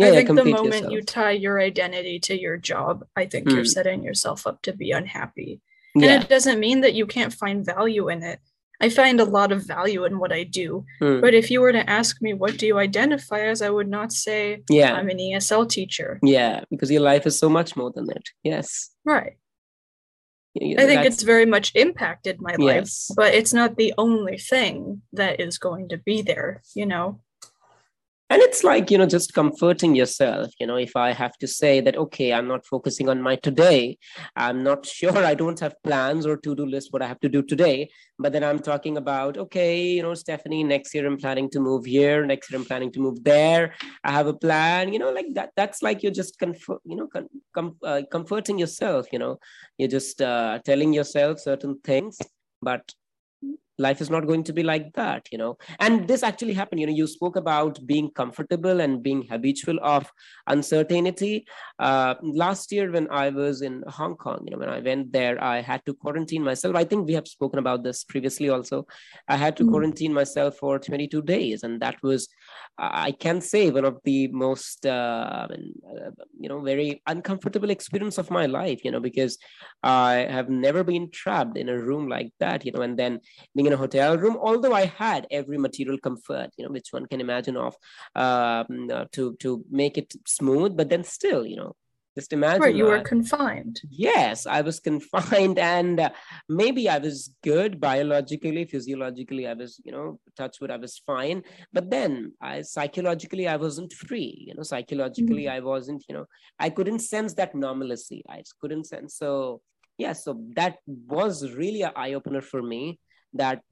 yeah, 0.00 0.06
i 0.08 0.10
think 0.10 0.28
the 0.28 0.44
moment 0.44 0.72
yourself. 0.72 0.92
you 0.92 1.02
tie 1.02 1.30
your 1.30 1.60
identity 1.60 2.18
to 2.18 2.40
your 2.40 2.56
job 2.56 3.04
i 3.14 3.26
think 3.26 3.46
mm. 3.46 3.52
you're 3.52 3.60
hmm. 3.60 3.66
setting 3.66 4.02
yourself 4.02 4.46
up 4.46 4.62
to 4.62 4.72
be 4.72 4.90
unhappy 4.90 5.60
yeah. 5.94 6.14
and 6.14 6.24
it 6.24 6.28
doesn't 6.28 6.58
mean 6.58 6.80
that 6.80 6.94
you 6.94 7.06
can't 7.06 7.34
find 7.34 7.66
value 7.66 8.08
in 8.08 8.22
it 8.22 8.40
I 8.82 8.88
find 8.88 9.20
a 9.20 9.24
lot 9.24 9.52
of 9.52 9.64
value 9.64 10.04
in 10.04 10.18
what 10.18 10.32
I 10.32 10.42
do. 10.42 10.84
Hmm. 10.98 11.20
But 11.20 11.34
if 11.34 11.50
you 11.50 11.60
were 11.60 11.72
to 11.72 11.88
ask 11.88 12.20
me, 12.20 12.34
what 12.34 12.58
do 12.58 12.66
you 12.66 12.78
identify 12.78 13.42
as, 13.46 13.62
I 13.62 13.70
would 13.70 13.88
not 13.88 14.12
say, 14.12 14.62
yeah. 14.68 14.94
I'm 14.94 15.08
an 15.08 15.18
ESL 15.18 15.68
teacher. 15.68 16.18
Yeah, 16.22 16.64
because 16.68 16.90
your 16.90 17.00
life 17.00 17.24
is 17.24 17.38
so 17.38 17.48
much 17.48 17.76
more 17.76 17.92
than 17.94 18.06
that. 18.06 18.24
Yes. 18.42 18.90
Right. 19.04 19.34
I 20.60 20.84
think 20.84 21.06
it's 21.06 21.22
very 21.22 21.46
much 21.46 21.72
impacted 21.74 22.42
my 22.42 22.56
life, 22.56 22.84
yes. 22.84 23.10
but 23.16 23.32
it's 23.32 23.54
not 23.54 23.76
the 23.76 23.94
only 23.96 24.36
thing 24.36 25.00
that 25.14 25.40
is 25.40 25.56
going 25.56 25.88
to 25.88 25.96
be 25.96 26.20
there, 26.20 26.62
you 26.74 26.84
know? 26.84 27.20
And 28.32 28.40
it's 28.40 28.64
like 28.64 28.90
you 28.90 28.96
know 28.96 29.04
just 29.04 29.34
comforting 29.34 29.94
yourself 29.94 30.50
you 30.58 30.66
know 30.66 30.76
if 30.76 30.96
i 30.96 31.12
have 31.12 31.36
to 31.36 31.46
say 31.46 31.72
that 31.80 31.98
okay 32.02 32.32
i'm 32.32 32.48
not 32.48 32.64
focusing 32.66 33.10
on 33.10 33.20
my 33.20 33.36
today. 33.36 33.98
I'm 34.36 34.62
not 34.62 34.86
sure 34.98 35.18
i 35.30 35.34
don't 35.34 35.60
have 35.60 35.74
plans 35.84 36.24
or 36.24 36.36
to-do 36.38 36.64
list 36.64 36.92
what 36.92 37.02
i 37.02 37.06
have 37.06 37.20
to 37.20 37.28
do 37.28 37.42
today. 37.42 37.90
But 38.18 38.32
then 38.32 38.44
i'm 38.44 38.60
talking 38.70 38.96
about 38.96 39.36
okay 39.44 39.74
you 39.96 40.02
know 40.02 40.14
stephanie 40.14 40.64
next 40.64 40.94
year 40.94 41.06
i'm 41.06 41.18
planning 41.18 41.50
to 41.50 41.60
move 41.60 41.84
here 41.84 42.24
next 42.24 42.50
year 42.50 42.58
i'm 42.58 42.64
planning 42.64 42.92
to 42.92 43.00
move 43.00 43.22
there. 43.22 43.74
I 44.02 44.12
have 44.12 44.28
a 44.28 44.38
plan 44.46 44.92
you 44.94 44.98
know 44.98 45.10
like 45.10 45.30
that 45.34 45.50
that's 45.56 45.82
like 45.82 46.02
you're 46.02 46.18
just 46.22 46.38
comfort 46.38 46.80
you 46.84 46.96
know 46.96 47.08
com- 47.14 47.28
com- 47.54 47.76
uh, 47.84 48.02
comforting 48.10 48.58
yourself 48.58 49.06
you 49.12 49.18
know. 49.18 49.38
You're 49.78 49.94
just 50.00 50.22
uh, 50.22 50.60
telling 50.64 50.92
yourself 50.94 51.40
certain 51.40 51.80
things 51.84 52.16
but 52.62 52.94
life 53.78 54.00
is 54.00 54.10
not 54.10 54.26
going 54.26 54.44
to 54.44 54.52
be 54.52 54.62
like 54.62 54.92
that 54.94 55.26
you 55.32 55.38
know. 55.38 55.56
And 55.80 56.06
this 56.08 56.22
actually 56.22 56.54
happened 56.54 56.80
you 56.80 56.86
know 56.86 56.92
you 56.92 57.06
spoke 57.06 57.36
about 57.36 57.84
being 57.86 58.10
comfortable 58.10 58.80
and 58.80 59.02
being 59.02 59.26
habitual 59.28 59.78
of 59.82 60.10
uncertainty. 60.46 61.46
Uh, 61.78 62.14
last 62.22 62.72
year 62.72 62.90
when 62.90 63.08
i 63.10 63.28
was 63.28 63.62
in 63.62 63.82
hong 63.88 64.16
kong 64.16 64.40
you 64.44 64.52
know 64.52 64.58
when 64.58 64.68
i 64.68 64.80
went 64.80 65.12
there 65.12 65.42
i 65.42 65.60
had 65.60 65.84
to 65.86 65.94
quarantine 65.94 66.42
myself. 66.42 66.76
I 66.76 66.84
think 66.84 67.06
we 67.06 67.14
have 67.14 67.28
spoken 67.28 67.58
about 67.58 67.82
this 67.82 68.04
previously 68.04 68.48
also. 68.48 68.86
I 69.28 69.36
had 69.36 69.56
to 69.56 69.62
mm-hmm. 69.62 69.72
quarantine 69.72 70.12
myself 70.12 70.56
for 70.56 70.78
22 70.78 71.22
days 71.22 71.62
and 71.62 71.80
that 71.80 71.96
was 72.02 72.28
i 72.78 73.10
can 73.12 73.40
say 73.40 73.70
one 73.70 73.84
of 73.84 73.98
the 74.04 74.28
most 74.28 74.86
uh, 74.86 75.46
uh, 75.48 76.10
you 76.38 76.48
know 76.48 76.60
very 76.60 77.02
uncomfortable 77.06 77.70
experience 77.70 78.18
of 78.18 78.30
my 78.30 78.46
life 78.46 78.84
you 78.84 78.90
know 78.90 79.00
because 79.00 79.38
i 79.82 80.26
have 80.36 80.48
never 80.48 80.82
been 80.84 81.10
trapped 81.10 81.56
in 81.56 81.68
a 81.68 81.78
room 81.78 82.08
like 82.08 82.32
that 82.40 82.64
you 82.64 82.72
know 82.72 82.82
and 82.82 82.98
then 82.98 83.20
being 83.54 83.66
in 83.66 83.72
a 83.72 83.76
hotel 83.84 84.16
room 84.16 84.36
although 84.40 84.72
i 84.72 84.86
had 84.86 85.26
every 85.30 85.58
material 85.58 85.98
comfort 85.98 86.50
you 86.56 86.64
know 86.64 86.70
which 86.70 86.88
one 86.90 87.06
can 87.06 87.20
imagine 87.20 87.56
of 87.56 87.74
um, 88.14 88.88
uh, 88.92 89.04
to 89.12 89.34
to 89.36 89.64
make 89.70 89.98
it 89.98 90.12
smooth 90.26 90.76
but 90.76 90.88
then 90.88 91.04
still 91.04 91.46
you 91.46 91.56
know 91.56 91.74
just 92.14 92.32
imagine 92.32 92.62
right, 92.62 92.74
you 92.74 92.84
were 92.84 93.00
confined. 93.00 93.80
Yes 93.90 94.46
i 94.46 94.60
was 94.60 94.80
confined 94.80 95.58
and 95.58 96.00
uh, 96.00 96.10
maybe 96.48 96.88
i 96.88 96.98
was 96.98 97.34
good 97.42 97.80
biologically 97.80 98.64
physiologically 98.64 99.46
i 99.46 99.54
was 99.54 99.80
you 99.84 99.92
know 99.92 100.18
touch 100.36 100.60
wood 100.60 100.70
i 100.70 100.76
was 100.76 100.98
fine. 101.06 101.42
But 101.72 101.90
then 101.90 102.32
i 102.40 102.62
psychologically 102.62 103.48
i 103.48 103.56
wasn't 103.56 103.92
free 103.92 104.44
you 104.46 104.54
know 104.54 104.62
psychologically 104.62 105.44
mm-hmm. 105.44 105.56
i 105.56 105.60
wasn't 105.60 106.04
you 106.08 106.14
know 106.14 106.26
i 106.58 106.70
couldn't 106.70 107.00
sense 107.00 107.34
that 107.34 107.54
normalcy 107.54 108.22
i 108.28 108.42
couldn't 108.60 108.86
sense. 108.86 109.16
So 109.16 109.60
yeah 109.98 110.12
so 110.12 110.40
that 110.56 110.78
was 110.86 111.50
really 111.52 111.82
an 111.82 111.92
eye-opener 111.96 112.40
for 112.40 112.62
me 112.62 112.98
that 113.34 113.62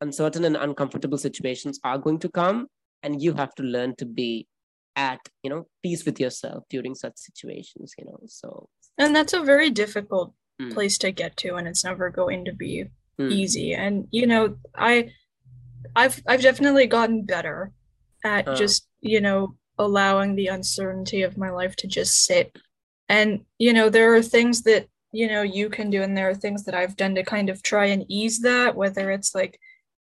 uncertain 0.00 0.44
and 0.44 0.56
uncomfortable 0.56 1.18
situations 1.18 1.78
are 1.84 1.98
going 1.98 2.18
to 2.18 2.28
come 2.28 2.66
and 3.02 3.22
you 3.22 3.32
have 3.34 3.54
to 3.54 3.62
learn 3.62 3.94
to 3.96 4.06
be 4.06 4.46
at 4.96 5.20
you 5.42 5.50
know 5.50 5.66
peace 5.82 6.04
with 6.04 6.20
yourself 6.20 6.64
during 6.70 6.94
such 6.94 7.14
situations 7.16 7.94
you 7.98 8.04
know 8.04 8.18
so 8.26 8.68
and 8.98 9.14
that's 9.14 9.32
a 9.32 9.42
very 9.42 9.70
difficult 9.70 10.32
mm. 10.60 10.72
place 10.72 10.98
to 10.98 11.10
get 11.10 11.36
to 11.36 11.56
and 11.56 11.66
it's 11.66 11.84
never 11.84 12.10
going 12.10 12.44
to 12.44 12.52
be 12.52 12.84
mm. 13.18 13.32
easy 13.32 13.74
and 13.74 14.06
you 14.10 14.26
know 14.26 14.56
i 14.76 15.10
i've 15.96 16.22
i've 16.26 16.42
definitely 16.42 16.86
gotten 16.86 17.24
better 17.24 17.72
at 18.24 18.46
uh. 18.46 18.54
just 18.54 18.86
you 19.00 19.20
know 19.20 19.56
allowing 19.78 20.36
the 20.36 20.46
uncertainty 20.46 21.22
of 21.22 21.36
my 21.36 21.50
life 21.50 21.74
to 21.74 21.86
just 21.86 22.24
sit 22.24 22.56
and 23.08 23.44
you 23.58 23.72
know 23.72 23.90
there 23.90 24.14
are 24.14 24.22
things 24.22 24.62
that 24.62 24.86
you 25.10 25.28
know 25.28 25.42
you 25.42 25.68
can 25.68 25.90
do 25.90 26.02
and 26.02 26.16
there 26.16 26.28
are 26.28 26.34
things 26.34 26.64
that 26.64 26.74
i've 26.74 26.96
done 26.96 27.14
to 27.14 27.22
kind 27.24 27.50
of 27.50 27.62
try 27.62 27.86
and 27.86 28.04
ease 28.08 28.40
that 28.40 28.76
whether 28.76 29.10
it's 29.10 29.34
like 29.34 29.58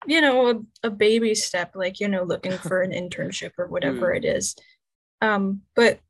you 0.07 0.21
know 0.21 0.51
a, 0.51 0.87
a 0.87 0.91
baby 0.91 1.35
step 1.35 1.75
like 1.75 2.01
you 2.01 2.09
know 2.09 2.23
looking 2.23 2.57
for 2.59 2.83
an 2.83 2.93
internship 2.93 3.53
or 3.59 3.67
whatever 3.69 4.13
mm. 4.13 4.17
it 4.17 4.25
is 4.25 4.57
um 5.21 5.61
but 5.75 6.01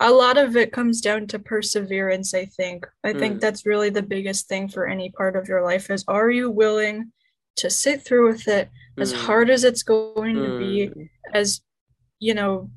a 0.00 0.10
lot 0.10 0.36
of 0.36 0.56
it 0.56 0.72
comes 0.72 1.00
down 1.00 1.26
to 1.26 1.38
perseverance 1.38 2.34
i 2.34 2.44
think 2.44 2.86
i 3.04 3.12
mm. 3.12 3.18
think 3.18 3.40
that's 3.40 3.66
really 3.66 3.90
the 3.90 4.02
biggest 4.02 4.48
thing 4.48 4.68
for 4.68 4.86
any 4.86 5.10
part 5.10 5.36
of 5.36 5.48
your 5.48 5.64
life 5.64 5.90
is 5.90 6.04
are 6.08 6.30
you 6.30 6.50
willing 6.50 7.12
to 7.56 7.70
sit 7.70 8.02
through 8.02 8.28
with 8.28 8.48
it 8.48 8.68
mm. 8.96 9.02
as 9.02 9.12
hard 9.12 9.50
as 9.50 9.64
it's 9.64 9.82
going 9.82 10.36
to 10.36 10.58
be 10.58 10.88
mm. 10.88 11.08
as 11.32 11.60
you 12.18 12.34
know 12.34 12.70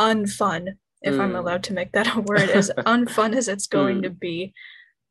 unfun 0.00 0.76
if 1.02 1.18
i'm 1.18 1.32
mm. 1.32 1.38
allowed 1.38 1.62
to 1.62 1.72
make 1.72 1.92
that 1.92 2.14
a 2.14 2.20
word 2.20 2.50
as 2.50 2.70
unfun 2.78 3.34
as 3.34 3.48
it's 3.48 3.66
going 3.66 4.02
to 4.02 4.10
be 4.10 4.52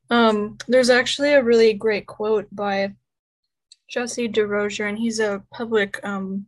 um 0.09 0.57
there's 0.68 0.89
actually 0.89 1.34
a 1.34 1.43
really 1.43 1.74
great 1.74 2.05
quote 2.05 2.47
by 2.51 2.93
Jesse 3.89 4.29
DeRozier, 4.29 4.88
and 4.89 4.97
he's 4.97 5.19
a 5.19 5.43
public 5.53 5.99
um, 6.03 6.47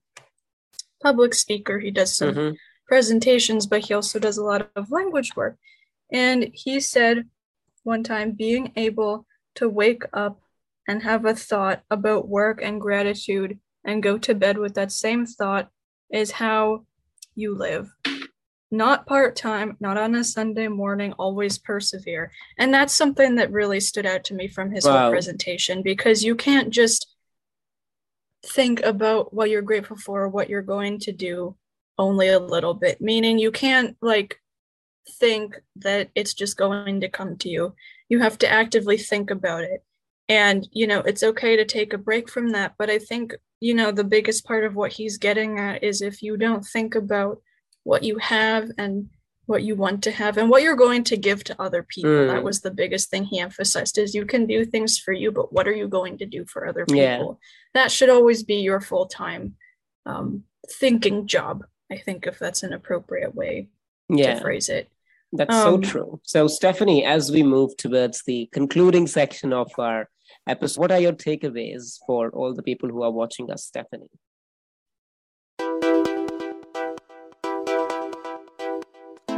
public 1.02 1.34
speaker. 1.34 1.80
He 1.80 1.92
does 1.92 2.16
some 2.16 2.34
mm-hmm. 2.34 2.56
presentations, 2.88 3.68
but 3.68 3.86
he 3.86 3.94
also 3.94 4.20
does 4.20 4.38
a 4.38 4.44
lot 4.44 4.70
of 4.76 4.92
language 4.92 5.36
work. 5.36 5.58
And 6.12 6.50
he 6.54 6.80
said 6.80 7.26
one 7.84 8.04
time, 8.04 8.32
being 8.32 8.74
able 8.76 9.26
to 9.56 9.70
wake 9.70 10.04
up 10.14 10.40
and 10.88 11.04
have 11.04 11.26
a 11.26 11.34
thought 11.34 11.84
about 11.90 12.28
work 12.28 12.62
and 12.62 12.82
gratitude 12.82 13.60
and 13.86 14.04
go 14.04 14.18
to 14.18 14.36
bed 14.36 14.58
with 14.58 14.76
that 14.76 14.92
same 14.92 15.26
thought 15.26 15.70
is 16.12 16.32
how 16.32 16.86
you 17.36 17.56
live. 17.56 17.90
Not 18.70 19.08
part 19.08 19.38
time, 19.38 19.78
not 19.80 19.98
on 19.98 20.16
a 20.16 20.24
Sunday 20.24 20.68
morning, 20.68 21.14
always 21.14 21.58
persevere. 21.58 22.32
And 22.58 22.74
that's 22.74 22.94
something 22.94 23.36
that 23.36 23.52
really 23.52 23.80
stood 23.80 24.06
out 24.06 24.26
to 24.26 24.34
me 24.34 24.50
from 24.50 24.72
his 24.72 24.86
wow. 24.86 25.04
whole 25.04 25.12
presentation 25.12 25.82
because 25.82 26.24
you 26.24 26.36
can't 26.36 26.70
just 26.70 27.16
think 28.46 28.82
about 28.82 29.34
what 29.34 29.50
you're 29.50 29.62
grateful 29.62 29.98
for, 29.98 30.28
what 30.28 30.50
you're 30.50 30.62
going 30.62 31.00
to 31.00 31.12
do 31.12 31.56
only 31.98 32.28
a 32.28 32.40
little 32.40 32.74
bit, 32.74 33.02
meaning 33.02 33.40
you 33.40 33.52
can't 33.52 33.98
like 34.02 34.40
think 35.20 35.56
that 35.78 36.10
it's 36.16 36.34
just 36.34 36.58
going 36.58 37.02
to 37.02 37.10
come 37.10 37.38
to 37.38 37.50
you. 37.50 37.74
You 38.10 38.20
have 38.20 38.38
to 38.40 38.50
actively 38.50 38.98
think 38.98 39.32
about 39.32 39.64
it. 39.64 39.84
And, 40.30 40.68
you 40.72 40.88
know, 40.88 41.00
it's 41.00 41.24
okay 41.24 41.56
to 41.56 41.66
take 41.66 41.94
a 41.94 41.98
break 41.98 42.30
from 42.30 42.52
that. 42.52 42.76
But 42.78 42.90
I 42.90 43.00
think, 43.00 43.36
you 43.62 43.74
know, 43.74 43.92
the 43.92 44.04
biggest 44.04 44.46
part 44.46 44.66
of 44.66 44.76
what 44.76 44.92
he's 44.92 45.18
getting 45.18 45.58
at 45.58 45.84
is 45.84 46.02
if 46.02 46.22
you 46.22 46.38
don't 46.38 46.66
think 46.66 46.96
about 46.96 47.42
what 47.84 48.04
you 48.04 48.18
have 48.18 48.70
and 48.78 49.10
what 49.48 49.64
you 49.64 49.76
want 49.76 50.04
to 50.04 50.12
have 50.12 50.38
and 50.38 50.50
what 50.50 50.62
you're 50.62 50.76
going 50.76 51.04
to 51.06 51.18
give 51.18 51.44
to 51.46 51.60
other 51.60 51.82
people. 51.82 52.12
Mm. 52.12 52.28
That 52.28 52.44
was 52.44 52.62
the 52.62 52.70
biggest 52.70 53.10
thing 53.10 53.24
he 53.24 53.40
emphasized 53.40 53.98
is 53.98 54.14
you 54.14 54.26
can 54.26 54.46
do 54.46 54.64
things 54.64 55.00
for 55.00 55.14
you, 55.14 55.32
but 55.32 55.52
what 55.52 55.68
are 55.68 55.74
you 55.74 55.88
going 55.88 56.18
to 56.20 56.26
do 56.26 56.46
for 56.46 56.68
other 56.68 56.86
people? 56.86 56.96
Yeah. 56.96 57.34
That 57.74 57.92
should 57.92 58.10
always 58.10 58.44
be 58.44 58.58
your 58.58 58.82
full-time 58.82 59.56
um, 60.06 60.44
thinking 60.70 61.28
job. 61.28 61.66
I 61.92 61.98
think 61.98 62.28
if 62.28 62.38
that's 62.38 62.64
an 62.64 62.74
appropriate 62.74 63.34
way 63.34 63.70
yeah. 64.10 64.36
to 64.36 64.42
phrase 64.42 64.68
it. 64.70 64.92
That's 65.32 65.56
um, 65.56 65.84
so 65.84 65.90
true. 65.92 66.22
So 66.24 66.48
Stephanie, 66.48 67.06
as 67.06 67.32
we 67.32 67.42
move 67.42 67.76
towards 67.78 68.24
the 68.24 68.50
concluding 68.52 69.08
section 69.08 69.54
of 69.54 69.72
our 69.78 70.10
episode, 70.46 70.82
what 70.82 70.92
are 70.92 71.00
your 71.00 71.14
takeaways 71.14 72.00
for 72.06 72.30
all 72.32 72.54
the 72.54 72.64
people 72.64 72.90
who 72.90 73.02
are 73.04 73.12
watching 73.12 73.50
us, 73.50 73.66
Stephanie? 73.66 74.10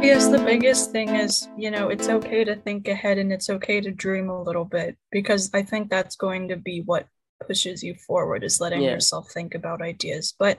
Yes, 0.02 0.28
the 0.28 0.38
biggest 0.38 0.92
thing 0.92 1.10
is, 1.10 1.46
you 1.58 1.70
know, 1.70 1.90
it's 1.90 2.08
okay 2.08 2.42
to 2.42 2.56
think 2.56 2.88
ahead 2.88 3.18
and 3.18 3.30
it's 3.30 3.50
okay 3.50 3.82
to 3.82 3.90
dream 3.90 4.30
a 4.30 4.42
little 4.42 4.64
bit 4.64 4.96
because 5.10 5.50
I 5.52 5.62
think 5.62 5.90
that's 5.90 6.16
going 6.16 6.48
to 6.48 6.56
be 6.56 6.80
what 6.80 7.06
pushes 7.46 7.82
you 7.82 7.94
forward 7.94 8.42
is 8.42 8.62
letting 8.62 8.80
yeah. 8.80 8.92
yourself 8.92 9.30
think 9.30 9.54
about 9.54 9.82
ideas. 9.82 10.34
But, 10.38 10.58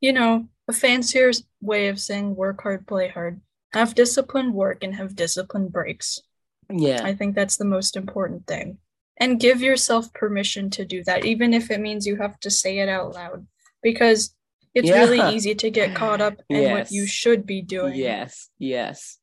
you 0.00 0.12
know, 0.12 0.48
a 0.66 0.72
fancier 0.72 1.30
way 1.60 1.86
of 1.86 2.00
saying 2.00 2.34
work 2.34 2.62
hard, 2.62 2.84
play 2.88 3.08
hard, 3.08 3.40
have 3.72 3.94
disciplined 3.94 4.54
work 4.54 4.82
and 4.82 4.96
have 4.96 5.14
disciplined 5.14 5.72
breaks. 5.72 6.20
Yeah. 6.68 7.02
I 7.04 7.14
think 7.14 7.36
that's 7.36 7.58
the 7.58 7.64
most 7.64 7.96
important 7.96 8.48
thing. 8.48 8.78
And 9.18 9.38
give 9.38 9.60
yourself 9.60 10.12
permission 10.14 10.68
to 10.70 10.84
do 10.84 11.04
that, 11.04 11.24
even 11.24 11.54
if 11.54 11.70
it 11.70 11.80
means 11.80 12.08
you 12.08 12.16
have 12.16 12.40
to 12.40 12.50
say 12.50 12.78
it 12.80 12.88
out 12.88 13.14
loud. 13.14 13.46
Because 13.82 14.34
it's 14.74 14.88
yeah. 14.88 14.98
really 14.98 15.34
easy 15.34 15.54
to 15.54 15.70
get 15.70 15.94
caught 15.94 16.20
up 16.20 16.34
in 16.48 16.62
yes. 16.62 16.72
what 16.72 16.90
you 16.92 17.06
should 17.06 17.46
be 17.46 17.62
doing. 17.62 17.94
Yes, 17.94 18.48
yes. 18.58 19.18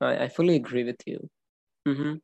I, 0.00 0.24
I 0.24 0.28
fully 0.28 0.56
agree 0.56 0.84
with 0.84 1.00
you. 1.06 1.28
Mm-hmm. 1.86 2.14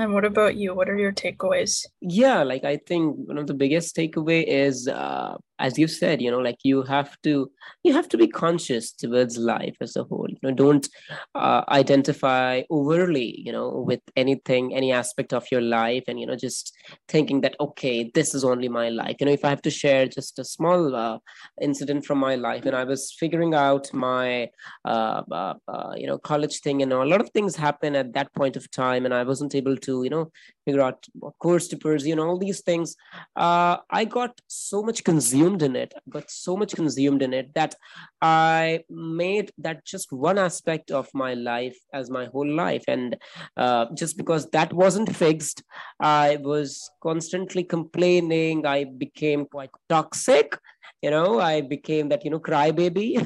And 0.00 0.14
what 0.14 0.24
about 0.24 0.54
you? 0.54 0.74
What 0.74 0.88
are 0.88 0.96
your 0.96 1.12
takeaways? 1.12 1.84
Yeah, 2.00 2.44
like 2.44 2.64
I 2.64 2.76
think 2.76 3.16
one 3.16 3.38
of 3.38 3.48
the 3.48 3.54
biggest 3.54 3.96
takeaway 3.96 4.44
is 4.46 4.86
uh, 4.86 5.36
as 5.58 5.78
you 5.78 5.88
said 5.88 6.20
you 6.22 6.30
know 6.30 6.38
like 6.38 6.58
you 6.62 6.82
have 6.82 7.16
to 7.22 7.50
you 7.84 7.92
have 7.92 8.08
to 8.08 8.18
be 8.18 8.26
conscious 8.26 8.92
towards 8.92 9.38
life 9.38 9.76
as 9.80 9.96
a 9.96 10.04
whole. 10.04 10.28
You 10.28 10.38
know 10.42 10.54
don't 10.54 10.88
uh, 11.34 11.62
identify 11.68 12.62
overly 12.70 13.40
you 13.44 13.52
know 13.52 13.70
with 13.70 14.00
anything 14.16 14.74
any 14.74 14.92
aspect 14.92 15.32
of 15.32 15.46
your 15.50 15.60
life 15.60 16.04
and 16.08 16.18
you 16.20 16.26
know 16.26 16.36
just 16.36 16.74
thinking 17.08 17.40
that 17.42 17.56
okay 17.60 18.10
this 18.14 18.34
is 18.34 18.44
only 18.44 18.68
my 18.68 18.88
life. 18.88 19.16
You 19.20 19.26
know 19.26 19.32
if 19.32 19.44
i 19.44 19.50
have 19.50 19.62
to 19.62 19.70
share 19.70 20.06
just 20.06 20.38
a 20.38 20.44
small 20.44 20.94
uh, 20.94 21.18
incident 21.60 22.04
from 22.04 22.18
my 22.18 22.34
life 22.34 22.64
and 22.64 22.76
i 22.76 22.84
was 22.84 23.12
figuring 23.18 23.54
out 23.54 23.92
my 23.92 24.48
uh, 24.84 25.22
uh, 25.30 25.54
uh 25.68 25.92
you 25.96 26.06
know 26.06 26.18
college 26.18 26.60
thing 26.60 26.82
and 26.82 26.92
a 26.92 27.04
lot 27.04 27.20
of 27.20 27.30
things 27.30 27.56
happen 27.56 27.96
at 27.96 28.12
that 28.12 28.32
point 28.34 28.56
of 28.56 28.70
time 28.70 29.04
and 29.04 29.14
i 29.14 29.22
wasn't 29.22 29.54
able 29.54 29.76
to 29.76 30.02
you 30.04 30.10
know 30.10 30.30
figure 30.64 30.82
out 30.82 31.06
what 31.14 31.38
course 31.38 31.66
to 31.68 31.76
pursue 31.76 32.12
and 32.12 32.20
all 32.20 32.38
these 32.38 32.60
things 32.60 32.96
uh, 33.36 33.76
i 33.90 34.04
got 34.04 34.32
so 34.46 34.82
much 34.82 35.02
consumed 35.04 35.47
consumed 35.48 35.62
in 35.62 35.76
it, 35.76 35.94
got 36.10 36.30
so 36.30 36.56
much 36.56 36.74
consumed 36.74 37.22
in 37.22 37.32
it 37.32 37.54
that 37.54 37.74
I 38.20 38.80
made 38.90 39.50
that 39.58 39.84
just 39.84 40.12
one 40.12 40.38
aspect 40.38 40.90
of 40.90 41.08
my 41.14 41.34
life 41.34 41.76
as 41.92 42.10
my 42.10 42.26
whole 42.26 42.48
life. 42.48 42.84
And 42.88 43.16
uh, 43.56 43.86
just 43.94 44.16
because 44.16 44.50
that 44.50 44.72
wasn't 44.72 45.14
fixed, 45.14 45.62
I 46.00 46.38
was 46.40 46.90
constantly 47.02 47.64
complaining. 47.64 48.66
I 48.66 48.84
became 48.84 49.46
quite 49.46 49.70
toxic. 49.88 50.58
You 51.02 51.10
know, 51.10 51.38
I 51.38 51.60
became 51.60 52.08
that, 52.08 52.24
you 52.24 52.30
know, 52.30 52.40
crybaby, 52.40 53.22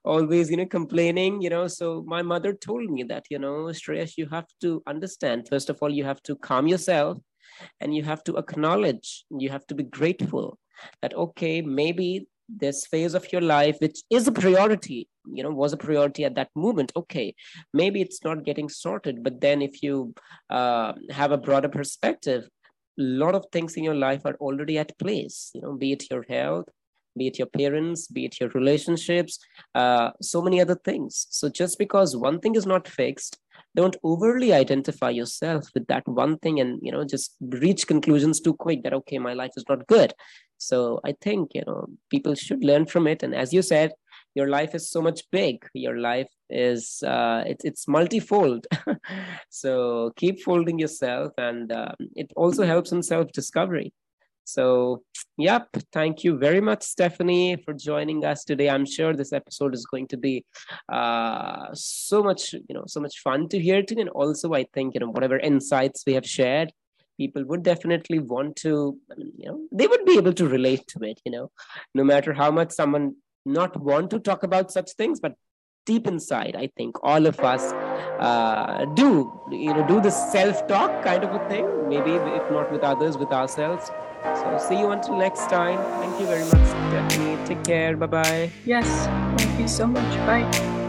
always, 0.04 0.50
you 0.50 0.56
know, 0.56 0.66
complaining, 0.66 1.42
you 1.42 1.50
know. 1.50 1.68
So 1.68 2.02
my 2.06 2.22
mother 2.22 2.54
told 2.54 2.90
me 2.90 3.02
that, 3.04 3.24
you 3.30 3.38
know, 3.38 3.70
Shreyash, 3.72 4.14
you 4.16 4.26
have 4.30 4.46
to 4.62 4.82
understand, 4.86 5.48
first 5.48 5.68
of 5.68 5.78
all, 5.82 5.90
you 5.90 6.04
have 6.04 6.22
to 6.22 6.36
calm 6.36 6.66
yourself 6.66 7.18
and 7.80 7.94
you 7.94 8.02
have 8.02 8.24
to 8.24 8.36
acknowledge, 8.36 9.24
you 9.38 9.50
have 9.50 9.66
to 9.66 9.74
be 9.74 9.82
grateful 9.82 10.58
that 11.02 11.14
okay 11.14 11.60
maybe 11.62 12.26
this 12.58 12.86
phase 12.86 13.14
of 13.14 13.30
your 13.32 13.40
life 13.40 13.76
which 13.80 14.00
is 14.10 14.26
a 14.26 14.32
priority 14.32 15.08
you 15.32 15.42
know 15.42 15.50
was 15.50 15.72
a 15.72 15.76
priority 15.76 16.24
at 16.24 16.34
that 16.34 16.48
moment 16.54 16.92
okay 16.96 17.34
maybe 17.72 18.00
it's 18.00 18.24
not 18.24 18.44
getting 18.44 18.68
sorted. 18.68 19.22
But 19.22 19.40
then 19.40 19.62
if 19.62 19.82
you 19.82 20.14
uh, 20.48 20.94
have 21.10 21.32
a 21.32 21.38
broader 21.38 21.68
perspective 21.68 22.48
a 22.98 23.02
lot 23.02 23.34
of 23.34 23.46
things 23.52 23.76
in 23.76 23.84
your 23.84 23.94
life 23.94 24.22
are 24.24 24.36
already 24.40 24.78
at 24.78 24.98
place 24.98 25.50
you 25.54 25.60
know 25.62 25.74
be 25.74 25.92
it 25.92 26.10
your 26.10 26.24
health 26.28 26.66
be 27.16 27.26
it 27.26 27.38
your 27.38 27.48
parents 27.48 28.06
be 28.06 28.24
it 28.24 28.40
your 28.40 28.50
relationships 28.50 29.38
uh, 29.74 30.10
so 30.20 30.40
many 30.42 30.60
other 30.60 30.76
things. 30.76 31.26
So 31.30 31.48
just 31.48 31.78
because 31.78 32.16
one 32.16 32.40
thing 32.40 32.54
is 32.54 32.66
not 32.66 32.88
fixed 32.88 33.38
don't 33.76 33.96
overly 34.02 34.52
identify 34.52 35.10
yourself 35.10 35.68
with 35.74 35.86
that 35.86 36.06
one 36.06 36.38
thing 36.38 36.60
and 36.60 36.80
you 36.82 36.90
know 36.90 37.04
just 37.04 37.36
reach 37.40 37.86
conclusions 37.86 38.40
too 38.40 38.54
quick 38.54 38.82
that 38.82 38.92
okay 38.92 39.18
my 39.18 39.32
life 39.32 39.52
is 39.56 39.64
not 39.68 39.86
good 39.86 40.12
so 40.60 41.00
i 41.04 41.12
think 41.20 41.50
you 41.54 41.62
know 41.66 41.86
people 42.10 42.34
should 42.34 42.62
learn 42.64 42.86
from 42.86 43.06
it. 43.06 43.22
And 43.22 43.34
as 43.34 43.52
you 43.52 43.62
said 43.62 43.92
your 44.34 44.48
life 44.48 44.76
is 44.76 44.88
so 44.88 45.02
much 45.02 45.22
big. 45.32 45.56
Your 45.74 45.98
life 45.98 46.28
is 46.48 47.02
uh, 47.04 47.42
it, 47.46 47.62
it's 47.64 47.88
multifold. 47.88 48.66
So 49.50 50.12
keep 50.16 50.40
folding 50.40 50.78
yourself 50.78 51.32
and 51.36 51.72
um, 51.72 51.96
it 52.14 52.30
also 52.36 52.64
helps 52.64 52.92
in 52.92 53.02
self 53.02 53.32
discovery 53.32 53.92
so 54.50 55.02
yep. 55.38 55.68
Thank 55.92 56.24
you 56.24 56.36
very 56.36 56.60
much 56.60 56.82
stephanie 56.82 57.56
for 57.64 57.72
joining 57.72 58.24
us 58.24 58.44
today. 58.44 58.68
I'm 58.68 58.84
sure 58.84 59.14
this 59.14 59.32
episode 59.32 59.74
is 59.74 59.86
going 59.86 60.08
to 60.08 60.16
be 60.16 60.44
uh, 60.88 61.68
so 61.72 62.22
much 62.22 62.52
you 62.52 62.74
know 62.74 62.84
so 62.86 63.00
much 63.00 63.20
fun 63.20 63.48
to 63.50 63.58
hear 63.58 63.82
to 63.82 64.00
and 64.00 64.08
also 64.10 64.52
i 64.54 64.64
think 64.74 64.94
you 64.94 65.00
know 65.00 65.10
whatever 65.10 65.38
insights 65.38 66.04
we 66.06 66.14
have 66.14 66.26
shared 66.26 66.72
people 67.22 67.44
would 67.44 67.62
definitely 67.62 68.18
want 68.18 68.56
to 68.64 68.72
you 69.16 69.46
know 69.46 69.58
they 69.72 69.86
would 69.92 70.04
be 70.10 70.16
able 70.22 70.32
to 70.40 70.48
relate 70.56 70.86
to 70.92 71.04
it 71.10 71.20
you 71.24 71.32
know. 71.32 71.50
No 71.94 72.04
matter 72.04 72.32
how 72.32 72.50
much 72.50 72.72
someone 72.72 73.14
not 73.44 73.80
want 73.90 74.10
to 74.10 74.18
talk 74.18 74.42
about 74.42 74.70
such 74.78 74.92
things 74.92 75.20
but 75.20 75.34
deep 75.86 76.06
inside 76.06 76.56
i 76.62 76.66
think 76.78 76.98
all 77.02 77.26
of 77.26 77.38
us 77.40 77.72
uh, 78.26 78.84
do 79.00 79.06
you 79.50 79.72
know 79.74 79.86
do 79.92 80.00
this 80.06 80.18
self-talk 80.32 81.02
kind 81.02 81.24
of 81.24 81.34
a 81.38 81.48
thing 81.48 81.70
maybe 81.88 82.12
if 82.12 82.50
not 82.50 82.70
with 82.70 82.82
others 82.82 83.16
with 83.16 83.32
ourselves. 83.32 83.90
So 84.40 84.58
see 84.58 84.78
you 84.78 84.90
until 84.90 85.16
next 85.16 85.48
time. 85.48 85.78
Thank 86.00 86.20
you 86.20 86.26
very 86.26 86.44
much. 86.44 86.66
Stephanie 86.74 87.38
take 87.46 87.64
care. 87.64 87.96
Bye 87.96 88.06
bye 88.06 88.50
yes. 88.64 89.06
Thank 89.38 89.60
you 89.60 89.68
so 89.68 89.86
much. 89.86 90.12
Bye 90.26 90.79